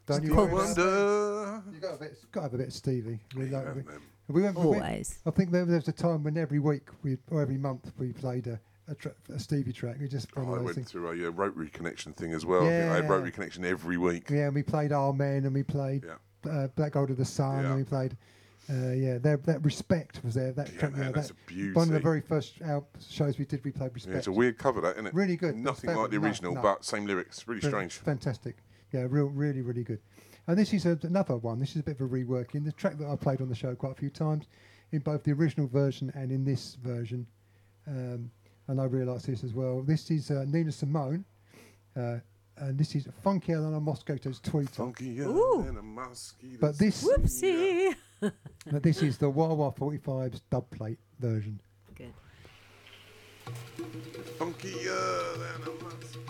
Don't 0.08 0.24
you 0.24 0.30
Stevie 0.30 0.36
worry 0.42 0.52
about 0.52 0.66
Wonder. 0.78 1.64
You 1.74 1.80
got 1.80 1.94
a 1.96 1.98
bit. 1.98 2.18
Got 2.32 2.40
to 2.40 2.44
have 2.44 2.54
a 2.54 2.58
bit 2.58 2.68
of 2.68 2.74
Stevie. 2.74 3.20
We, 3.36 3.44
like, 3.46 3.66
Yeah, 3.66 3.74
we, 3.74 3.84
man. 3.84 4.00
we 4.30 4.42
went, 4.42 4.58
we 4.58 4.66
went- 4.66 4.84
Always. 4.84 5.20
I 5.26 5.32
think 5.32 5.52
there, 5.52 5.66
there 5.66 5.76
was 5.78 5.88
a 5.88 5.92
time 5.94 6.24
when 6.24 6.38
every 6.38 6.60
week 6.60 6.90
we 7.04 7.18
or 7.30 7.42
every 7.42 7.58
month 7.58 7.92
we 7.98 8.12
played 8.14 8.48
a, 8.48 8.60
a, 8.92 8.96
tra- 8.96 9.16
a 9.34 9.40
Stevie 9.40 9.74
track. 9.74 9.98
We 10.00 10.08
just 10.08 10.28
Oh, 10.36 10.54
I 10.54 10.60
went 10.60 10.76
things. 10.76 10.92
through 10.92 11.08
a 11.08 11.28
uh, 11.28 11.32
Rotary 11.32 11.70
Connection 11.70 12.14
thing 12.14 12.34
as 12.34 12.46
well. 12.46 12.66
I, 12.66 12.70
think 12.70 12.92
I 12.92 12.96
had 12.96 13.04
Yeah. 13.06 13.10
Rotary 13.10 13.32
Connection 13.32 13.66
every 13.66 13.98
week. 13.98 14.30
Yeah, 14.30 14.46
and 14.48 14.56
we 14.56 14.64
played 14.64 14.92
Amen 14.92 15.46
and 15.46 15.54
we 15.54 15.64
played 15.64 16.06
Yeah. 16.06 16.52
uh, 16.52 16.68
Black 16.68 16.94
Gold 16.94 17.10
of 17.10 17.18
the 17.18 17.26
Sun 17.26 17.64
Yeah. 17.64 17.70
and 17.70 17.76
we 17.78 17.84
played. 17.84 18.18
Uh, 18.70 18.92
yeah, 18.92 19.18
there, 19.18 19.38
that 19.38 19.64
respect 19.66 20.24
was 20.24 20.36
there. 20.36 20.52
That 20.52 20.72
Yeah, 20.72 20.80
track, 20.80 20.92
man, 20.94 21.06
yeah, 21.06 21.12
that's 21.12 21.30
that, 21.30 21.36
a 21.58 21.74
One 21.74 21.88
of 21.88 21.94
the 21.94 22.00
very 22.00 22.22
first 22.22 22.60
shows 23.10 23.38
we 23.40 23.46
did, 23.46 23.66
we 23.66 23.72
played 23.72 23.94
respect. 23.94 24.14
Yeah, 24.14 24.18
it's 24.20 24.28
a 24.28 24.32
weird 24.32 24.58
cover, 24.58 24.80
that 24.82 24.94
isn't 24.94 25.08
it? 25.08 25.14
Really 25.14 25.36
good. 25.36 25.56
Nothing 25.56 25.96
like 25.96 26.12
the 26.12 26.20
no, 26.20 26.28
original, 26.28 26.54
no. 26.56 26.62
but 26.62 26.86
same 26.86 27.06
lyrics. 27.06 27.48
Really 27.48 27.60
Brilliant. 27.60 27.92
strange. 27.92 28.06
Fantastic. 28.06 28.58
Yeah, 28.94 29.08
real, 29.10 29.26
really, 29.26 29.62
really 29.62 29.84
good. 29.84 30.00
And 30.48 30.58
this 30.58 30.74
is 30.74 30.86
a, 30.86 30.98
another 31.02 31.38
one. 31.38 31.60
This 31.60 31.72
is 31.72 31.78
a 31.78 31.84
bit 31.84 32.00
of 32.00 32.02
a 32.02 32.08
reworking. 32.08 32.64
The 32.64 32.72
track 32.72 32.98
that 33.00 33.08
I 33.08 33.16
played 33.16 33.42
on 33.42 33.50
the 33.50 33.56
show 33.56 33.76
quite 33.76 33.94
a 33.94 33.96
few 33.96 34.10
times, 34.10 34.46
in 34.92 35.00
both 35.00 35.24
the 35.24 35.32
original 35.32 35.68
version 35.68 36.12
and 36.16 36.32
in 36.32 36.46
this 36.46 36.76
version. 36.76 37.26
Um, 37.88 38.32
and 38.68 38.80
I 38.80 38.86
realised 38.86 39.28
this 39.28 39.44
as 39.44 39.54
well. 39.54 39.82
This 39.82 40.10
is 40.12 40.32
uh, 40.32 40.46
Nina 40.48 40.72
Simone, 40.72 41.26
uh, 41.96 42.18
and 42.58 42.78
this 42.78 42.96
is 42.96 43.08
Funkier 43.26 43.62
Than 43.62 43.74
a 43.74 43.80
Mosquito's 43.80 44.40
Tweeter. 44.40 45.26
Ooh. 45.26 45.64
than 45.66 45.78
a 45.78 45.82
mosquito's 45.82 46.60
But 46.60 46.78
this, 46.78 47.04
Whoopsie. 47.04 47.96
but 48.20 48.84
this 48.84 49.02
is 49.02 49.18
the 49.18 49.30
Wah 49.30 49.54
Wah 49.54 49.72
45's 49.72 50.42
dub 50.50 50.70
plate 50.70 51.00
version. 51.20 51.60
Good. 51.96 52.14
Funkier 54.38 55.34
than 55.40 55.68
a 55.68 55.84
mosquito's 55.84 56.21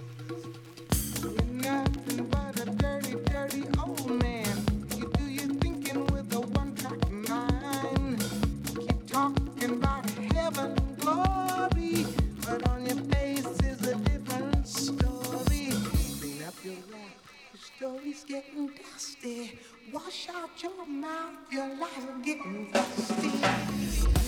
story's 17.81 18.23
getting 18.25 18.67
dusty. 18.67 19.57
Wash 19.91 20.29
out 20.29 20.51
your 20.61 20.85
mouth, 20.85 21.33
your 21.51 21.67
lies 21.79 22.05
are 22.07 22.23
getting 22.23 22.69
dusty. 22.71 24.20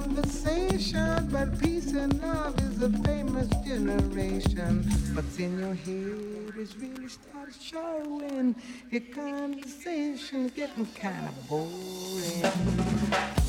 Conversation, 0.00 1.28
but 1.30 1.60
peace 1.60 1.92
and 1.92 2.18
love 2.22 2.58
is 2.62 2.82
a 2.82 2.88
famous 3.04 3.48
generation. 3.62 4.82
What's 5.12 5.38
in 5.38 5.58
your 5.58 5.74
head 5.74 6.54
is 6.58 6.74
really 6.78 7.08
started 7.08 7.54
showing. 7.60 8.54
Your 8.90 9.02
conversation's 9.14 10.52
getting 10.52 10.86
kind 10.94 11.28
of 11.28 11.46
boring. 11.46 13.41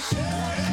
It's 0.00 0.67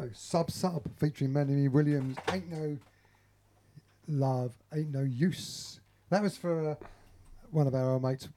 go. 0.00 0.10
Sub 0.12 0.50
Sub 0.50 0.82
featuring 0.96 1.32
Melanie 1.32 1.68
Williams. 1.68 2.16
Ain't 2.32 2.50
no 2.50 2.78
love, 4.08 4.52
ain't 4.74 4.92
no 4.92 5.02
use. 5.02 5.80
That 6.10 6.22
was 6.22 6.36
for 6.36 6.70
uh, 6.70 6.74
one 7.50 7.66
of 7.66 7.74
our 7.74 7.92
old 7.92 8.02
mates, 8.02 8.28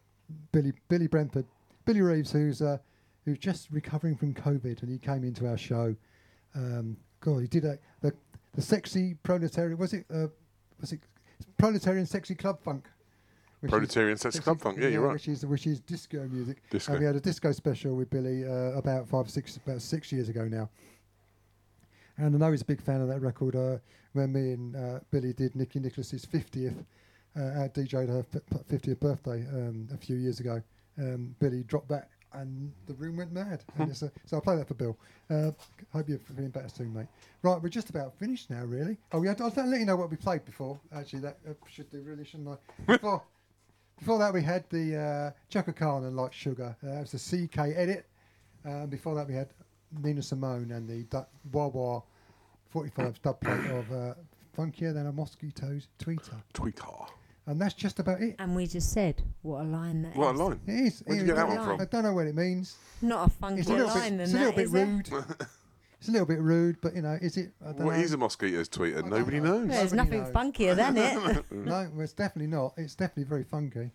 Billy 0.52 0.74
Billy 0.90 1.08
Brentford, 1.08 1.46
Billy 1.86 2.02
Reeves, 2.02 2.32
who's 2.32 2.62
uh, 2.62 2.78
who's 3.26 3.38
just 3.38 3.70
recovering 3.72 4.16
from 4.16 4.34
COVID, 4.34 4.82
and 4.82 4.92
he 4.92 4.98
came 4.98 5.24
into 5.24 5.48
our 5.48 5.58
show. 5.58 5.96
Um, 6.56 6.98
God, 7.20 7.40
he 7.40 7.48
did 7.48 7.66
a 7.66 7.78
the 8.02 8.14
the 8.54 8.62
sexy 8.62 9.16
proletarian. 9.24 9.78
Was 9.78 9.94
it 9.94 10.06
uh, 10.14 10.28
was 10.80 10.92
it 10.92 11.00
proletarian 11.58 12.06
sexy 12.06 12.36
club 12.36 12.62
funk? 12.62 12.88
Proletarian 13.68 14.18
Sexy 14.18 14.40
Club 14.40 14.60
Funk, 14.60 14.80
yeah, 14.82 14.88
you're 14.88 15.02
right. 15.02 15.14
Which 15.14 15.28
is 15.28 15.46
which 15.46 15.68
is 15.68 15.80
disco 15.82 16.28
music. 16.28 16.64
Disco. 16.72 16.94
And 16.94 17.00
we 17.00 17.06
had 17.06 17.16
a 17.16 17.20
disco 17.20 17.52
special 17.52 17.96
with 17.96 18.10
Billy 18.10 18.44
uh, 18.44 18.76
about 18.76 19.08
five 19.08 19.30
six 19.30 19.58
about 19.58 19.84
six 19.84 20.12
years 20.12 20.30
ago 20.30 20.48
now. 20.48 20.68
And 22.18 22.36
I 22.36 22.38
know 22.38 22.52
he's 22.52 22.62
a 22.62 22.66
big 22.66 22.82
fan 22.82 23.02
of 23.02 23.08
that 23.08 23.22
record. 23.22 23.56
Uh, 23.56 23.78
when 24.14 24.32
me 24.34 24.54
and 24.54 24.76
uh, 24.76 25.00
Billy 25.10 25.34
did 25.34 25.56
Nicky 25.56 25.80
Nicholas's 25.80 26.26
50th, 26.26 26.84
uh, 27.38 27.60
our 27.60 27.70
DJ'd 27.70 28.10
her 28.10 28.26
f- 28.34 28.42
f- 28.54 28.68
50th 28.68 29.00
birthday 29.00 29.46
um, 29.54 29.88
a 29.94 29.98
few 29.98 30.18
years 30.18 30.40
ago, 30.40 30.62
um, 31.00 31.36
Billy 31.40 31.64
dropped 31.64 31.88
that 31.90 32.10
and 32.34 32.72
the 32.88 32.94
room 32.94 33.18
went 33.18 33.32
mad. 33.34 33.64
and 33.78 33.90
it's 33.90 34.02
a, 34.02 34.12
so 34.26 34.38
I'll 34.38 34.42
play 34.42 34.56
that 34.56 34.68
for 34.68 34.74
Bill. 34.74 34.98
Uh, 35.30 35.52
hope 35.94 36.08
you're 36.08 36.20
feeling 36.20 36.50
better 36.50 36.70
soon, 36.70 36.94
mate. 36.94 37.08
Right, 37.42 37.62
we're 37.62 37.70
just 37.70 37.90
about 37.90 38.18
finished 38.18 38.50
now, 38.50 38.64
really. 38.64 38.98
Oh, 39.12 39.22
yeah, 39.24 39.34
I'll, 39.40 39.54
I'll 39.58 39.66
let 39.68 39.80
you 39.80 39.86
know 39.86 39.96
what 39.96 40.10
we 40.10 40.18
played 40.18 40.46
before. 40.46 40.80
Actually, 40.94 41.20
that 41.22 41.38
uh, 41.50 41.54
should 41.70 41.90
do, 41.90 42.02
really, 42.02 42.24
shouldn't 42.24 42.50
I? 42.50 42.58
Before, 42.94 43.22
before 44.00 44.18
that, 44.20 44.34
we 44.34 44.42
had 44.42 44.64
the 44.70 44.98
uh, 44.98 45.32
Chaka 45.50 45.74
Khan 45.74 46.06
and 46.06 46.16
Like 46.16 46.34
Sugar. 46.34 46.76
Uh, 46.84 46.88
that 46.94 47.02
was 47.02 47.12
the 47.12 47.48
CK 47.48 47.58
edit. 47.76 48.06
Um, 48.66 48.88
before 48.88 49.14
that, 49.16 49.28
we 49.28 49.34
had 49.36 49.50
Nina 50.04 50.22
Simone 50.22 50.72
and 50.72 50.88
the 50.88 51.04
du- 51.04 51.28
Wah 51.52 51.68
Wah 51.68 52.02
45 52.70 53.22
dub 53.22 53.42
plate 53.42 53.72
of 53.72 53.92
uh, 53.92 54.14
Funkier 54.58 54.94
Than 54.94 55.08
a 55.08 55.12
Mosquito's 55.12 55.88
Tweeter. 56.00 56.42
Tweeter. 56.54 57.08
And 57.48 57.60
that's 57.60 57.74
just 57.74 58.00
about 58.00 58.22
it. 58.22 58.36
And 58.40 58.56
we 58.56 58.68
just 58.68 58.92
said, 58.94 59.22
what 59.42 59.62
a 59.62 59.64
line 59.64 60.04
that 60.04 60.12
is. 60.12 60.16
What 60.16 60.36
a 60.36 60.38
line. 60.38 60.60
It 60.68 60.72
is. 60.74 61.04
Where'd 61.06 61.18
it 61.20 61.22
you 61.22 61.28
get 61.28 61.32
is. 61.34 61.38
that 61.38 61.48
one 61.48 61.66
from? 61.66 61.82
I 61.82 61.86
don't 61.86 62.04
know 62.04 62.14
what 62.14 62.28
it 62.28 62.36
means. 62.36 62.78
Not 63.02 63.28
a 63.28 63.30
funky 63.32 63.62
It's 63.62 63.70
a 63.70 63.74
little 63.74 63.88
line 63.88 64.18
bit, 64.18 64.18
than 64.18 64.20
it's 64.22 64.34
a 64.34 64.38
little 64.38 64.52
that, 64.52 64.56
bit 64.56 64.66
is 64.66 64.74
it? 64.74 64.86
rude. 64.86 65.10
it's 66.00 66.08
a 66.08 66.12
little 66.12 66.28
bit 66.28 66.40
rude, 66.40 66.78
but 66.82 66.96
you 66.96 67.02
know, 67.02 67.18
is 67.22 67.36
it? 67.38 67.52
I 67.62 67.72
don't 67.74 67.86
What 67.86 67.96
know. 67.98 68.02
is 68.04 68.14
a 68.14 68.18
mosquito's 68.18 68.70
tweeter? 68.70 69.04
Nobody 69.06 69.40
knows. 69.40 69.68
There's 69.68 69.92
Nobody 69.92 70.20
nothing 70.20 70.34
knows. 70.34 70.54
funkier 70.54 70.76
than 70.76 70.98
it. 70.98 71.46
no, 71.52 71.90
well, 71.94 72.02
it's 72.02 72.14
definitely 72.14 72.52
not. 72.56 72.74
It's 72.78 72.96
definitely 72.96 73.24
very 73.24 73.44
funky. 73.44 73.90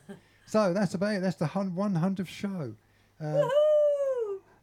so 0.46 0.72
that's 0.72 0.94
about 0.94 1.14
it. 1.16 1.22
That's 1.22 1.36
the 1.36 1.46
hun- 1.46 1.72
100th 1.72 2.26
show. 2.28 2.72
Uh, 3.20 3.48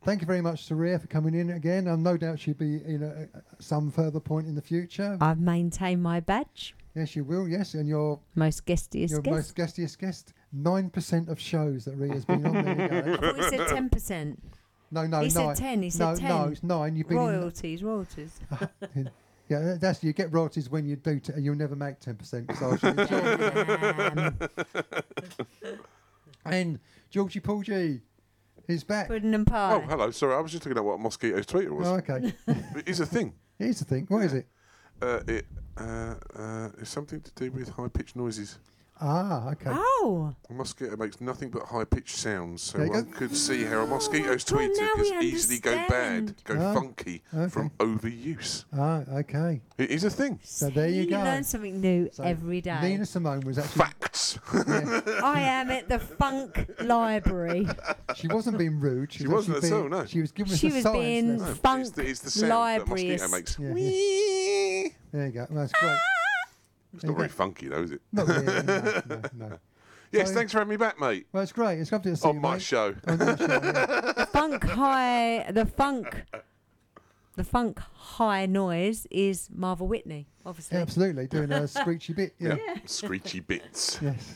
thank 0.03 0.21
you 0.21 0.27
very 0.27 0.41
much 0.41 0.65
to 0.67 0.76
Rhea 0.76 0.99
for 0.99 1.07
coming 1.07 1.34
in 1.35 1.49
again. 1.51 1.88
And 1.88 2.03
no 2.03 2.17
doubt 2.17 2.39
she'll 2.39 2.53
be 2.53 2.76
in 2.85 3.03
a, 3.03 3.27
some 3.61 3.91
further 3.91 4.19
point 4.19 4.47
in 4.47 4.55
the 4.55 4.61
future. 4.61 5.17
I've 5.21 5.39
maintained 5.39 6.01
my 6.03 6.19
badge. 6.19 6.76
yes, 6.95 7.15
you 7.15 7.23
will. 7.23 7.47
Yes, 7.47 7.73
and 7.73 7.88
your 7.88 8.19
Most 8.35 8.65
guestiest 8.65 9.11
your 9.11 9.21
guest. 9.21 9.35
most 9.35 9.55
guestiest 9.55 9.99
guest. 9.99 10.34
Nine 10.51 10.89
percent 10.89 11.30
of 11.30 11.39
shows 11.39 11.85
that 11.85 11.95
Rhea's 11.95 12.26
been 12.26 12.45
on. 12.45 12.53
There 12.53 12.81
you 12.81 12.88
go. 12.89 13.13
I 13.13 13.17
thought 13.17 13.35
he 13.38 13.43
said 13.43 13.67
10%. 13.67 14.38
No, 14.91 15.05
no, 15.05 15.17
he 15.21 15.30
nine. 15.30 15.55
said 15.55 15.55
10. 15.55 15.81
He 15.84 15.88
no, 15.89 16.15
said 16.15 16.17
10. 16.17 16.30
no, 16.30 16.43
it's 16.47 16.63
nine. 16.63 16.95
You've 16.95 17.07
been 17.07 17.17
in- 17.17 17.23
royalties, 17.23 17.84
royalties. 17.84 18.39
Ah, 18.51 18.67
yeah, 19.47 19.77
that's 19.80 20.03
you 20.03 20.13
get 20.13 20.31
royalties 20.31 20.69
when 20.69 20.85
you 20.85 20.95
do. 20.95 21.19
T- 21.19 21.34
you'll 21.39 21.55
never 21.55 21.76
make 21.76 21.99
ten 21.99 22.15
percent. 22.15 22.51
So 22.59 22.71
I 22.71 22.77
should 22.77 22.99
and 26.45 26.80
Georgie 27.09 27.39
Porgy 27.39 28.01
is 28.69 28.83
back. 28.83 29.07
Pudding 29.07 29.33
and 29.33 29.45
pie. 29.45 29.73
Oh, 29.73 29.81
hello. 29.81 30.11
Sorry, 30.11 30.35
I 30.35 30.39
was 30.39 30.51
just 30.51 30.65
looking 30.65 30.77
at 30.77 30.83
what 30.83 30.93
a 30.93 30.97
mosquito's 30.97 31.45
tweeter 31.45 31.71
was. 31.71 31.87
Oh, 31.87 31.95
okay. 31.95 32.33
It 32.75 32.87
is 32.87 32.99
a 32.99 33.05
thing. 33.05 33.33
Here's 33.57 33.79
the 33.79 33.85
thing. 33.85 34.05
What 34.09 34.23
is 34.23 34.33
it? 34.33 34.47
Uh, 35.01 35.19
it 35.27 35.45
uh, 35.77 36.15
uh, 36.35 36.69
is 36.79 36.89
something 36.89 37.21
to 37.21 37.31
do 37.35 37.51
with 37.51 37.69
high 37.69 37.87
pitched 37.87 38.15
noises. 38.15 38.59
Ah, 39.01 39.51
okay. 39.51 39.69
Oh. 39.71 40.34
A 40.49 40.53
mosquito 40.53 40.97
makes 40.97 41.21
nothing 41.21 41.49
but 41.49 41.63
high 41.63 41.85
pitched 41.85 42.17
sounds, 42.17 42.61
so 42.61 42.77
There 42.80 42.88
you 42.88 42.91
one 42.93 43.05
go. 43.11 43.17
could 43.17 43.35
see 43.35 43.63
how 43.63 43.80
a 43.84 43.88
mosquito's 43.88 44.49
Well, 44.51 44.59
tweeter 44.61 44.77
now 44.77 44.93
could 44.95 45.19
we 45.21 45.26
easily 45.27 45.59
go 45.59 45.73
bad, 45.88 46.35
go 46.43 46.55
Oh, 46.59 46.73
funky 46.73 47.23
from 47.49 47.69
overuse. 47.80 48.65
Ah, 48.77 49.03
okay. 49.19 49.61
It 49.77 49.89
is 49.91 50.03
a 50.03 50.09
thing. 50.09 50.39
So 50.43 50.69
there 50.69 50.89
you 50.89 51.05
go. 51.09 51.17
You 51.17 51.23
learn 51.23 51.43
something 51.45 51.80
new 51.80 52.09
So 52.11 52.23
every 52.23 52.59
day. 52.59 52.80
Nina 52.81 53.05
Simone 53.05 53.39
was 53.41 53.57
actually 53.57 53.80
facts. 53.84 54.38
I 54.53 55.41
am 55.45 55.71
at 55.71 55.88
the 55.88 55.99
Funk 55.99 56.69
Library. 56.81 57.67
She 58.15 58.27
wasn't 58.27 58.57
being 58.57 58.80
rude. 58.81 59.13
She 59.13 59.23
was 59.27 59.47
wasn't 59.47 59.57
actually 59.57 59.69
at 59.69 59.73
all, 59.76 59.80
being- 59.89 59.91
no. 59.91 60.05
She 60.07 60.19
was 60.21 60.31
giving 60.34 60.53
us 60.53 60.59
She 60.59 60.69
a 60.69 60.73
was 60.73 60.84
science 60.84 60.97
being 60.97 61.38
lesson. 61.38 61.55
funk 61.55 61.81
It's 61.81 61.89
the, 61.91 62.05
it's 62.05 62.19
the 62.19 62.31
sound 62.31 62.51
that 62.51 62.81
a 62.81 62.85
mosquito 62.89 63.23
libraryist. 63.26 63.31
makes. 63.31 63.57
Yeah, 63.59 63.67
yeah. 63.69 64.89
There 65.13 65.26
you 65.27 65.31
go. 65.31 65.47
That's 65.51 65.71
great. 65.73 65.97
It's 66.94 67.03
not 67.03 67.16
very 67.18 67.30
funky, 67.30 67.68
though, 67.68 67.84
is 67.84 67.91
it? 67.91 68.02
Not 68.11 68.28
really. 68.28 68.45
No, 68.45 69.02
no, 69.07 69.22
no. 69.49 69.60
Yes, 70.11 70.30
So- 70.30 70.34
thanks 70.36 70.52
for 70.52 70.57
having 70.60 70.72
me 70.72 70.78
back, 70.78 70.99
mate. 70.99 71.28
Well, 71.32 71.44
it's 71.44 71.52
great. 71.52 71.80
It's 71.80 71.91
lovely 71.91 72.11
to 72.11 72.18
see 72.18 72.28
On 72.28 72.36
you, 72.36 72.41
my 72.41 72.53
mate. 72.53 72.61
show. 72.64 72.95
On 73.07 73.18
your 73.20 73.38
show, 73.38 73.44
yeah. 73.44 74.11
the 74.18 74.28
funk 74.32 74.64
high, 74.64 75.45
the 75.52 75.66
funk, 75.68 76.24
the 77.36 77.44
funk 77.44 77.80
high 77.80 78.45
noise 78.48 79.06
is 79.11 79.49
Marvel 79.53 79.88
Whitney, 79.88 80.28
obviously. 80.45 80.78
Yeah, 80.78 80.82
absolutely. 80.82 81.28
Doing 81.28 81.52
a 81.52 81.68
screechy 81.68 82.14
bit. 82.16 82.34
Yeah. 82.40 82.56
Screechy 82.86 83.40
bits. 83.45 83.99
Yes. 84.02 84.34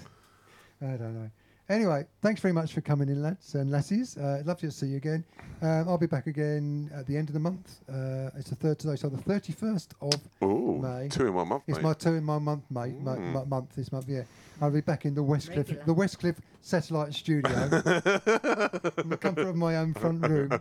I 0.81 0.85
don't 0.97 1.15
know. 1.15 1.31
Anyway, 1.73 2.05
thanks 2.21 2.39
very 2.39 2.53
much 2.53 2.71
for 2.71 2.81
coming 2.81 3.09
in, 3.09 3.23
lads 3.23 3.55
and 3.55 3.71
lassies. 3.71 4.15
Uh, 4.15 4.43
lovely 4.45 4.69
to 4.69 4.71
see 4.71 4.85
you 4.85 4.97
again. 4.97 5.23
Um, 5.63 5.89
I'll 5.89 5.97
be 5.97 6.05
back 6.05 6.27
again 6.27 6.91
at 6.93 7.07
the 7.07 7.17
end 7.17 7.29
of 7.29 7.33
the 7.33 7.39
month. 7.39 7.79
Uh, 7.89 8.29
it's 8.37 8.51
the 8.51 8.55
third 8.55 8.77
today, 8.77 8.95
so 8.95 9.09
the 9.09 9.17
31st 9.17 9.87
of 10.01 10.13
Ooh, 10.43 10.77
May. 10.79 11.07
two 11.09 11.25
in 11.25 11.33
one 11.33 11.47
month, 11.47 11.63
It's 11.65 11.77
mate. 11.79 11.83
my 11.83 11.93
two 11.93 12.13
in 12.13 12.23
my 12.23 12.37
month, 12.37 12.63
mate. 12.69 12.93
mo- 13.01 13.15
Mm. 13.15 13.31
mo- 13.33 13.45
month 13.45 13.73
this 13.75 13.91
month, 13.91 14.07
yeah. 14.07 14.21
I'll 14.61 14.69
be 14.69 14.81
back 14.81 15.05
in 15.05 15.15
the 15.15 15.23
Westcliff, 15.23 15.57
Regular. 15.69 15.83
the 15.85 15.95
Westcliff 15.95 16.37
satellite 16.61 17.11
studio, 17.15 17.49
in 17.51 19.09
the 19.09 19.17
comfort 19.19 19.47
of 19.47 19.55
my 19.55 19.77
own 19.77 19.95
front 19.95 20.27
room. 20.27 20.51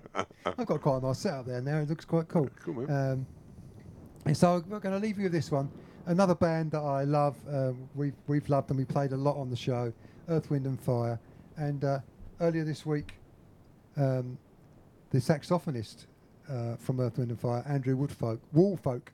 I've 0.47 0.65
got 0.67 0.81
quite 0.81 1.03
a 1.03 1.07
nice 1.07 1.19
setup 1.19 1.45
there 1.45 1.61
now. 1.61 1.77
It 1.81 1.91
looks 1.91 2.07
quite 2.07 2.29
cool. 2.29 2.49
Cool, 2.65 2.87
man. 2.87 2.91
Um, 3.13 3.27
and 4.25 4.35
so 4.37 4.65
we're 4.67 4.81
going 4.81 4.99
to 4.99 5.07
leave 5.07 5.19
you 5.19 5.25
with 5.25 5.33
this 5.33 5.51
one. 5.51 5.71
Another 6.07 6.35
band 6.35 6.71
that 6.71 6.81
I 6.81 7.05
love. 7.05 7.37
Uh, 7.47 7.73
we've 7.95 8.15
we've 8.29 8.49
loved 8.49 8.71
and 8.71 8.79
we 8.79 8.85
played 8.87 9.13
a 9.13 9.17
lot 9.17 9.37
on 9.37 9.51
the 9.51 9.57
show. 9.57 9.93
Earth, 10.29 10.51
Wind 10.51 10.67
and 10.67 10.81
Fire. 10.81 11.19
And 11.57 11.85
uh, 11.85 11.99
earlier 12.41 12.65
this 12.65 12.87
week, 12.87 13.15
um, 13.97 14.39
the 15.11 15.19
saxophonist 15.19 16.07
uh, 16.51 16.77
from 16.77 17.01
Earth, 17.01 17.19
Wind 17.19 17.31
and 17.31 17.41
Fire, 17.41 17.65
Andrew 17.67 17.97
Woodfolk, 17.97 18.41
Woolfolk, 18.53 19.13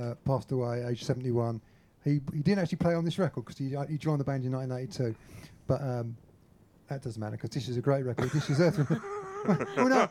uh, 0.00 0.14
passed 0.24 0.52
away, 0.52 0.84
age 0.88 1.04
71. 1.04 1.60
He 2.04 2.20
he 2.32 2.40
didn't 2.40 2.60
actually 2.60 2.78
play 2.78 2.94
on 2.94 3.04
this 3.04 3.18
record 3.18 3.44
because 3.44 3.58
he 3.58 3.74
he 3.90 3.98
joined 3.98 4.20
the 4.20 4.24
band 4.24 4.44
in 4.44 4.52
1982, 4.52 5.14
but 5.66 5.80
um, 5.80 6.16
that 6.88 7.02
doesn't 7.02 7.20
matter 7.20 7.32
because 7.32 7.50
this 7.50 7.68
is 7.68 7.76
a 7.76 7.80
great 7.80 8.04
record. 8.04 8.30
This 8.30 8.48
is 8.48 8.60
Earth. 8.60 8.78
Wind- 8.78 9.00
well, 9.76 9.88
no, 9.88 10.08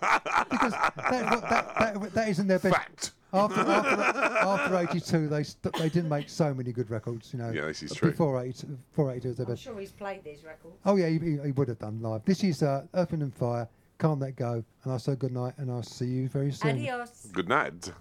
because 0.50 0.72
that, 0.72 0.94
that, 0.96 1.42
that, 1.80 2.14
that 2.14 2.30
isn't 2.30 2.48
their 2.48 2.60
best. 2.60 2.76
Fact. 2.76 3.12
After, 3.36 3.60
after, 3.60 4.02
after 4.48 4.78
82, 4.92 5.28
they 5.28 5.44
st- 5.44 5.74
they 5.76 5.90
didn't 5.90 6.10
make 6.10 6.30
so 6.30 6.54
many 6.54 6.72
good 6.72 6.90
records, 6.90 7.32
you 7.34 7.40
know. 7.40 7.52
Yeah, 7.52 7.66
this 7.66 7.84
is 7.84 7.94
true. 7.94 8.12
Before 8.12 8.42
82, 8.42 8.68
before 8.68 9.12
82 9.12 9.28
was 9.28 9.38
their 9.38 9.46
I'm 9.46 9.52
best. 9.54 9.64
sure 9.64 9.80
he's 9.80 9.92
played 9.92 10.24
these 10.24 10.44
records. 10.44 10.76
Oh 10.86 10.96
yeah, 10.96 11.08
he, 11.10 11.20
he, 11.20 11.38
he 11.46 11.52
would 11.52 11.68
have 11.68 11.80
done 11.80 12.02
live. 12.02 12.24
This 12.26 12.44
is 12.44 12.64
uh, 12.64 12.86
Earth, 12.94 13.12
Wind 13.12 13.24
and 13.24 13.34
Fire. 13.34 13.68
Can't 14.00 14.20
let 14.20 14.36
go. 14.36 14.64
And 14.84 14.94
I 14.94 14.98
say 14.98 15.16
good 15.16 15.32
night, 15.32 15.54
and 15.58 15.72
I'll 15.72 15.84
see 15.84 16.06
you 16.06 16.28
very 16.30 16.52
soon. 16.52 16.72
Adios. 16.72 17.28
Good 17.32 17.48
night. 17.48 17.92